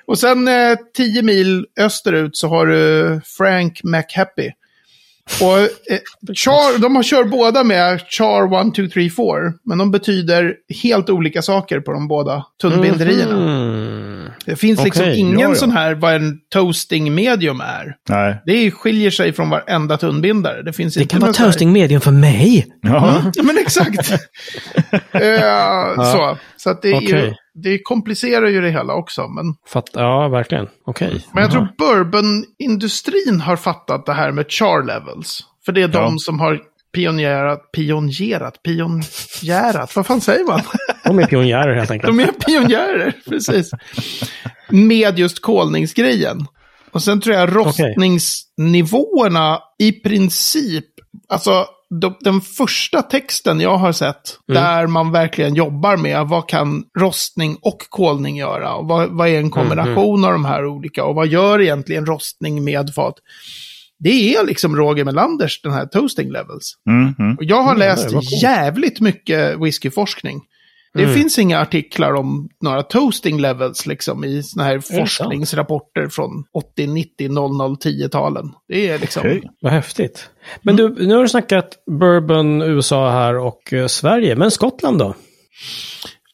Och 0.06 0.20
sen 0.20 0.48
eh, 0.48 0.76
10 0.98 1.22
mil 1.22 1.66
österut 1.80 2.38
så 2.38 2.48
har 2.48 2.66
du 2.68 3.22
Frank 3.38 3.82
McHappy. 3.84 4.50
Och 5.42 5.58
eh, 5.60 6.00
char, 6.36 6.80
de 6.80 6.96
har 6.96 7.04
kör 7.04 7.24
båda 7.24 7.64
med 7.64 8.02
char 8.10 8.68
1, 8.68 8.76
2, 8.76 8.84
3, 8.94 9.10
4, 9.10 9.10
men 9.66 9.78
de 9.78 9.92
betyder 9.92 10.54
helt 10.84 11.10
olika 11.10 11.42
saker 11.42 11.80
på 11.80 11.92
de 11.92 12.08
båda 12.08 12.46
tunnbinderierna. 12.62 13.38
Mm. 13.38 14.30
Det 14.46 14.56
finns 14.56 14.84
liksom 14.84 15.04
Okej, 15.04 15.20
ingen 15.20 15.40
ja, 15.40 15.50
ja. 15.50 15.56
sån 15.56 15.72
här 15.72 15.96
vad 15.96 16.14
en 16.16 16.38
toasting 16.54 17.16
medium 17.16 17.62
är. 17.62 17.96
Nej. 18.10 18.42
Det 18.46 18.72
skiljer 18.72 19.12
sig 19.12 19.34
från 19.34 19.50
varenda 19.50 19.98
tunnbindare. 19.98 20.64
Det 20.64 20.74
finns 20.74 20.94
Det 20.94 21.02
inte 21.02 21.14
kan 21.14 21.22
vara 21.22 21.34
toasting 21.34 21.72
medium 21.72 22.02
för 22.02 22.12
mig. 22.12 22.68
Ja. 22.82 23.22
Ja, 23.34 23.44
men 23.44 23.58
exakt. 23.58 24.12
Eh, 25.12 25.96
Så, 25.96 26.38
så 26.58 26.70
att 26.70 26.82
det, 26.82 26.88
är 26.88 27.02
ju, 27.02 27.08
Okej. 27.08 27.36
Det 27.56 27.80
komplicerar 27.84 28.48
ju 28.48 28.62
det 28.62 28.70
hela 28.70 28.94
också. 28.94 29.28
Men, 29.28 29.56
Fatt, 29.68 29.90
ja, 29.94 30.28
verkligen. 30.28 30.68
Okej. 30.86 31.26
men 31.34 31.44
jag 31.44 31.52
tror 31.52 31.68
bourbonindustrin 31.78 33.42
har 33.42 33.56
fattat 33.56 34.06
det 34.06 34.14
här 34.14 34.32
med 34.32 34.52
char 34.52 34.84
levels. 34.84 35.40
För 35.66 35.72
det 35.72 35.82
är 35.82 35.88
de 35.88 35.98
Ja. 36.14 36.18
som 36.20 36.40
har 36.40 36.62
pionjärat, 36.96 37.72
pionjärat, 37.72 38.64
pionjärat, 38.64 39.96
vad 39.96 40.08
fan 40.08 40.22
säger 40.22 40.46
man? 40.48 40.62
De 41.04 41.20
är 41.20 41.26
pionjärer 41.26 41.76
helt 41.76 41.92
enkelt. 41.92 42.18
De 42.18 42.24
är 42.24 42.32
pionjärer, 42.32 43.14
precis. 43.30 43.72
Med 44.70 45.20
just 45.20 45.42
kolningsgrejen. 45.42 46.46
Och 46.92 47.04
sen 47.04 47.22
tror 47.22 47.36
jag 47.36 47.56
rostningsnivåerna 47.56 49.60
i 49.80 49.92
princip, 49.92 50.86
alltså 51.30 51.66
de, 52.02 52.16
den 52.20 52.42
första 52.42 53.02
texten 53.02 53.60
jag 53.60 53.78
har 53.78 53.92
sett, 53.92 54.38
där 54.48 54.88
man 54.88 55.12
verkligen 55.12 55.56
jobbar 55.56 55.98
med 55.98 56.28
vad 56.28 56.50
kan 56.50 56.84
rostning 57.00 57.58
och 57.62 57.78
kolning 57.90 58.38
göra? 58.38 58.74
Och 58.74 58.88
vad, 58.88 59.10
vad 59.10 59.28
är 59.28 59.38
en 59.38 59.50
kombination 59.50 60.26
av 60.26 60.32
de 60.32 60.46
här 60.46 60.66
olika? 60.66 61.04
Och 61.06 61.16
vad 61.16 61.28
gör 61.28 61.62
egentligen 61.62 62.06
rostning 62.06 62.64
med 62.64 62.94
fat? 62.96 63.16
Det 64.00 64.36
är 64.36 64.46
liksom 64.46 64.76
Roger 64.76 65.06
Melanders, 65.06 65.62
den 65.62 65.72
här 65.72 65.86
toasting 65.86 66.32
levels. 66.32 66.74
Mhm. 66.90 67.36
Och 67.38 67.44
jag 67.44 67.64
har 67.64 67.76
Mm, 67.76 67.80
läst 67.80 68.42
jävligt 68.44 69.00
mycket 69.00 69.60
whiskyforskning. 69.60 70.42
Det 70.94 71.04
Mm. 71.04 71.16
finns 71.16 71.40
inga 71.40 71.60
artiklar 71.62 72.14
om 72.14 72.50
några 72.62 72.84
toasting 72.84 73.42
levels 73.42 73.86
liksom 73.86 74.24
i 74.24 74.44
såna 74.44 74.64
här 74.64 74.80
forskningsrapporter 74.80 76.08
från 76.08 76.44
80, 76.54 76.88
90, 76.88 77.30
00, 77.30 77.76
10-talen. 77.78 78.52
Det 78.68 78.88
är 78.90 79.00
liksom... 79.00 79.20
Okej. 79.22 79.42
Vad 79.62 79.72
häftigt. 79.72 80.30
Men 80.62 80.76
du, 80.76 80.90
nu 81.08 81.16
har 81.16 81.22
du 81.22 81.30
snackat 81.30 81.70
bourbon, 82.00 82.62
USA 82.62 83.10
här 83.12 83.38
och 83.38 83.74
eh, 83.74 83.88
Sverige. 83.88 84.36
Men 84.36 84.52
Skottland 84.52 85.00
då? 85.00 85.16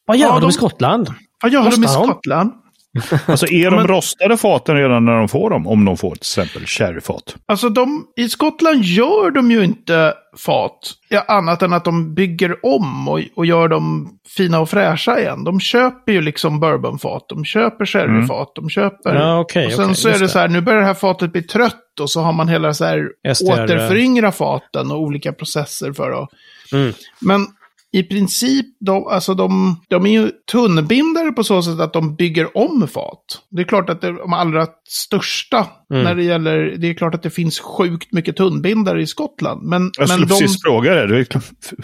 Vad 0.06 0.18
gör 0.18 0.28
Ja, 0.28 0.34
de 0.34 0.42
de- 0.42 0.50
i 0.50 0.54
Skottland? 0.54 1.08
Vad 1.44 1.52
gör 1.52 1.72
de 1.72 1.84
i? 1.84 1.88
Skottland? 1.88 2.52
Alltså 3.26 3.48
är 3.48 3.72
de 3.72 3.76
Men- 3.76 3.88
rostade 3.88 4.38
faten 4.38 4.76
redan 4.76 5.06
när 5.06 5.18
de 5.18 5.28
får 5.28 5.50
dem? 5.50 5.68
Om 5.68 5.86
de 5.86 5.98
får 5.98 6.12
till 6.12 6.20
exempel 6.22 6.66
sherryfat. 6.66 7.36
Alltså 7.46 7.70
de, 7.70 8.06
i 8.16 8.30
Skottland 8.30 8.84
gör 8.84 9.32
de 9.32 9.52
ju 9.52 9.64
inte 9.64 10.14
fat. 10.38 10.94
Ja, 11.10 11.26
annat 11.28 11.62
än 11.62 11.74
att 11.74 11.86
de 11.86 12.16
bygger 12.16 12.66
om 12.66 13.08
och, 13.08 13.22
och 13.36 13.46
gör 13.46 13.68
dem 13.68 14.10
fina 14.38 14.60
och 14.60 14.70
fräscha 14.70 15.20
igen. 15.20 15.44
De 15.44 15.60
köper 15.60 16.12
ju 16.12 16.22
liksom 16.22 16.60
bourbonfat, 16.60 17.26
de 17.30 17.46
köper 17.46 17.86
sherryfat, 17.86 18.52
de 18.56 18.70
köper... 18.70 19.16
Ja, 19.16 19.40
okej, 19.40 19.66
och 19.66 19.72
sen 19.72 19.84
okej, 19.86 19.96
så 19.96 20.10
är 20.10 20.14
det, 20.14 20.20
det. 20.20 20.30
så 20.30 20.40
här, 20.40 20.48
nu 20.48 20.62
börjar 20.62 20.80
det 20.80 20.86
här 20.86 20.94
fatet 20.94 21.32
bli 21.32 21.44
trött 21.44 22.00
och 22.02 22.10
så 22.10 22.22
har 22.22 22.34
man 22.34 22.48
hela 22.48 22.74
så 22.74 22.86
här 22.86 23.10
SDR, 23.34 23.52
återföryngra 23.52 24.32
faten 24.32 24.92
och 24.92 25.02
olika 25.02 25.34
processer 25.34 25.94
för 25.94 26.24
att... 26.24 26.30
Mm. 26.74 26.94
Men 27.22 27.48
i 27.92 28.04
princip, 28.04 28.66
de, 28.80 29.08
alltså 29.08 29.34
de, 29.34 29.76
de 29.88 30.06
är 30.06 30.10
ju 30.10 30.32
tunnbindare 30.52 31.32
på 31.32 31.44
så 31.44 31.62
sätt 31.62 31.80
att 31.80 31.94
de 31.94 32.16
bygger 32.16 32.58
om 32.58 32.88
fat. 32.88 33.42
Det 33.50 33.62
är 33.62 33.66
klart 33.66 33.90
att 33.90 34.02
de 34.02 34.34
allra 34.34 34.68
största, 34.88 35.68
Mm. 35.92 36.04
när 36.04 36.16
det 36.16 36.24
gäller, 36.24 36.76
det 36.78 36.90
är 36.90 36.94
klart 36.94 37.16
att 37.16 37.24
det 37.24 37.30
finns 37.30 37.60
sjukt 37.60 38.14
mycket 38.14 38.36
tunnbindare 38.36 39.02
i 39.02 39.08
Skottland. 39.08 39.64
Men, 39.64 39.92
Jag 39.98 40.08
men 40.08 40.08
skulle 40.08 40.26
de, 40.26 40.40
precis 40.40 40.62
fråga 40.62 40.94
det. 40.94 41.08
Du, 41.08 41.26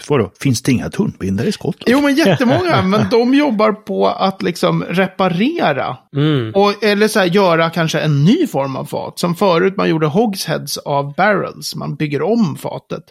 vadå, 0.08 0.30
finns 0.40 0.62
det 0.62 0.72
inga 0.72 0.90
tunnbindare 0.90 1.48
i 1.48 1.52
Skottland? 1.52 1.84
Jo, 1.86 2.00
men 2.00 2.14
jättemånga, 2.26 2.82
men 2.82 3.00
de 3.10 3.34
jobbar 3.34 3.72
på 3.72 4.08
att 4.08 4.42
liksom 4.42 4.84
reparera. 4.84 5.96
Mm. 6.16 6.52
Och, 6.54 6.84
eller 6.84 7.08
så 7.08 7.18
här, 7.18 7.26
göra 7.26 7.70
kanske 7.70 8.00
en 8.00 8.24
ny 8.24 8.46
form 8.46 8.76
av 8.76 8.84
fat. 8.84 9.18
Som 9.18 9.34
förut 9.34 9.76
man 9.76 9.88
gjorde 9.88 10.06
hogsheads 10.06 10.78
av 10.78 11.14
barrels. 11.14 11.74
Man 11.74 11.96
bygger 11.96 12.22
om 12.22 12.56
fatet. 12.56 13.02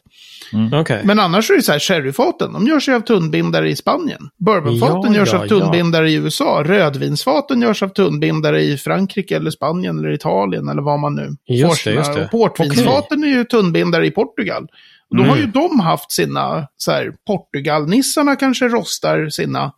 Okej. 0.73 1.01
Men 1.03 1.19
annars 1.19 1.49
är 1.51 1.55
det 1.55 1.61
så 1.61 1.71
här, 1.71 1.79
sherryfaten, 1.79 2.53
de 2.53 2.67
görs 2.67 2.89
ju 2.89 2.95
av 2.95 3.01
tunnbindare 3.01 3.69
i 3.69 3.75
Spanien. 3.75 4.29
Bourbonfaten 4.37 5.13
Ja, 5.13 5.19
görs 5.19 5.33
ja, 5.33 5.43
av 5.43 5.47
tunnbindare 5.47 6.11
i 6.11 6.13
USA. 6.13 6.63
Rödvinsfaten 6.65 7.61
görs 7.61 7.83
av 7.83 7.89
tunnbindare 7.89 8.61
i 8.61 8.77
Frankrike 8.77 9.35
eller 9.35 9.51
Spanien 9.51 9.99
eller 9.99 10.13
Italien 10.13 10.69
eller 10.69 10.81
vad 10.85 10.99
man 10.99 11.15
nu 11.15 11.29
Just 11.47 11.71
det, 11.85 11.89
sina- 11.91 11.95
just 11.95 12.13
det. 12.13 12.23
Och 12.25 12.31
portvinsfaten 12.31 13.23
är 13.23 13.27
ju 13.27 13.43
tunnbindare 13.43 14.07
i 14.07 14.11
Portugal. 14.11 14.63
Och 15.09 15.15
då 15.17 15.23
Mm. 15.23 15.29
har 15.29 15.37
ju 15.37 15.45
de 15.45 15.79
haft 15.79 16.11
sina, 16.11 16.67
så 16.77 16.91
här, 16.91 17.11
Portugalnissarna 17.27 18.35
kanske 18.35 18.67
rostar 18.67 19.29
sina 19.29 19.73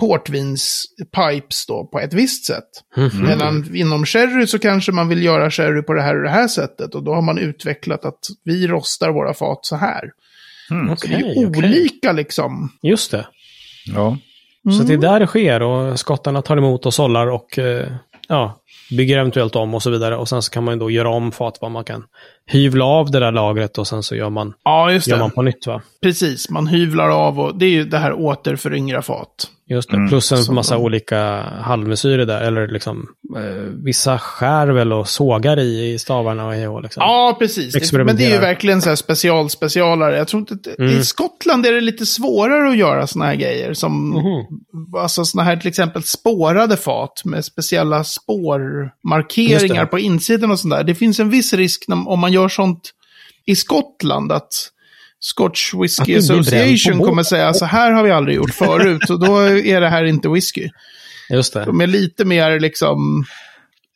portvinspipes 0.00 1.66
då 1.66 1.84
på 1.92 2.00
ett 2.00 2.14
visst 2.14 2.46
sätt. 2.46 2.68
Mhm. 2.96 3.26
Medan 3.26 3.74
inom 3.76 4.06
sherry 4.06 4.46
så 4.46 4.58
kanske 4.58 4.92
man 4.92 5.08
vill 5.08 5.22
göra 5.24 5.50
sherry 5.50 5.82
på 5.82 5.92
det 5.94 6.02
här 6.02 6.16
och 6.16 6.22
det 6.22 6.30
här 6.30 6.48
sättet. 6.48 6.94
Och 6.94 7.02
då 7.04 7.14
har 7.14 7.22
man 7.22 7.38
utvecklat 7.38 8.04
att 8.04 8.18
vi 8.44 8.66
rostar 8.66 9.10
våra 9.10 9.34
fat 9.34 9.58
så 9.62 9.76
här. 9.76 10.10
Mm. 10.70 10.96
Så 10.96 11.06
det 11.06 11.14
är 11.14 11.20
okej. 11.20 11.46
olika 11.46 12.12
liksom. 12.12 12.72
Just 12.82 13.10
det. 13.10 13.26
Ja. 13.94 14.16
Så 14.78 14.82
det 14.82 14.92
är 14.94 14.98
där 14.98 15.20
det 15.20 15.26
sker 15.26 15.62
och 15.62 15.98
skottarna 16.00 16.42
tar 16.42 16.56
emot 16.56 16.86
och 16.86 16.94
sållar 16.94 17.26
och 17.26 17.58
eh, 17.58 17.86
ja, 18.28 18.58
bygger 18.90 19.18
eventuellt 19.18 19.56
om 19.56 19.74
och 19.74 19.82
så 19.82 19.90
vidare. 19.90 20.16
Och 20.16 20.28
sen 20.28 20.42
så 20.42 20.50
kan 20.50 20.64
man 20.64 20.78
då 20.78 20.90
göra 20.90 21.08
om 21.08 21.32
fat 21.32 21.58
vad 21.60 21.70
man 21.70 21.84
kan 21.84 22.04
hyvla 22.46 22.84
av 22.84 23.10
det 23.10 23.18
där 23.18 23.32
lagret 23.32 23.78
och 23.78 23.86
sen 23.86 24.02
så 24.02 24.16
gör 24.16 24.30
man, 24.30 24.54
Ja, 24.64 24.92
gör 24.92 25.18
man 25.18 25.30
på 25.30 25.42
nytt 25.42 25.66
va? 25.66 25.82
Precis, 26.02 26.50
man 26.50 26.66
hyvlar 26.66 27.08
av 27.08 27.40
och 27.40 27.58
det 27.58 27.66
är 27.66 27.70
ju 27.70 27.84
det 27.84 27.98
här 27.98 28.12
återföryngra 28.12 29.02
fat. 29.02 29.50
Just 29.70 29.90
det. 29.90 29.96
Mm. 29.96 30.08
Plus 30.08 30.32
en 30.32 30.54
massa 30.54 30.74
de- 30.74 30.82
olika 30.82 31.40
halvmesyrer 31.42 32.26
där. 32.26 32.40
Eller 32.40 32.68
liksom 32.68 33.06
eh, 33.36 33.42
vissa 33.84 34.18
skär 34.18 34.66
väl 34.66 34.92
och 34.92 35.08
sågar 35.08 35.58
i, 35.58 35.92
i 35.92 35.98
stavarna 35.98 36.46
och 36.46 36.52
hej 36.54 36.82
liksom. 36.82 37.00
Ja, 37.00 37.36
precis. 37.38 37.92
Men 37.92 38.16
det 38.16 38.24
är 38.24 38.30
ju 38.30 38.38
verkligen 38.38 38.82
så 38.82 38.88
här 38.88 38.96
special 38.96 39.50
specialare. 39.50 40.16
Jag 40.16 40.28
tror 40.28 40.40
inte 40.40 40.74
Mm. 40.78 40.98
I 40.98 41.04
Skottland 41.04 41.66
är 41.66 41.72
det 41.72 41.80
lite 41.80 42.06
svårare 42.06 42.68
att 42.70 42.76
göra 42.76 43.06
såna 43.06 43.24
här 43.24 43.34
grejer. 43.34 43.74
Som 43.74 44.08
Mhm. 44.10 44.46
alltså 44.98 45.24
såna 45.24 45.42
här 45.44 45.56
till 45.56 45.68
exempel 45.68 46.02
spårade 46.02 46.76
fat 46.76 47.22
med 47.24 47.44
speciella 47.44 48.04
spårmarkeringar 48.04 49.86
på 49.86 49.98
insidan 49.98 50.50
och 50.50 50.58
sånt 50.58 50.74
där. 50.74 50.84
Det 50.84 50.94
finns 50.94 51.20
en 51.20 51.30
viss 51.30 51.52
risk 51.52 51.84
när, 51.88 52.08
om 52.08 52.20
man 52.20 52.32
gör 52.32 52.48
sånt 52.48 52.90
i 53.46 53.56
Skottland 53.56 54.32
att 54.32 54.52
Scotch 55.20 55.74
Whisky 55.74 56.12
bränt 56.14 56.30
Association 56.30 56.98
kommer 57.00 57.22
säga 57.22 57.54
så 57.54 57.64
här 57.64 57.92
har 57.92 58.02
vi 58.04 58.10
aldrig 58.10 58.36
gjort 58.36 58.54
förut 58.54 59.10
och 59.10 59.20
då 59.20 59.36
är 59.48 59.80
det 59.80 59.88
här 59.88 60.04
inte 60.04 60.28
whisky. 60.28 60.68
Just 61.30 61.52
det. 61.54 61.64
De 61.64 61.80
är 61.80 61.86
lite 61.86 62.24
mer 62.24 62.60
liksom... 62.60 63.24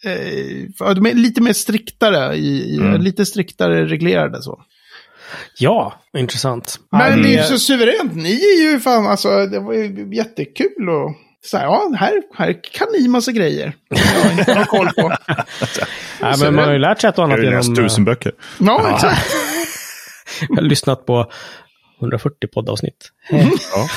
Eh, 0.04 0.92
de 0.94 1.06
är 1.06 1.14
lite 1.14 1.40
mer 1.40 1.52
striktare, 1.52 2.37
i, 2.37 2.76
Mm. 2.80 3.00
lite 3.00 3.26
striktare 3.26 3.85
reglerade 3.85 4.42
så. 4.42 4.61
Ja, 5.58 6.00
intressant. 6.18 6.80
Men 6.90 7.22
det 7.22 7.28
är 7.35 7.38
ju 7.38 7.42
så 7.42 7.58
suveränt. 7.58 8.14
Ni 8.14 8.32
är 8.32 8.62
ju 8.72 8.80
fan, 8.80 9.06
alltså 9.06 9.46
det 9.46 9.61
var 9.61 9.72
ju 9.72 10.14
jättekul 10.14 10.88
och 10.88 11.14
så 11.44 11.56
här, 11.56 11.64
ja, 11.64 11.90
här, 11.98 12.12
här 12.35 12.61
kan 12.72 12.88
ni 12.98 13.08
massa 13.08 13.32
grejer. 13.32 13.72
Jag 14.24 14.38
inte 14.38 14.52
har 14.54 14.64
koll 14.64 14.88
på. 14.88 15.08
Nej, 16.20 16.35
men 16.40 16.54
man 16.54 16.64
har 16.64 16.72
ju 16.72 16.78
lärt 16.78 17.00
sig 17.00 17.11
ett 17.11 17.18
och 17.18 17.24
annat 17.24 17.38
har 17.38 17.44
ju 17.44 17.50
läst 17.50 17.68
genom... 17.68 17.85
tusen 17.85 18.04
böcker. 18.04 18.32
Ja, 18.58 18.94
exakt. 18.94 19.32
Jag 20.48 20.56
har 20.56 20.62
lyssnat 20.62 21.06
på 21.06 21.30
140 22.00 22.48
poddavsnitt. 22.54 23.08
Ja. 23.30 23.88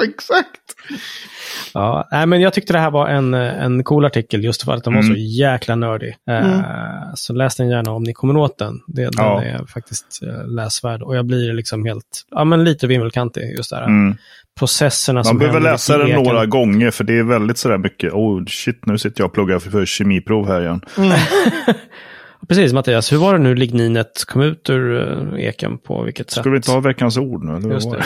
exakt. 0.04 0.60
Ja, 1.74 2.08
nej, 2.12 2.26
men 2.26 2.40
jag 2.40 2.52
tyckte 2.52 2.72
det 2.72 2.78
här 2.78 2.90
var 2.90 3.08
en, 3.08 3.34
en 3.34 3.84
cool 3.84 4.04
artikel 4.04 4.44
just 4.44 4.62
för 4.62 4.72
att 4.72 4.84
den 4.84 4.94
var 4.94 5.00
Mm. 5.02 5.14
så 5.14 5.20
jäkla 5.20 5.74
nördig. 5.74 6.16
Eh, 6.30 6.60
så 7.14 7.32
läs 7.32 7.56
den 7.56 7.68
gärna 7.68 7.90
om 7.92 8.02
ni 8.02 8.12
kommer 8.12 8.36
åt 8.36 8.58
den. 8.58 8.80
Det, 8.86 9.02
den 9.02 9.12
Ja. 9.16 9.42
är 9.44 9.66
faktiskt 9.66 10.20
eh, 10.22 10.46
läsvärd. 10.48 11.02
Och 11.02 11.16
jag 11.16 11.26
blir 11.26 11.52
liksom 11.52 11.84
helt, 11.84 12.22
ja 12.30 12.44
men 12.44 12.64
lite 12.64 12.86
vimmelkantig 12.86 13.54
just 13.56 13.70
där. 13.70 13.82
Mm. 13.82 14.16
Processerna 14.58 15.16
Man 15.18 15.24
som 15.24 15.38
behöver 15.38 15.54
händer 15.58 15.70
i 15.70 15.72
läsa 15.72 15.98
den 15.98 16.10
några 16.22 16.46
gånger 16.46 16.90
för 16.90 17.04
det 17.04 17.18
är 17.18 17.22
väldigt 17.22 17.58
sådär 17.58 17.78
mycket. 17.78 18.12
Oh 18.12 18.44
shit, 18.46 18.86
nu 18.86 18.98
sitter 18.98 19.20
jag 19.20 19.28
och 19.28 19.34
pluggar 19.34 19.58
för, 19.58 19.70
för 19.70 19.84
kemiprov 19.86 20.48
här 20.48 20.60
igen. 20.60 20.80
Precis 22.48 22.72
Mattias, 22.72 23.12
hur 23.12 23.16
var 23.16 23.32
det 23.32 23.38
nu 23.38 23.54
ligninet 23.54 24.24
kom 24.26 24.42
ut 24.42 24.70
ur 24.70 24.90
uh, 24.90 25.44
eken 25.44 25.78
på 25.78 26.02
vilket 26.02 26.30
sätt? 26.30 26.40
Ska 26.40 26.50
vi 26.50 26.56
inte 26.56 26.70
ha 26.70 26.80
veckans 26.80 27.16
ord 27.16 27.44
nu? 27.44 27.56
Eller 27.56 27.74
Just 27.74 27.90
det. 27.90 27.96
det? 27.96 28.04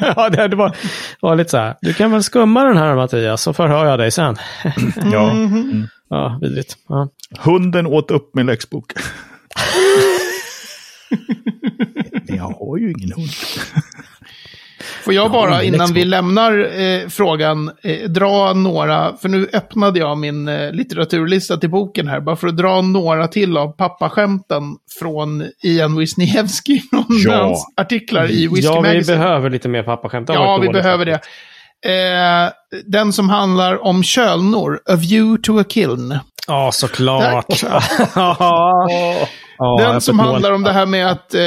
ja, 0.16 0.28
det, 0.28 0.48
det 0.48 0.56
var, 0.56 0.76
var 1.20 1.36
lite 1.36 1.50
så 1.50 1.56
här. 1.56 1.74
Du 1.80 1.94
kan 1.94 2.12
väl 2.12 2.22
skumma 2.22 2.64
den 2.64 2.76
här 2.76 2.94
Mattias, 2.94 3.42
så 3.42 3.52
förhör 3.52 3.86
jag 3.86 3.98
dig 3.98 4.10
sen. 4.10 4.36
Ja. 5.12 5.32
Ja, 6.10 6.38
vidrigt. 6.42 6.76
Ja. 6.88 7.08
Hunden 7.38 7.86
åt 7.86 8.10
upp 8.10 8.34
min 8.34 8.46
läxbok. 8.46 8.92
Men 12.26 12.36
jag 12.36 12.44
har 12.44 12.78
ju 12.78 12.90
ingen 12.90 13.12
hund. 13.12 13.30
Får 15.04 15.14
jag 15.14 15.30
bara, 15.30 15.58
det 15.58 15.66
innan 15.66 15.92
vi 15.92 16.04
lämnar 16.04 16.80
eh, 16.80 17.08
frågan, 17.08 17.70
eh, 17.82 18.08
dra 18.10 18.52
några, 18.52 19.16
för 19.16 19.28
nu 19.28 19.48
öppnade 19.52 19.98
jag 19.98 20.18
min 20.18 20.48
eh, 20.48 20.72
litteraturlista 20.72 21.56
till 21.56 21.70
boken 21.70 22.08
här, 22.08 22.20
bara 22.20 22.36
för 22.36 22.48
att 22.48 22.56
dra 22.56 22.80
några 22.80 23.28
till 23.28 23.56
av 23.56 23.68
pappaskämten 23.76 24.62
från 25.00 25.44
Ian 25.62 25.96
Wisniewski, 25.98 26.82
från 26.90 27.32
Ja. 27.32 27.42
hans 27.42 27.64
artiklar 27.76 28.30
i 28.30 28.46
Whisky 28.48 28.66
ja, 28.66 28.80
vi 28.80 28.88
Magazine. 28.88 29.18
behöver 29.18 29.50
lite 29.50 29.68
mer 29.68 29.82
pappaskämt. 29.82 30.26
Det 30.26 30.32
Ja, 30.34 30.58
vi 30.62 30.68
behöver 30.68 31.04
det. 31.04 31.12
faktiskt. 31.12 31.32
Eh, 31.86 32.80
den 32.86 33.12
som 33.12 33.28
handlar 33.28 33.84
om 33.84 34.02
kölnor, 34.02 34.80
A 34.90 34.96
View 34.96 35.42
to 35.42 35.60
a 35.60 35.64
Kiln. 35.68 36.18
Ja, 36.48 36.70
såklart. 36.72 37.46
ja, 39.58 39.76
Den 39.80 40.00
som 40.00 40.18
handlar 40.18 40.52
om 40.52 40.62
det 40.62 40.72
här 40.72 40.86
med 40.86 41.10
att 41.10 41.34
eh, 41.34 41.40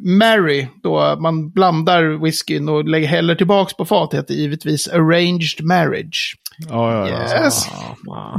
Mary, 0.00 0.66
då 0.82 1.16
man 1.20 1.50
blandar 1.50 2.24
whiskyn 2.24 2.68
och 2.68 2.84
lägger, 2.88 3.08
häller 3.08 3.34
tillbaks 3.34 3.74
på 3.74 3.84
fat, 3.84 4.14
heter 4.14 4.34
givetvis 4.34 4.88
Arranged 4.88 5.64
Marriage. 5.64 6.36
Ja, 6.68 7.08
ja. 7.08 7.44
Yes. 7.44 7.66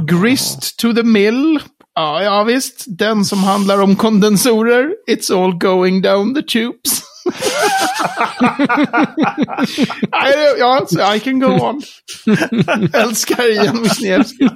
Grist 0.06 0.78
to 0.78 0.92
the 0.92 1.02
mill. 1.02 1.60
Ja, 1.94 2.22
ja 2.22 2.44
visst. 2.44 2.84
Den 2.86 3.24
som 3.24 3.38
handlar 3.44 3.82
om 3.82 3.96
kondensorer. 3.96 4.90
It's 5.10 5.42
all 5.44 5.58
going 5.58 6.02
down 6.02 6.34
the 6.34 6.42
tubes. 6.42 7.02
Det- 10.24 10.58
ja, 10.58 10.86
I 11.16 11.20
can 11.20 11.40
go 11.40 11.46
on. 11.48 11.82
Älskar 12.92 13.52
Ian 13.64 13.82
Wisniewski. 13.82 14.48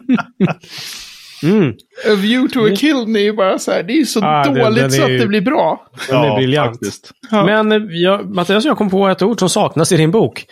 Mm. 1.42 1.70
A 2.12 2.14
view 2.16 2.52
to 2.54 2.66
a 2.72 2.76
kill 2.76 3.16
är 3.16 3.20
ju 3.20 3.32
bara 3.32 3.58
så 3.58 3.70
här. 3.72 3.82
Det 3.82 3.92
är 3.92 3.96
ju 3.96 4.06
så 4.06 4.24
Ah, 4.24 4.44
den- 4.44 4.54
dåligt 4.54 4.76
den 4.76 4.84
är 4.84 4.88
så 4.88 5.02
att 5.04 5.10
ju- 5.10 5.18
det 5.18 5.26
blir 5.26 5.40
bra. 5.40 5.86
Den 6.08 6.16
är 6.16 6.26
Ja, 6.26 6.36
briljant. 6.36 6.70
faktiskt. 6.70 7.10
Ja. 7.30 7.44
Men 7.44 7.72
eh, 7.72 7.78
jag, 7.90 8.34
Mattias, 8.34 8.64
jag 8.64 8.78
kom 8.78 8.90
på 8.90 9.08
ett 9.08 9.22
ord 9.22 9.38
som 9.38 9.48
saknas 9.48 9.92
i 9.92 9.96
din 9.96 10.10
bok. 10.10 10.46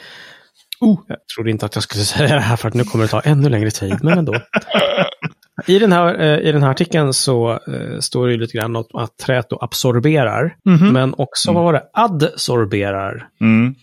Oh. 0.81 1.01
Jag 1.09 1.17
trodde 1.37 1.51
inte 1.51 1.67
att 1.67 1.75
jag 1.75 1.83
skulle 1.83 2.05
säga 2.05 2.35
det 2.35 2.41
här 2.41 2.57
för 2.57 2.69
att 2.69 2.75
nu 2.75 2.85
kommer 2.85 3.05
det 3.05 3.09
ta 3.11 3.21
ännu 3.21 3.49
längre 3.49 3.71
tid, 3.71 3.97
men 4.03 4.19
ändå. 4.19 4.35
I 5.67 5.79
den 5.79 5.93
här, 5.93 6.21
eh, 6.21 6.49
i 6.49 6.53
den 6.53 6.63
här 6.63 6.71
artikeln 6.71 7.13
så 7.15 7.51
eh, 7.53 7.99
står 8.01 8.27
det 8.27 8.33
ju 8.33 8.39
lite 8.39 8.57
grann 8.59 8.77
om 8.77 8.85
att 8.95 9.17
träet 9.19 9.47
då 9.51 9.59
absorberar, 9.61 10.57
Mhm. 10.65 10.89
men 10.93 11.15
också, 11.19 11.53
vad 11.53 11.65
var 11.65 11.73
det, 11.73 11.83
adsorberar. 11.93 13.29
Mm. 13.41 13.75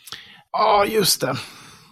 Ja, 0.51 0.85
just 0.89 1.21
det. 1.21 1.35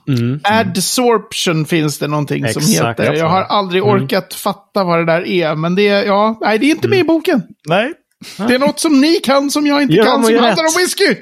Mm. 0.08 0.40
Adsorption 0.44 1.66
finns 1.66 2.00
det 2.00 2.08
någonting 2.08 2.48
som 2.48 2.62
Exakt. 2.62 3.00
heter. 3.00 3.14
Jag 3.14 3.30
har 3.30 3.42
aldrig 3.44 3.84
Mm. 3.84 3.96
orkat 3.96 4.34
fatta 4.34 4.84
vad 4.84 5.00
det 5.00 5.06
där 5.06 5.28
är, 5.28 5.56
men 5.56 5.76
det 5.76 5.88
är, 5.88 6.04
ja, 6.04 6.38
nej, 6.42 6.60
det 6.60 6.66
är 6.66 6.70
inte 6.72 6.88
med 6.88 7.00
i 7.00 7.04
boken. 7.04 7.44
Nej. 7.68 7.94
Det 8.38 8.56
är 8.56 8.60
något 8.60 8.80
som 8.80 9.02
ni 9.02 9.16
kan 9.16 9.52
som 9.52 9.68
jag 9.68 9.82
inte 9.82 9.94
Ja, 9.96 10.04
kan, 10.04 10.24
som 10.24 10.34
handlar 10.36 10.64
om 10.64 10.74
whisky. 10.78 11.16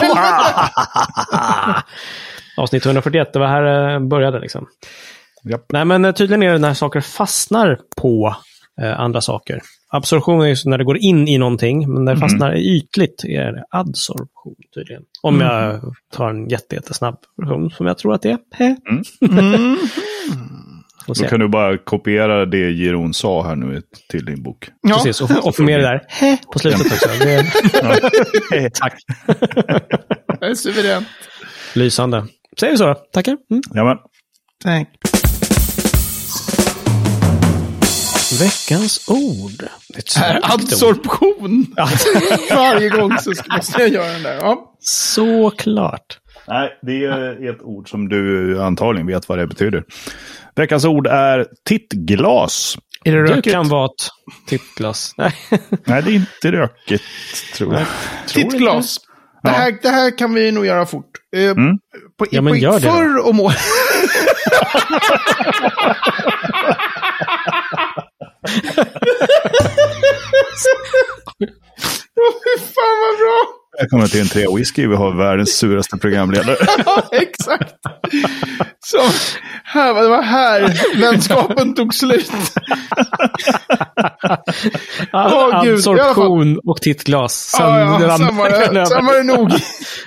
Avsnitt 2.56 2.86
141, 2.86 3.32
det 3.32 3.38
var 3.38 3.46
här 3.46 3.94
eh, 3.94 4.00
började 4.00 4.40
liksom. 4.40 4.66
Japp. 5.50 5.64
Nej, 5.72 5.84
men 5.84 6.04
eh, 6.04 6.12
tydligen 6.12 6.42
är 6.42 6.52
det 6.52 6.58
när 6.58 6.74
saker 6.74 7.00
fastnar 7.00 7.78
på 7.96 8.36
eh, 8.82 9.00
andra 9.00 9.20
saker. 9.20 9.60
Absorption 9.88 10.40
är 10.40 10.46
ju 10.46 10.56
när 10.64 10.78
det 10.78 10.84
går 10.84 10.98
in 10.98 11.28
i 11.28 11.38
någonting, 11.38 11.92
men 11.92 12.04
när 12.04 12.14
det 12.14 12.20
fastnar 12.20 12.56
ytligt 12.56 13.24
är 13.24 13.52
det 13.52 13.64
adsorption 13.70 14.54
tydligen. 14.74 15.02
Om 15.22 15.40
jag 15.40 15.80
tar 16.12 16.30
en 16.30 16.48
jätte, 16.48 16.74
jättesnabb 16.74 17.18
version, 17.36 17.70
som 17.70 17.86
jag 17.86 17.98
tror 17.98 18.14
att 18.14 18.22
det 18.22 18.30
är. 18.30 18.38
Mm. 18.60 19.76
Får 21.06 21.14
Då 21.22 21.28
kan 21.28 21.40
du 21.40 21.48
bara 21.48 21.78
kopiera 21.78 22.46
det 22.46 22.70
Jeroen 22.70 23.14
sa 23.14 23.46
här 23.46 23.56
nu 23.56 23.82
till 24.08 24.24
din 24.24 24.42
bok. 24.42 24.68
Ja. 24.82 24.94
Precis, 24.94 25.20
och, 25.20 25.46
och 25.46 25.56
få 25.56 25.62
med 25.62 25.80
det 25.80 25.86
där 25.86 26.02
hä 26.08 26.38
på 26.52 26.58
slutet 26.58 26.86
också. 26.86 27.08
Det, 28.50 28.70
tack. 28.74 28.94
Det 30.40 30.46
är 30.46 30.54
suveränt. 30.54 31.06
Lysande. 31.74 32.26
Säger 32.60 32.72
vi 32.72 32.76
så 32.76 32.86
då? 32.86 32.94
Tackar. 32.94 33.36
Mm. 33.50 33.62
Jajamän. 33.74 33.98
Tack. 34.64 34.88
Veckans 38.40 39.08
ord. 39.08 39.68
Det 39.88 40.16
är 40.16 40.40
adsorption. 40.54 41.66
Varje 42.50 42.88
gång 42.88 43.18
så 43.18 43.34
ska- 43.34 43.56
måste 43.56 43.80
jag 43.82 43.88
göra 43.90 44.12
den 44.12 44.22
där. 44.22 44.34
Ja. 44.34 44.72
Såklart. 44.80 46.18
Nej, 46.48 46.78
det 46.82 47.04
är 47.04 47.50
ett 47.50 47.62
ord 47.62 47.90
som 47.90 48.08
du 48.08 48.62
antagligen 48.62 49.06
vet 49.06 49.28
vad 49.28 49.38
det 49.38 49.46
betyder. 49.46 49.82
Veckans 50.56 50.84
ord 50.84 51.06
är 51.06 51.46
tittglas. 51.64 52.76
Är 53.04 53.12
det 53.16 53.22
Det 53.26 53.32
rökigt? 53.32 53.52
kan 53.54 53.68
vara 53.68 53.84
ett 53.84 54.08
tittglas. 54.48 55.14
Nej. 55.18 55.32
Nej, 55.84 56.02
det 56.02 56.10
är 56.10 56.14
inte 56.14 56.52
rökigt, 56.52 57.04
tror 57.54 57.74
jag. 57.74 57.84
Tittglas. 58.28 58.96
Det 59.42 59.50
här, 59.50 59.78
det 59.82 59.88
här 59.88 60.18
kan 60.18 60.34
vi 60.34 60.52
nog 60.52 60.66
göra 60.66 60.86
fort. 60.86 61.10
Eh, 61.36 61.54
På, 62.18 62.26
Ja, 62.30 62.42
men 62.42 62.52
på, 62.52 62.56
gör 62.56 62.80
det 62.80 62.86
då. 62.86 62.92
förr 62.92 63.28
om 63.28 63.40
året. 63.40 63.56
Fy 72.14 72.62
fan 72.74 72.96
vad 73.02 73.18
bra! 73.18 73.42
Välkommen 73.80 74.08
till 74.08 74.20
en 74.20 74.26
tre 74.28 74.46
whisky. 74.56 74.86
Vi 74.86 74.96
har 74.96 75.16
världens 75.16 75.56
suraste 75.56 75.96
programledare. 75.96 76.56
Ja, 76.86 77.02
exakt. 77.12 77.74
Så, 78.86 78.98
här, 79.64 79.94
var- 79.94 80.02
det 80.02 80.08
var 80.08 80.22
här 80.22 80.80
vänskapen 81.00 81.74
tog 81.74 81.94
slut. 81.94 82.30
Åh, 85.12 85.62
gud. 85.64 85.78
I 85.78 85.88
alla 85.88 85.96
fall. 85.96 86.00
Absorption 86.00 86.58
och 86.66 86.76
tittglas. 86.82 87.34
Sen, 87.34 87.66
Ja, 87.66 87.80
ja, 88.00 88.06
den 88.06 88.18
sen, 88.18 88.36
var 88.36 88.50
det, 88.50 88.86
sen 88.86 89.06
var 89.06 89.14
det 89.14 89.22
nog. 89.22 89.52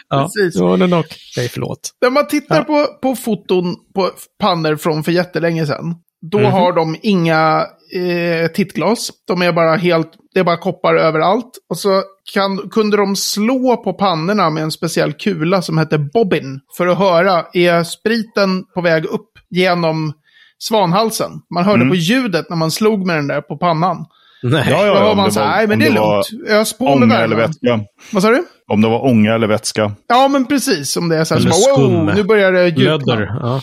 Ja, 0.10 0.24
Precis. 0.24 0.56
det 0.60 0.64
var 0.64 0.78
det 0.78 0.88
nog. 0.88 1.06
Nej, 1.38 1.50
förlåt. 1.50 1.80
När 2.02 2.10
man 2.10 2.28
tittar 2.28 2.56
Ja. 2.58 2.64
på, 2.64 2.88
på 3.02 3.16
foton 3.16 3.76
på 3.96 4.10
pannor 4.40 4.76
från 4.76 5.04
för 5.04 5.12
jättelänge 5.12 5.66
sedan, 5.66 5.96
då 6.32 6.40
Mhm. 6.40 6.52
har 6.52 6.74
de 6.74 6.96
inga 7.02 7.66
eh, 7.96 8.48
tittglas. 8.52 9.10
De 9.28 9.42
är 9.42 9.52
bara 9.52 9.76
helt, 9.76 10.12
det 10.34 10.40
är 10.40 10.44
bara 10.44 10.58
koppar 10.58 10.96
överallt. 10.96 11.52
Och 11.70 11.78
så 11.78 12.04
kan, 12.34 12.58
kunde 12.70 12.98
de 12.98 13.16
slå 13.16 13.78
på 13.78 13.94
pannorna 13.94 14.50
med 14.50 14.64
en 14.64 14.72
speciell 14.72 15.14
kula 15.14 15.62
som 15.62 15.78
hette 15.78 15.98
bobbin. 15.98 16.60
För 16.78 16.88
att 16.88 16.98
höra, 16.98 17.46
är 17.54 17.84
spriten 17.84 18.64
på 18.74 18.82
väg 18.82 19.06
upp 19.06 19.30
genom 19.50 20.14
svanhalsen? 20.60 21.32
Man 21.54 21.64
hörde 21.64 21.76
Mm. 21.82 21.90
på 21.90 21.96
ljudet 21.96 22.50
när 22.50 22.58
man 22.58 22.72
slog 22.72 23.06
med 23.06 23.16
den 23.16 23.28
där 23.28 23.42
på 23.42 23.58
pannan. 23.58 24.06
Nej. 24.44 24.68
Ja, 24.70 24.86
ja, 24.86 25.00
Då 25.00 25.06
om 25.10 25.18
man 25.18 25.32
så 25.32 25.40
var- 25.40 25.48
här, 25.48 25.58
nej 25.58 25.68
men 25.68 25.80
det 25.80 25.86
är 25.88 25.92
var 26.00 26.16
lugnt. 26.34 26.50
Ös 26.50 26.78
på 26.78 26.84
med 26.84 26.94
Ånga 27.04 27.16
eller 27.18 27.36
värmen. 27.36 27.48
vätska. 27.48 27.80
Vad 28.12 28.24
sa 28.24 28.30
du? 28.30 28.44
Om 28.72 28.82
det 28.82 28.88
var 28.88 29.06
ånga 29.06 29.34
eller 29.34 29.48
vätska. 29.48 29.92
Ja, 30.08 30.28
men 30.28 30.46
precis. 30.46 30.98
Om 30.98 31.10
det 31.10 31.18
är 31.18 31.24
så 31.24 31.34
här, 31.34 31.42
Eller 31.42 31.52
som, 31.52 31.76
bara, 31.84 31.88
wow, 32.06 32.16
nu 32.16 32.24
börjar 32.24 32.52
det 32.52 32.68
djupna. 32.68 33.40
Ja. 33.42 33.62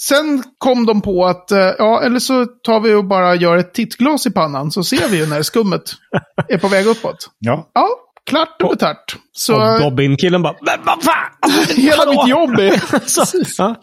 Sen 0.00 0.42
kom 0.58 0.86
de 0.86 1.00
på 1.00 1.26
att, 1.26 1.52
eh, 1.52 1.58
ja, 1.58 2.02
eller 2.02 2.18
så 2.18 2.46
tar 2.46 2.80
vi 2.80 2.94
och 2.94 3.04
bara 3.04 3.34
gör 3.34 3.56
ett 3.56 3.74
tittglas 3.74 4.26
i 4.26 4.30
pannan, 4.30 4.70
så 4.70 4.84
ser 4.84 5.08
vi 5.08 5.16
ju 5.16 5.26
när 5.26 5.42
skummet 5.42 5.82
är 6.48 6.58
på 6.58 6.68
väg 6.68 6.86
uppåt. 6.86 7.30
Ja. 7.38 7.70
Ja, 7.74 7.88
klart 8.26 8.62
och 8.62 8.70
betart. 8.70 9.16
Så 9.32 9.54
Och 9.54 9.80
Bobbin-killen 9.80 10.42
bara, 10.42 10.54
men 10.60 10.78
vad 10.86 11.02
fan! 11.02 11.50
hela 11.76 11.96
Hallå? 11.96 12.10
mitt 12.12 12.28
jobb 12.28 12.50
är... 12.50 13.06
Så, 13.06 13.62
ja. 13.62 13.74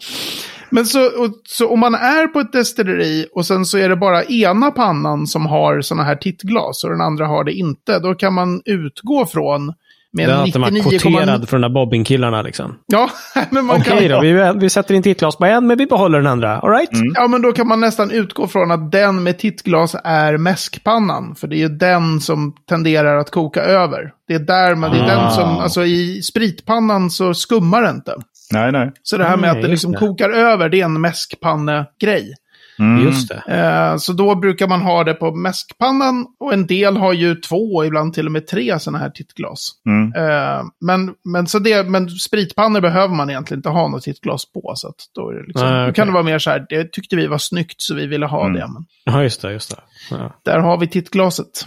Men 0.70 0.86
så, 0.86 1.00
och, 1.00 1.30
så 1.48 1.68
om 1.68 1.80
man 1.80 1.94
är 1.94 2.26
på 2.26 2.40
ett 2.40 2.52
destilleri 2.52 3.26
och 3.34 3.46
sen 3.46 3.64
så 3.64 3.78
är 3.78 3.88
det 3.88 3.96
bara 3.96 4.24
ena 4.24 4.70
pannan 4.70 5.26
som 5.26 5.46
har 5.46 5.80
sådana 5.80 6.04
här 6.04 6.16
tittglas 6.16 6.84
och 6.84 6.90
den 6.90 7.00
andra 7.00 7.26
har 7.26 7.44
det 7.44 7.52
inte, 7.52 7.98
då 7.98 8.14
kan 8.14 8.34
man 8.34 8.62
utgå 8.64 9.26
från 9.26 9.74
med 10.16 10.28
Det 10.28 10.32
är 10.32 10.42
att 10.42 10.52
de 10.52 10.64
99,9... 10.64 10.98
kvoterad 10.98 11.48
för 11.48 11.56
de 11.56 11.62
där 11.62 11.68
Bobbin-killarna 11.68 12.42
liksom. 12.42 12.74
Ja, 12.86 13.10
men 13.50 13.64
man 13.64 13.80
Okej 13.80 14.08
kan... 14.08 14.08
då, 14.08 14.20
vi, 14.20 14.52
vi 14.60 14.70
sätter 14.70 14.94
in 14.94 15.02
tittglas 15.02 15.36
på 15.36 15.44
en, 15.44 15.66
men 15.66 15.78
vi 15.78 15.86
behåller 15.86 16.18
den 16.18 16.26
andra. 16.26 16.58
All 16.58 16.70
right? 16.70 16.90
Ja, 17.14 17.28
men 17.28 17.42
då 17.42 17.52
kan 17.52 17.68
man 17.68 17.80
nästan 17.80 18.10
utgå 18.10 18.46
från 18.46 18.70
att 18.70 18.92
den 18.92 19.22
med 19.22 19.38
tittglas 19.38 19.96
är 20.04 20.36
mäskpannan. 20.36 21.34
För 21.34 21.48
det 21.48 21.56
är 21.56 21.58
ju 21.58 21.68
den 21.68 22.20
som 22.20 22.54
tenderar 22.68 23.16
att 23.16 23.30
koka 23.30 23.60
över. 23.62 24.10
Det 24.28 24.34
är 24.34 24.38
där 24.38 24.74
man, 24.74 24.90
det 24.90 24.98
är 24.98 25.06
den 25.06 25.30
som, 25.30 25.44
Ah. 25.48 25.62
alltså 25.62 25.84
i 25.84 26.22
spritpannan 26.22 27.10
så 27.10 27.34
skummar 27.34 27.82
det 27.82 27.90
inte. 27.90 28.14
Nej, 28.52 28.72
nej. 28.72 28.92
Så 29.02 29.16
det 29.16 29.24
här 29.24 29.36
med 29.36 29.40
Nej, 29.50 29.50
att 29.50 29.62
det 29.62 29.68
liksom 29.68 29.94
kokar 29.94 30.30
över, 30.30 30.68
det 30.68 30.80
är 30.80 30.84
en 30.84 31.00
mäskpannegrej. 31.00 32.34
Mm. 32.78 33.04
Just 33.04 33.28
det. 33.28 33.42
Eh, 33.48 33.96
så 33.96 34.12
då 34.12 34.34
brukar 34.34 34.68
man 34.68 34.80
ha 34.80 35.04
det 35.04 35.14
på 35.14 35.34
mäskpannan 35.34 36.26
och 36.40 36.52
en 36.52 36.66
del 36.66 36.96
har 36.96 37.12
ju 37.12 37.34
två, 37.34 37.84
ibland 37.84 38.14
till 38.14 38.26
och 38.26 38.32
med 38.32 38.46
tre 38.46 38.78
sådana 38.80 38.98
här 38.98 39.10
tittglas. 39.10 39.70
Mm. 39.86 40.12
Eh, 40.28 40.62
men, 40.80 41.14
men, 41.24 41.46
så 41.46 41.58
det, 41.58 41.88
men 41.88 42.10
spritpannor 42.10 42.80
behöver 42.80 43.14
man 43.14 43.30
egentligen 43.30 43.58
inte 43.58 43.68
ha 43.68 43.88
något 43.88 44.02
tittglas 44.02 44.52
på. 44.52 44.72
Så 44.76 44.88
att 44.88 44.94
då, 45.14 45.28
är 45.30 45.34
det 45.34 45.42
liksom, 45.46 45.68
Nej, 45.68 45.76
då 45.76 45.82
okej. 45.82 45.94
kan 45.94 46.06
det 46.06 46.12
vara 46.12 46.22
mer 46.22 46.38
så 46.38 46.50
här, 46.50 46.66
det 46.68 46.92
tyckte 46.92 47.16
vi 47.16 47.26
var 47.26 47.38
snyggt 47.38 47.80
så 47.82 47.94
vi 47.94 48.06
ville 48.06 48.26
ha 48.26 48.40
Mm. 48.46 48.52
det. 48.60 48.66
Men 48.72 48.84
Ja, 49.04 49.22
just 49.22 49.42
det. 49.42 49.52
Just 49.52 49.70
det. 49.70 49.82
Ja. 50.10 50.36
där 50.44 50.58
har 50.58 50.78
vi 50.78 50.86
tittglaset. 50.88 51.66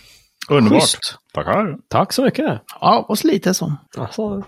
Underbart. 0.50 0.82
Schysst. 0.82 1.18
Tackar. 1.34 1.76
Tack 1.90 2.14
så 2.14 2.24
mycket. 2.24 2.62
Ja, 2.82 3.06
och 3.10 3.26
lite 3.26 3.54
så. 3.54 3.74
Alltså. 3.98 4.44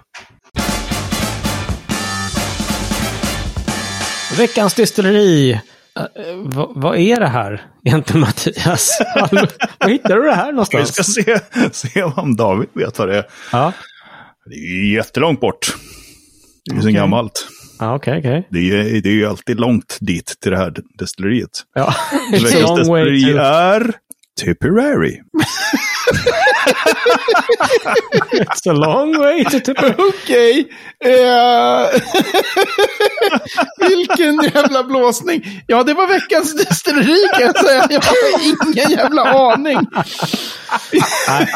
Veckans 4.38 4.74
distilleri. 4.74 5.62
Eh, 6.00 6.04
eh, 6.04 6.36
vad, 6.36 6.72
vad 6.76 6.98
är 6.98 7.20
det 7.20 7.28
här 7.28 7.66
egentligen 7.86 8.22
Mattias? 8.22 9.02
Var 9.32 9.88
hittar 9.90 10.16
du 10.16 10.24
det 10.24 10.36
här 10.36 10.46
Vi 10.46 10.52
någonstans? 10.52 10.94
ska 10.94 11.04
se, 11.04 11.40
se 11.72 12.04
om 12.04 12.36
David 12.36 12.70
vet 12.74 13.00
vad 13.00 13.08
det 13.08 13.18
är. 13.18 13.26
Ja, 13.52 13.74
Det 14.46 14.56
är 14.56 14.94
jättelångt 14.94 15.40
bort. 15.42 15.76
Det 16.66 16.72
är 16.72 16.76
ju 16.76 16.82
så 16.82 16.88
Okej. 16.88 16.94
gammalt. 17.00 17.48
ja 17.80 17.96
okej, 17.96 18.20
okej. 18.20 18.48
Det 18.52 18.60
är, 18.60 19.02
det 19.02 19.10
är 19.10 19.14
ju 19.14 19.26
alltid 19.26 19.60
långt 19.60 19.98
dit 20.02 20.34
till 20.42 20.52
det 20.52 20.58
här 20.58 20.74
destilleriet. 21.00 21.50
Ja. 21.76 21.94
Veckans 22.32 22.52
destilleri 22.78 23.34
to... 23.34 23.38
är 23.40 23.94
Tipperary. 24.42 25.22
It's 28.32 28.70
a 28.70 28.74
long 28.74 29.18
way 29.18 29.44
to 29.46 29.60
Tipperary. 29.60 29.96
Okej. 29.98 30.68
Eh, 31.06 31.88
Vilken 33.90 34.42
jävla 34.54 34.84
blåsning. 34.84 35.64
Ja, 35.68 35.84
det 35.84 35.94
var 35.94 36.08
veckans 36.08 36.56
destilleri 36.58 37.18
kan 37.34 37.42
jag 37.42 37.60
säga. 37.66 37.88
Jag 37.90 38.02
har 38.02 38.42
ingen 38.44 38.90
jävla 38.98 39.22
aning. 39.24 39.80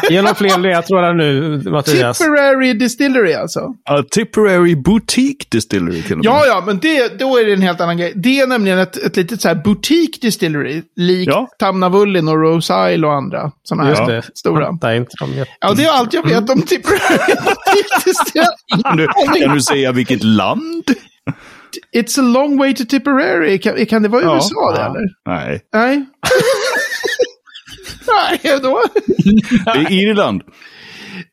Ge 0.10 0.22
några 0.22 0.36
fler 0.36 0.58
ledtrådar 0.58 1.14
nu, 1.14 1.62
Mattias. 1.70 2.18
Tipperary 2.18 2.74
Distillery 2.74 3.34
alltså. 3.34 3.60
A 3.90 4.04
Tipperary 4.12 4.76
Boutique 4.76 5.46
Distillery 5.52 6.02
till 6.02 6.12
och 6.12 6.18
med. 6.18 6.26
Ja, 6.26 6.46
ja, 6.46 6.64
men 6.66 6.80
det, 6.80 7.20
då 7.20 7.38
är 7.38 7.46
det 7.46 7.54
en 7.54 7.62
helt 7.62 7.82
annan 7.82 7.98
grej. 7.98 8.14
Det 8.16 8.40
är 8.40 8.48
nämligen 8.48 8.80
ett, 8.80 8.98
ett 8.98 9.16
litet 9.18 9.42
så 9.42 9.48
här 9.48 9.56
boutique 9.56 10.20
distillery. 10.22 10.82
Likt 10.96 11.28
Ja. 11.32 11.48
Tamnavulin 11.60 12.28
och 12.28 12.42
Rose 12.42 12.92
Isle 12.94 13.08
och 13.08 13.14
andra 13.14 13.52
sådana 13.64 13.84
här 13.84 13.90
Just 13.90 14.08
det. 14.08 14.38
stora. 14.38 14.70
Inte 14.96 15.16
Ja, 15.60 15.74
det 15.74 15.84
är 15.86 15.90
allt 15.92 16.14
jag 16.14 16.28
vet 16.28 16.50
om 16.50 16.62
Tipperary 16.62 17.18
Boutique 17.28 17.96
Distillery. 18.06 18.84
Kan 18.84 18.98
du, 18.98 19.08
kan 19.42 19.56
du 19.56 19.62
säga 19.62 19.92
vilket 19.92 20.24
land? 20.24 20.84
It's 21.96 22.20
a 22.20 22.24
long 22.24 22.58
way 22.58 22.74
to 22.76 22.84
Tipperary. 22.90 23.60
Kan, 23.60 23.86
kan 23.86 24.04
det 24.04 24.10
vara 24.10 24.22
Ja. 24.24 24.36
USA 24.36 24.72
det 24.76 24.80
Ja. 24.82 24.86
eller? 24.86 25.10
Nej, 25.26 25.62
Nej. 25.74 26.06
Nej, 28.08 28.60
då. 28.62 28.82
det 29.74 29.80
är 29.80 29.92
Irland. 29.92 30.42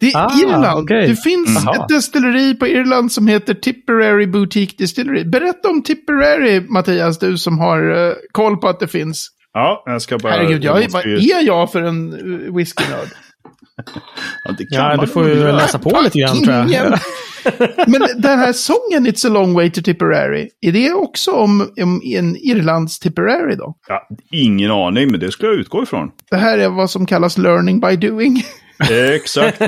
Det 0.00 0.06
är 0.12 0.16
Ah, 0.18 0.30
Irland. 0.42 0.84
okej. 0.84 1.08
Det 1.08 1.16
finns 1.16 1.62
Jaha. 1.64 1.74
ett 1.84 1.88
destilleri 1.88 2.54
på 2.54 2.66
Irland 2.66 3.12
som 3.12 3.26
heter 3.28 3.54
Tipperary 3.54 4.26
Boutique 4.26 4.74
Distillery. 4.78 5.24
Berätta 5.24 5.68
om 5.68 5.82
Tipperary, 5.82 6.60
Mattias, 6.60 7.18
du 7.18 7.38
som 7.38 7.58
har 7.58 8.08
eh, 8.08 8.14
koll 8.32 8.56
på 8.56 8.68
att 8.68 8.80
det 8.80 8.88
finns. 8.88 9.28
Ja, 9.52 9.82
jag 9.86 10.02
ska 10.02 10.18
bara... 10.18 10.32
Herregud, 10.32 10.64
jag, 10.64 10.88
vad 10.90 11.06
är 11.06 11.42
jag 11.46 11.72
för 11.72 11.82
en 11.82 12.12
uh, 12.14 12.56
whiskynörd? 12.56 13.08
Ja, 14.44 14.52
det 14.58 14.66
kan 14.66 14.78
Ja, 14.82 14.96
man 14.96 15.06
du 15.06 15.12
får 15.12 15.28
ju 15.28 15.34
göra. 15.34 15.52
läsa 15.56 15.78
på 15.78 16.00
lite 16.04 16.18
grann 16.18 16.42
tror 16.44 16.56
jag. 16.56 16.98
Men 17.88 18.00
den 18.16 18.38
här 18.38 18.52
sången 18.52 19.06
It's 19.06 19.26
a 19.26 19.30
long 19.30 19.54
way 19.54 19.70
to 19.70 19.82
Tipperary, 19.82 20.48
är 20.60 20.72
det 20.72 20.92
också 20.92 21.30
om, 21.30 21.60
om 21.82 22.00
en 22.04 22.36
Irlands 22.36 22.98
Tipperary 22.98 23.54
då? 23.56 23.74
Ja, 23.88 24.08
ingen 24.30 24.70
aning, 24.70 25.10
men 25.10 25.20
det 25.20 25.32
ska 25.32 25.46
jag 25.46 25.54
utgå 25.54 25.82
ifrån. 25.82 26.10
Det 26.30 26.36
här 26.36 26.58
är 26.58 26.68
vad 26.68 26.90
som 26.90 27.06
kallas 27.06 27.38
learning 27.38 27.80
by 27.80 27.96
doing. 27.96 28.42
Exakt. 29.14 29.60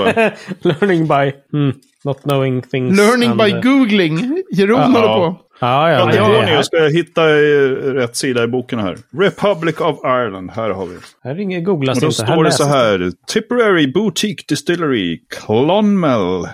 Learning 0.63 1.07
by 1.09 1.33
mm, 1.59 1.75
not 2.05 2.23
knowing 2.23 2.63
things. 2.63 2.97
learning 2.97 3.31
and, 3.31 3.39
by 3.41 3.51
eh, 3.51 3.61
googling. 3.61 4.43
Jeroen 4.53 4.81
Ja. 4.93 5.01
håller 5.01 5.09
på. 5.31 5.41
Ja, 5.65 5.91
ja. 5.91 6.07
Ni. 6.07 6.17
här, 6.17 6.53
Jag 6.55 6.65
ska 6.67 6.77
hitta 6.87 7.23
eh, 7.31 7.69
rätt 7.95 8.17
sida 8.17 8.45
i 8.45 8.47
boken 8.47 8.79
här. 8.79 8.97
Republic 9.19 9.81
of 9.81 9.99
Ireland, 10.05 10.51
här 10.51 10.71
har 10.71 10.87
vi. 10.87 10.97
här 11.25 11.35
ringer 11.35 11.61
googlas 11.61 11.97
Och 11.97 12.01
då 12.03 12.07
inte. 12.07 12.17
står 12.17 12.45
det 12.45 12.53
så 12.53 12.65
här. 12.65 13.13
Tipperary 13.27 13.93
Boutique 13.93 14.45
Distillery, 14.49 15.21
Clonmel. 15.47 16.49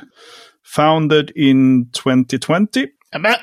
Founded 0.76 1.30
in 1.34 1.90
2020 1.90 2.86
Ja, 3.12 3.18
men, 3.18 3.34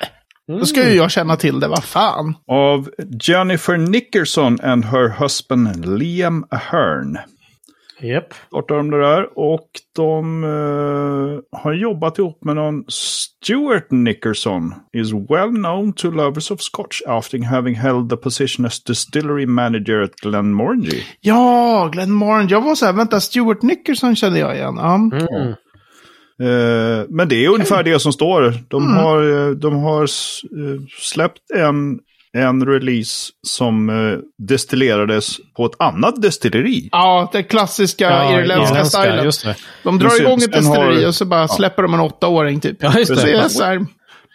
då 0.60 0.66
ska 0.66 0.90
ju 0.90 0.96
jag 0.96 1.12
känna 1.12 1.36
till 1.36 1.60
det, 1.60 1.68
vad 1.68 1.84
fan. 1.84 2.36
av 2.48 2.90
Jennifer 3.24 3.78
Nickerson 3.78 4.58
and 4.64 4.86
her 4.86 5.10
husband 5.20 5.86
Liam 6.00 6.46
Ahern. 6.52 7.18
Japp. 8.02 8.34
Startade 8.48 8.80
de 8.80 8.92
det 8.92 9.02
där 9.02 9.40
och 9.40 9.68
de 9.96 10.44
eh, 10.44 11.60
har 11.60 11.74
jobbat 11.74 12.20
ihop 12.20 12.44
med 12.44 12.56
någon 12.56 12.84
Stuart 12.88 13.92
Nickerson. 13.92 14.74
Is 14.94 15.14
well 15.14 15.50
known 15.50 15.94
to 15.94 16.12
lovers 16.12 16.52
of 16.52 16.62
Scotch 16.62 17.02
after 17.08 17.44
having 17.44 17.76
held 17.76 18.10
the 18.10 18.18
position 18.18 18.66
as 18.66 18.84
distillery 18.84 19.46
manager 19.46 20.02
at 20.02 20.16
Glenmorangie. 20.16 21.04
Ja, 21.22 21.90
Glenn 21.92 22.12
Moran. 22.12 22.48
Jag 22.48 22.62
var 22.62 22.76
så 22.76 22.86
här, 22.86 22.94
vänta, 22.94 23.20
Stuart 23.20 23.62
Nickerson 23.62 24.16
kände 24.16 24.40
jag 24.40 24.56
igen. 24.56 24.76
Ja. 24.78 24.96
Mm. 24.96 25.54
Eh, 26.40 27.06
men 27.10 27.30
det 27.30 27.46
är 27.46 27.50
ungefär 27.50 27.84
det 27.84 28.00
som 28.00 28.14
står. 28.14 28.54
De 28.68 28.94
har, 28.94 29.48
eh, 29.48 29.52
de 29.52 29.76
har 29.76 30.08
släppt 31.02 31.52
en, 31.56 32.00
en 32.34 32.66
release 32.66 33.32
som 33.48 33.90
eh, 33.90 34.18
destillerades 34.48 35.38
på 35.58 35.66
ett 35.66 35.72
annat 35.80 36.22
destilleri. 36.22 36.90
Ja, 36.92 37.30
det 37.34 37.44
klassiska 37.44 38.10
Ja, 38.12 38.40
irländska 38.42 38.86
stilen. 38.86 39.26
Just 39.26 39.44
det. 39.44 39.56
De 39.84 40.00
drar 40.00 40.22
igång 40.22 40.38
ett 40.38 40.44
sen 40.44 40.66
har- 40.66 40.76
destilleri 40.76 41.06
och 41.10 41.16
så 41.16 41.26
bara 41.26 41.48
släpper 41.48 41.84
de 41.84 41.94
en 41.94 42.00
åttaåring 42.00 42.60
typ. 42.60 42.78
Ja, 42.84 42.98
just 43.00 43.16
det. 43.26 43.50
så 43.50 43.64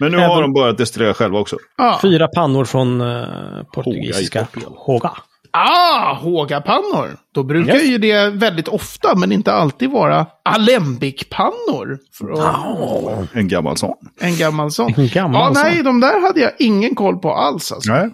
Men 0.01 0.13
nu 0.13 0.19
Även- 0.19 0.31
har 0.31 0.43
de 0.43 0.53
börjat 0.53 0.79
destillera 0.79 1.15
själva 1.15 1.39
också. 1.39 1.57
ja. 1.79 1.99
Fyra 2.03 2.29
pannor 2.29 2.65
från 2.65 3.01
uh, 3.01 3.27
portugisiska. 3.75 4.45
Portugal. 4.53 4.73
Håga. 4.77 5.11
Ah, 5.55 6.15
hågapannor. 6.15 7.17
Då 7.35 7.43
brukar 7.43 7.75
Yes. 7.75 7.85
ju 7.85 7.99
det 7.99 8.29
väldigt 8.31 8.69
ofta, 8.69 9.15
men 9.15 9.33
inte 9.33 9.53
alltid 9.53 9.91
vara 9.91 10.27
alembikpannor. 10.45 11.99
Att, 12.39 13.35
En 13.35 13.49
gammal 13.49 13.77
sån. 13.77 13.95
En 14.21 14.37
gammal 14.37 14.71
sån. 14.71 14.95
En 14.97 15.09
gammal 15.09 15.53
ja, 15.55 15.63
nej, 15.63 15.77
sån. 15.77 15.85
de 15.85 16.01
där 16.01 16.21
hade 16.21 16.41
jag 16.41 16.51
ingen 16.59 16.95
koll 16.95 17.19
på 17.19 17.35
alls. 17.35 17.73
Alltså. 17.73 17.93
Nej. 17.93 18.11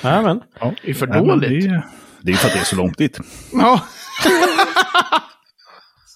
Ja, 0.00 0.22
men. 0.22 0.40
Ja. 0.60 0.72
Det 0.84 0.90
är 0.90 0.94
för 0.94 1.06
Nej, 1.06 1.18
men 1.18 1.28
dåligt. 1.28 1.50
Det, 1.64 1.68
är- 1.70 1.86
det 2.22 2.32
är 2.32 2.36
för 2.36 2.48
att 2.48 2.54
det 2.54 2.60
är 2.60 2.64
så 2.64 2.76
långt 2.76 2.98
dit. 2.98 3.18
Ja. 3.52 3.80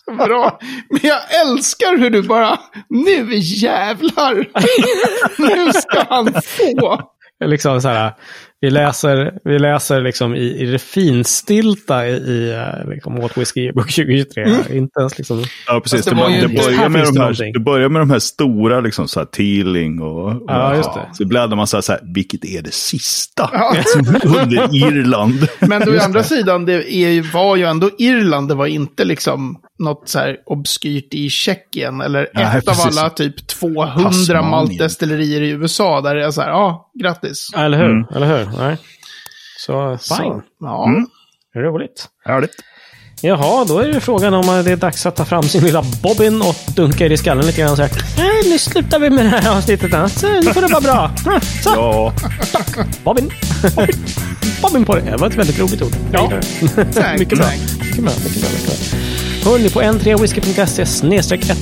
Bra. 0.26 0.58
Men 0.90 1.00
jag 1.02 1.18
älskar 1.46 1.98
hur 1.98 2.10
du 2.10 2.22
bara, 2.22 2.58
nu 2.88 3.28
jävlar. 3.38 4.34
nu 5.66 5.72
ska 5.72 6.04
han 6.08 6.32
få. 6.42 7.00
liksom 7.44 7.80
så 7.80 7.88
här, 7.88 8.12
vi 8.60 8.70
läser, 8.70 9.38
vi 9.44 9.58
läser 9.58 10.00
liksom 10.00 10.34
i, 10.34 10.62
i 10.62 10.66
det 10.66 10.78
finstilta 10.78 12.08
i, 12.08 12.10
i 12.10 12.52
eh, 12.52 12.90
liksom, 12.90 13.16
What 13.16 13.38
Whiskey 13.38 13.72
Book 13.72 13.94
2023. 13.94 14.42
Mm. 14.42 14.76
Inte 14.76 15.00
ens 15.00 15.18
liksom... 15.18 15.44
Ja, 15.66 15.80
precis. 15.80 16.04
det 16.04 16.14
Det, 16.14 16.30
ju 16.30 16.46
det, 16.46 16.62
börjar 16.62 16.88
med 16.88 17.04
de 17.04 17.20
här, 17.20 17.52
det 17.52 17.60
börjar 17.60 17.88
med 17.88 18.02
de 18.02 18.10
här 18.10 18.18
stora, 18.18 18.80
liksom 18.80 19.08
så 19.08 19.20
här, 19.20 19.26
Teeling 19.26 20.00
och... 20.00 20.26
och 20.26 20.42
Ja, 20.46 20.76
just 20.76 20.94
det. 20.94 21.08
Så 21.12 21.26
bläddrar 21.26 21.56
man 21.56 21.66
så 21.66 21.76
här, 21.76 21.82
så 21.82 21.92
här, 21.92 22.00
vilket 22.14 22.44
är 22.44 22.62
det 22.62 22.74
sista? 22.74 23.50
Under 24.24 24.74
Irland. 24.74 25.48
Men 25.60 25.84
då, 25.84 25.96
å 25.96 26.00
andra 26.00 26.22
sidan, 26.22 26.64
det 26.64 26.92
är, 26.92 27.32
var 27.32 27.56
ju 27.56 27.64
ändå 27.64 27.90
Irland, 27.98 28.48
det 28.48 28.54
var 28.54 28.66
inte 28.66 29.04
liksom 29.04 29.58
något 29.78 30.08
så 30.08 30.18
här 30.18 30.36
obskyrt 30.46 31.14
i 31.14 31.30
Tjeckien. 31.30 32.00
Eller 32.00 32.28
Nej, 32.34 32.58
ett 32.58 32.68
av 32.68 32.76
alla 32.80 33.10
typ 33.10 33.46
200 33.46 34.02
Tasmanien. 34.10 34.50
maltdestillerier 34.50 35.40
i 35.40 35.48
USA. 35.50 36.00
Där 36.00 36.14
det 36.14 36.24
är 36.24 36.30
så 36.30 36.40
här, 36.40 36.48
ja, 36.48 36.90
grattis. 37.02 37.48
Eller 37.56 37.78
hur? 37.78 37.90
Mm. 37.90 38.06
Eller 38.14 38.26
hur? 38.38 38.58
Nej. 38.58 38.76
Så, 39.58 39.98
fine. 39.98 40.16
Så, 40.16 40.42
ja. 40.60 40.86
Mm. 40.88 41.06
Roligt. 41.56 42.06
Härligt. 42.24 42.50
Jaha, 43.22 43.64
då 43.64 43.78
är 43.78 43.88
det 43.88 44.00
frågan 44.00 44.34
om 44.34 44.46
det 44.64 44.72
är 44.72 44.76
dags 44.76 45.06
att 45.06 45.16
ta 45.16 45.24
fram 45.24 45.42
sin 45.42 45.64
lilla 45.64 45.82
bobbin 46.02 46.42
och 46.42 46.56
dunka 46.76 47.06
i 47.06 47.16
skallen 47.16 47.46
lite 47.46 47.60
grann. 47.60 47.76
Så 47.76 47.82
här, 47.82 47.90
"Nej, 48.18 48.50
nu 48.50 48.58
slutar 48.58 48.98
vi 48.98 49.10
med 49.10 49.24
det 49.24 49.28
här 49.28 49.56
avsnittet. 49.56 50.12
Så, 50.12 50.28
nu 50.28 50.42
får 50.42 50.60
det 50.60 50.66
vara 50.66 50.80
bra. 50.80 51.10
Så, 51.62 51.70
Ja, 51.76 52.12
bobbin. 53.04 53.30
bobbin 54.62 54.84
på 54.84 54.94
det. 54.94 55.00
Det 55.00 55.16
var 55.16 55.26
ett 55.26 55.36
väldigt 55.36 55.58
roligt 55.58 55.82
ord. 55.82 55.92
Ja. 56.12 56.32
Tack, 56.94 57.18
mycket 57.18 57.38
bra. 57.38 57.46
tack. 57.46 57.58
Mycket 57.80 58.04
bra, 58.04 58.12
mycket 58.24 58.42
bra, 58.42 58.50
mycket 58.54 58.66
bra. 58.66 59.15
Hörni, 59.46 59.70
på 59.70 59.82
n3whisky.se 59.82 60.82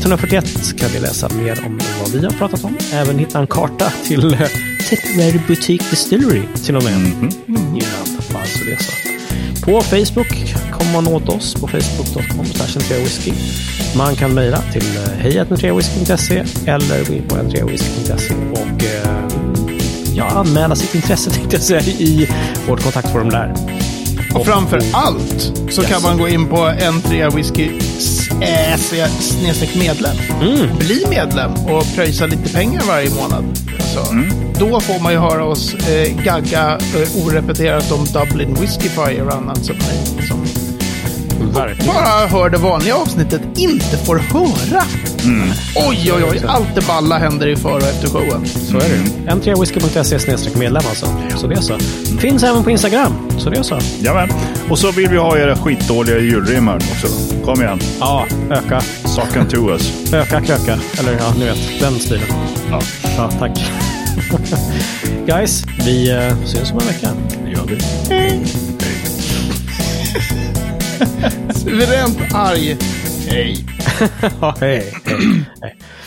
141 0.01 0.79
kan 0.79 0.91
ni 0.91 1.01
läsa 1.01 1.29
mer 1.29 1.67
om 1.67 1.81
vad 2.01 2.13
vi 2.13 2.25
har 2.25 2.33
pratat 2.33 2.65
om. 2.65 2.77
Även 2.93 3.19
hitta 3.19 3.39
en 3.39 3.47
karta 3.47 3.93
till 4.05 4.35
eh, 4.35 4.41
Tipperary 4.89 5.41
Boutique 5.49 5.91
Distillery 5.91 6.43
till 6.65 6.77
och 6.77 6.85
med. 6.85 6.99
Mhm. 6.99 7.31
Irland, 7.49 8.23
alltså 8.35 8.65
det 8.65 8.83
så. 8.83 8.93
På 9.65 9.81
Facebook 9.81 10.55
kommer 10.73 10.93
man 10.93 11.07
åt 11.07 11.29
oss 11.29 11.55
på 11.55 11.69
facebook.com 11.69 12.45
whisky. 12.89 13.33
Man 13.97 14.17
kan 14.17 14.35
mejla 14.35 14.63
till 14.73 14.99
hejatentreawhisky.se 15.19 16.45
eller 16.67 17.05
gå 17.05 17.15
in 17.15 17.29
på 17.29 17.37
n3whisky.se 17.37 18.35
och 18.53 18.85
eh, 18.85 19.29
ja, 20.15 20.25
anmäla 20.25 20.77
sitt 20.77 20.95
intresse 20.95 21.31
tänkte 21.35 21.57
jag 21.57 21.63
säga 21.63 21.81
i 21.81 22.29
vårt 22.69 22.83
kontaktformulär. 22.83 23.55
Och 24.35 24.47
framför 24.47 24.81
allt 24.93 25.53
så 25.71 25.83
kan 25.83 26.03
man 26.03 26.19
gå 26.19 26.29
in 26.29 26.47
på 26.49 26.57
N3 26.57 27.37
Whisky 27.37 27.71
äh, 28.41 28.77
snedstreck 29.21 29.75
medlem. 29.75 30.17
Mm. 30.43 30.77
Bli 30.79 31.07
medlem 31.11 31.53
och 31.53 31.95
pröjsa 31.95 32.27
lite 32.27 32.53
pengar 32.53 32.83
varje 32.89 33.11
månad. 33.11 33.45
Så, 33.95 34.01
Då 34.61 34.81
får 34.81 35.03
man 35.03 35.13
ju 35.13 35.19
höra 35.19 35.45
oss 35.45 35.75
eh, 35.75 36.25
gagga 36.25 36.79
eh, 36.79 37.27
orepeterat 37.27 37.93
om 37.93 38.05
Dublin 38.05 38.55
Whiskey 38.61 38.89
Fire 38.89 39.23
och 39.23 39.35
annat 39.35 39.65
som 39.65 39.77
som 40.29 40.64
Verkligen. 41.41 41.87
bara 41.95 42.27
hör 42.27 42.51
det 42.51 42.59
vanliga 42.59 42.95
avsnittet 42.97 43.43
inte 43.57 43.97
får 43.97 44.17
höra. 44.17 44.83
Oj, 45.77 46.13
oj, 46.17 46.25
oj. 46.31 46.43
Allt 46.47 46.75
det 46.75 46.87
balla 46.87 47.19
händer 47.19 47.47
i 47.47 47.57
före 47.57 47.75
och 47.75 47.83
efter 47.83 48.09
showen. 48.09 48.47
Så 48.47 48.77
är 48.77 48.81
det. 48.81 49.31
n3whisky.se 49.33 50.59
medlem 50.59 50.83
alltså. 50.89 51.07
Så 51.37 51.47
det 51.47 51.55
är 51.55 51.61
så. 51.61 51.79
Finns 52.19 52.43
även 52.43 52.65
på 52.65 52.71
Instagram. 52.71 53.13
Så 53.39 53.51
det 53.51 53.57
är 53.59 53.63
så. 53.63 53.79
jajamän. 54.01 54.29
Och 54.69 54.79
så 54.79 54.91
vill 54.93 55.09
vi 55.09 55.17
ha 55.17 55.39
era 55.39 55.57
skitdåliga 55.57 56.19
julrimmar 56.19 56.77
också. 56.77 57.07
Kom 57.45 57.63
igen. 57.63 57.81
Ja, 58.01 58.27
öka. 58.51 58.81
And 59.41 59.51
to 59.51 59.71
us. 59.71 60.13
Öka, 60.13 60.41
kröka. 60.41 60.79
Eller 60.99 61.13
ja, 61.13 61.35
ni 61.39 61.45
vet. 61.45 61.81
Den 61.81 61.95
stilen. 61.99 62.27
Ja, 62.71 62.81
Ja, 63.17 63.31
tack. 63.39 63.71
Guys, 65.27 65.65
vi 65.85 66.11
eh, 66.11 66.37
syns 66.45 66.73
om 66.73 66.79
en 66.79 66.87
vecka. 66.87 67.09
det 67.45 67.51
gör 67.51 67.65
vi. 67.67 68.45
Suveränt 71.55 72.35
arg. 72.35 72.77
Hej. 73.29 73.65
Hej. 74.61 74.93
hej. 75.63 75.77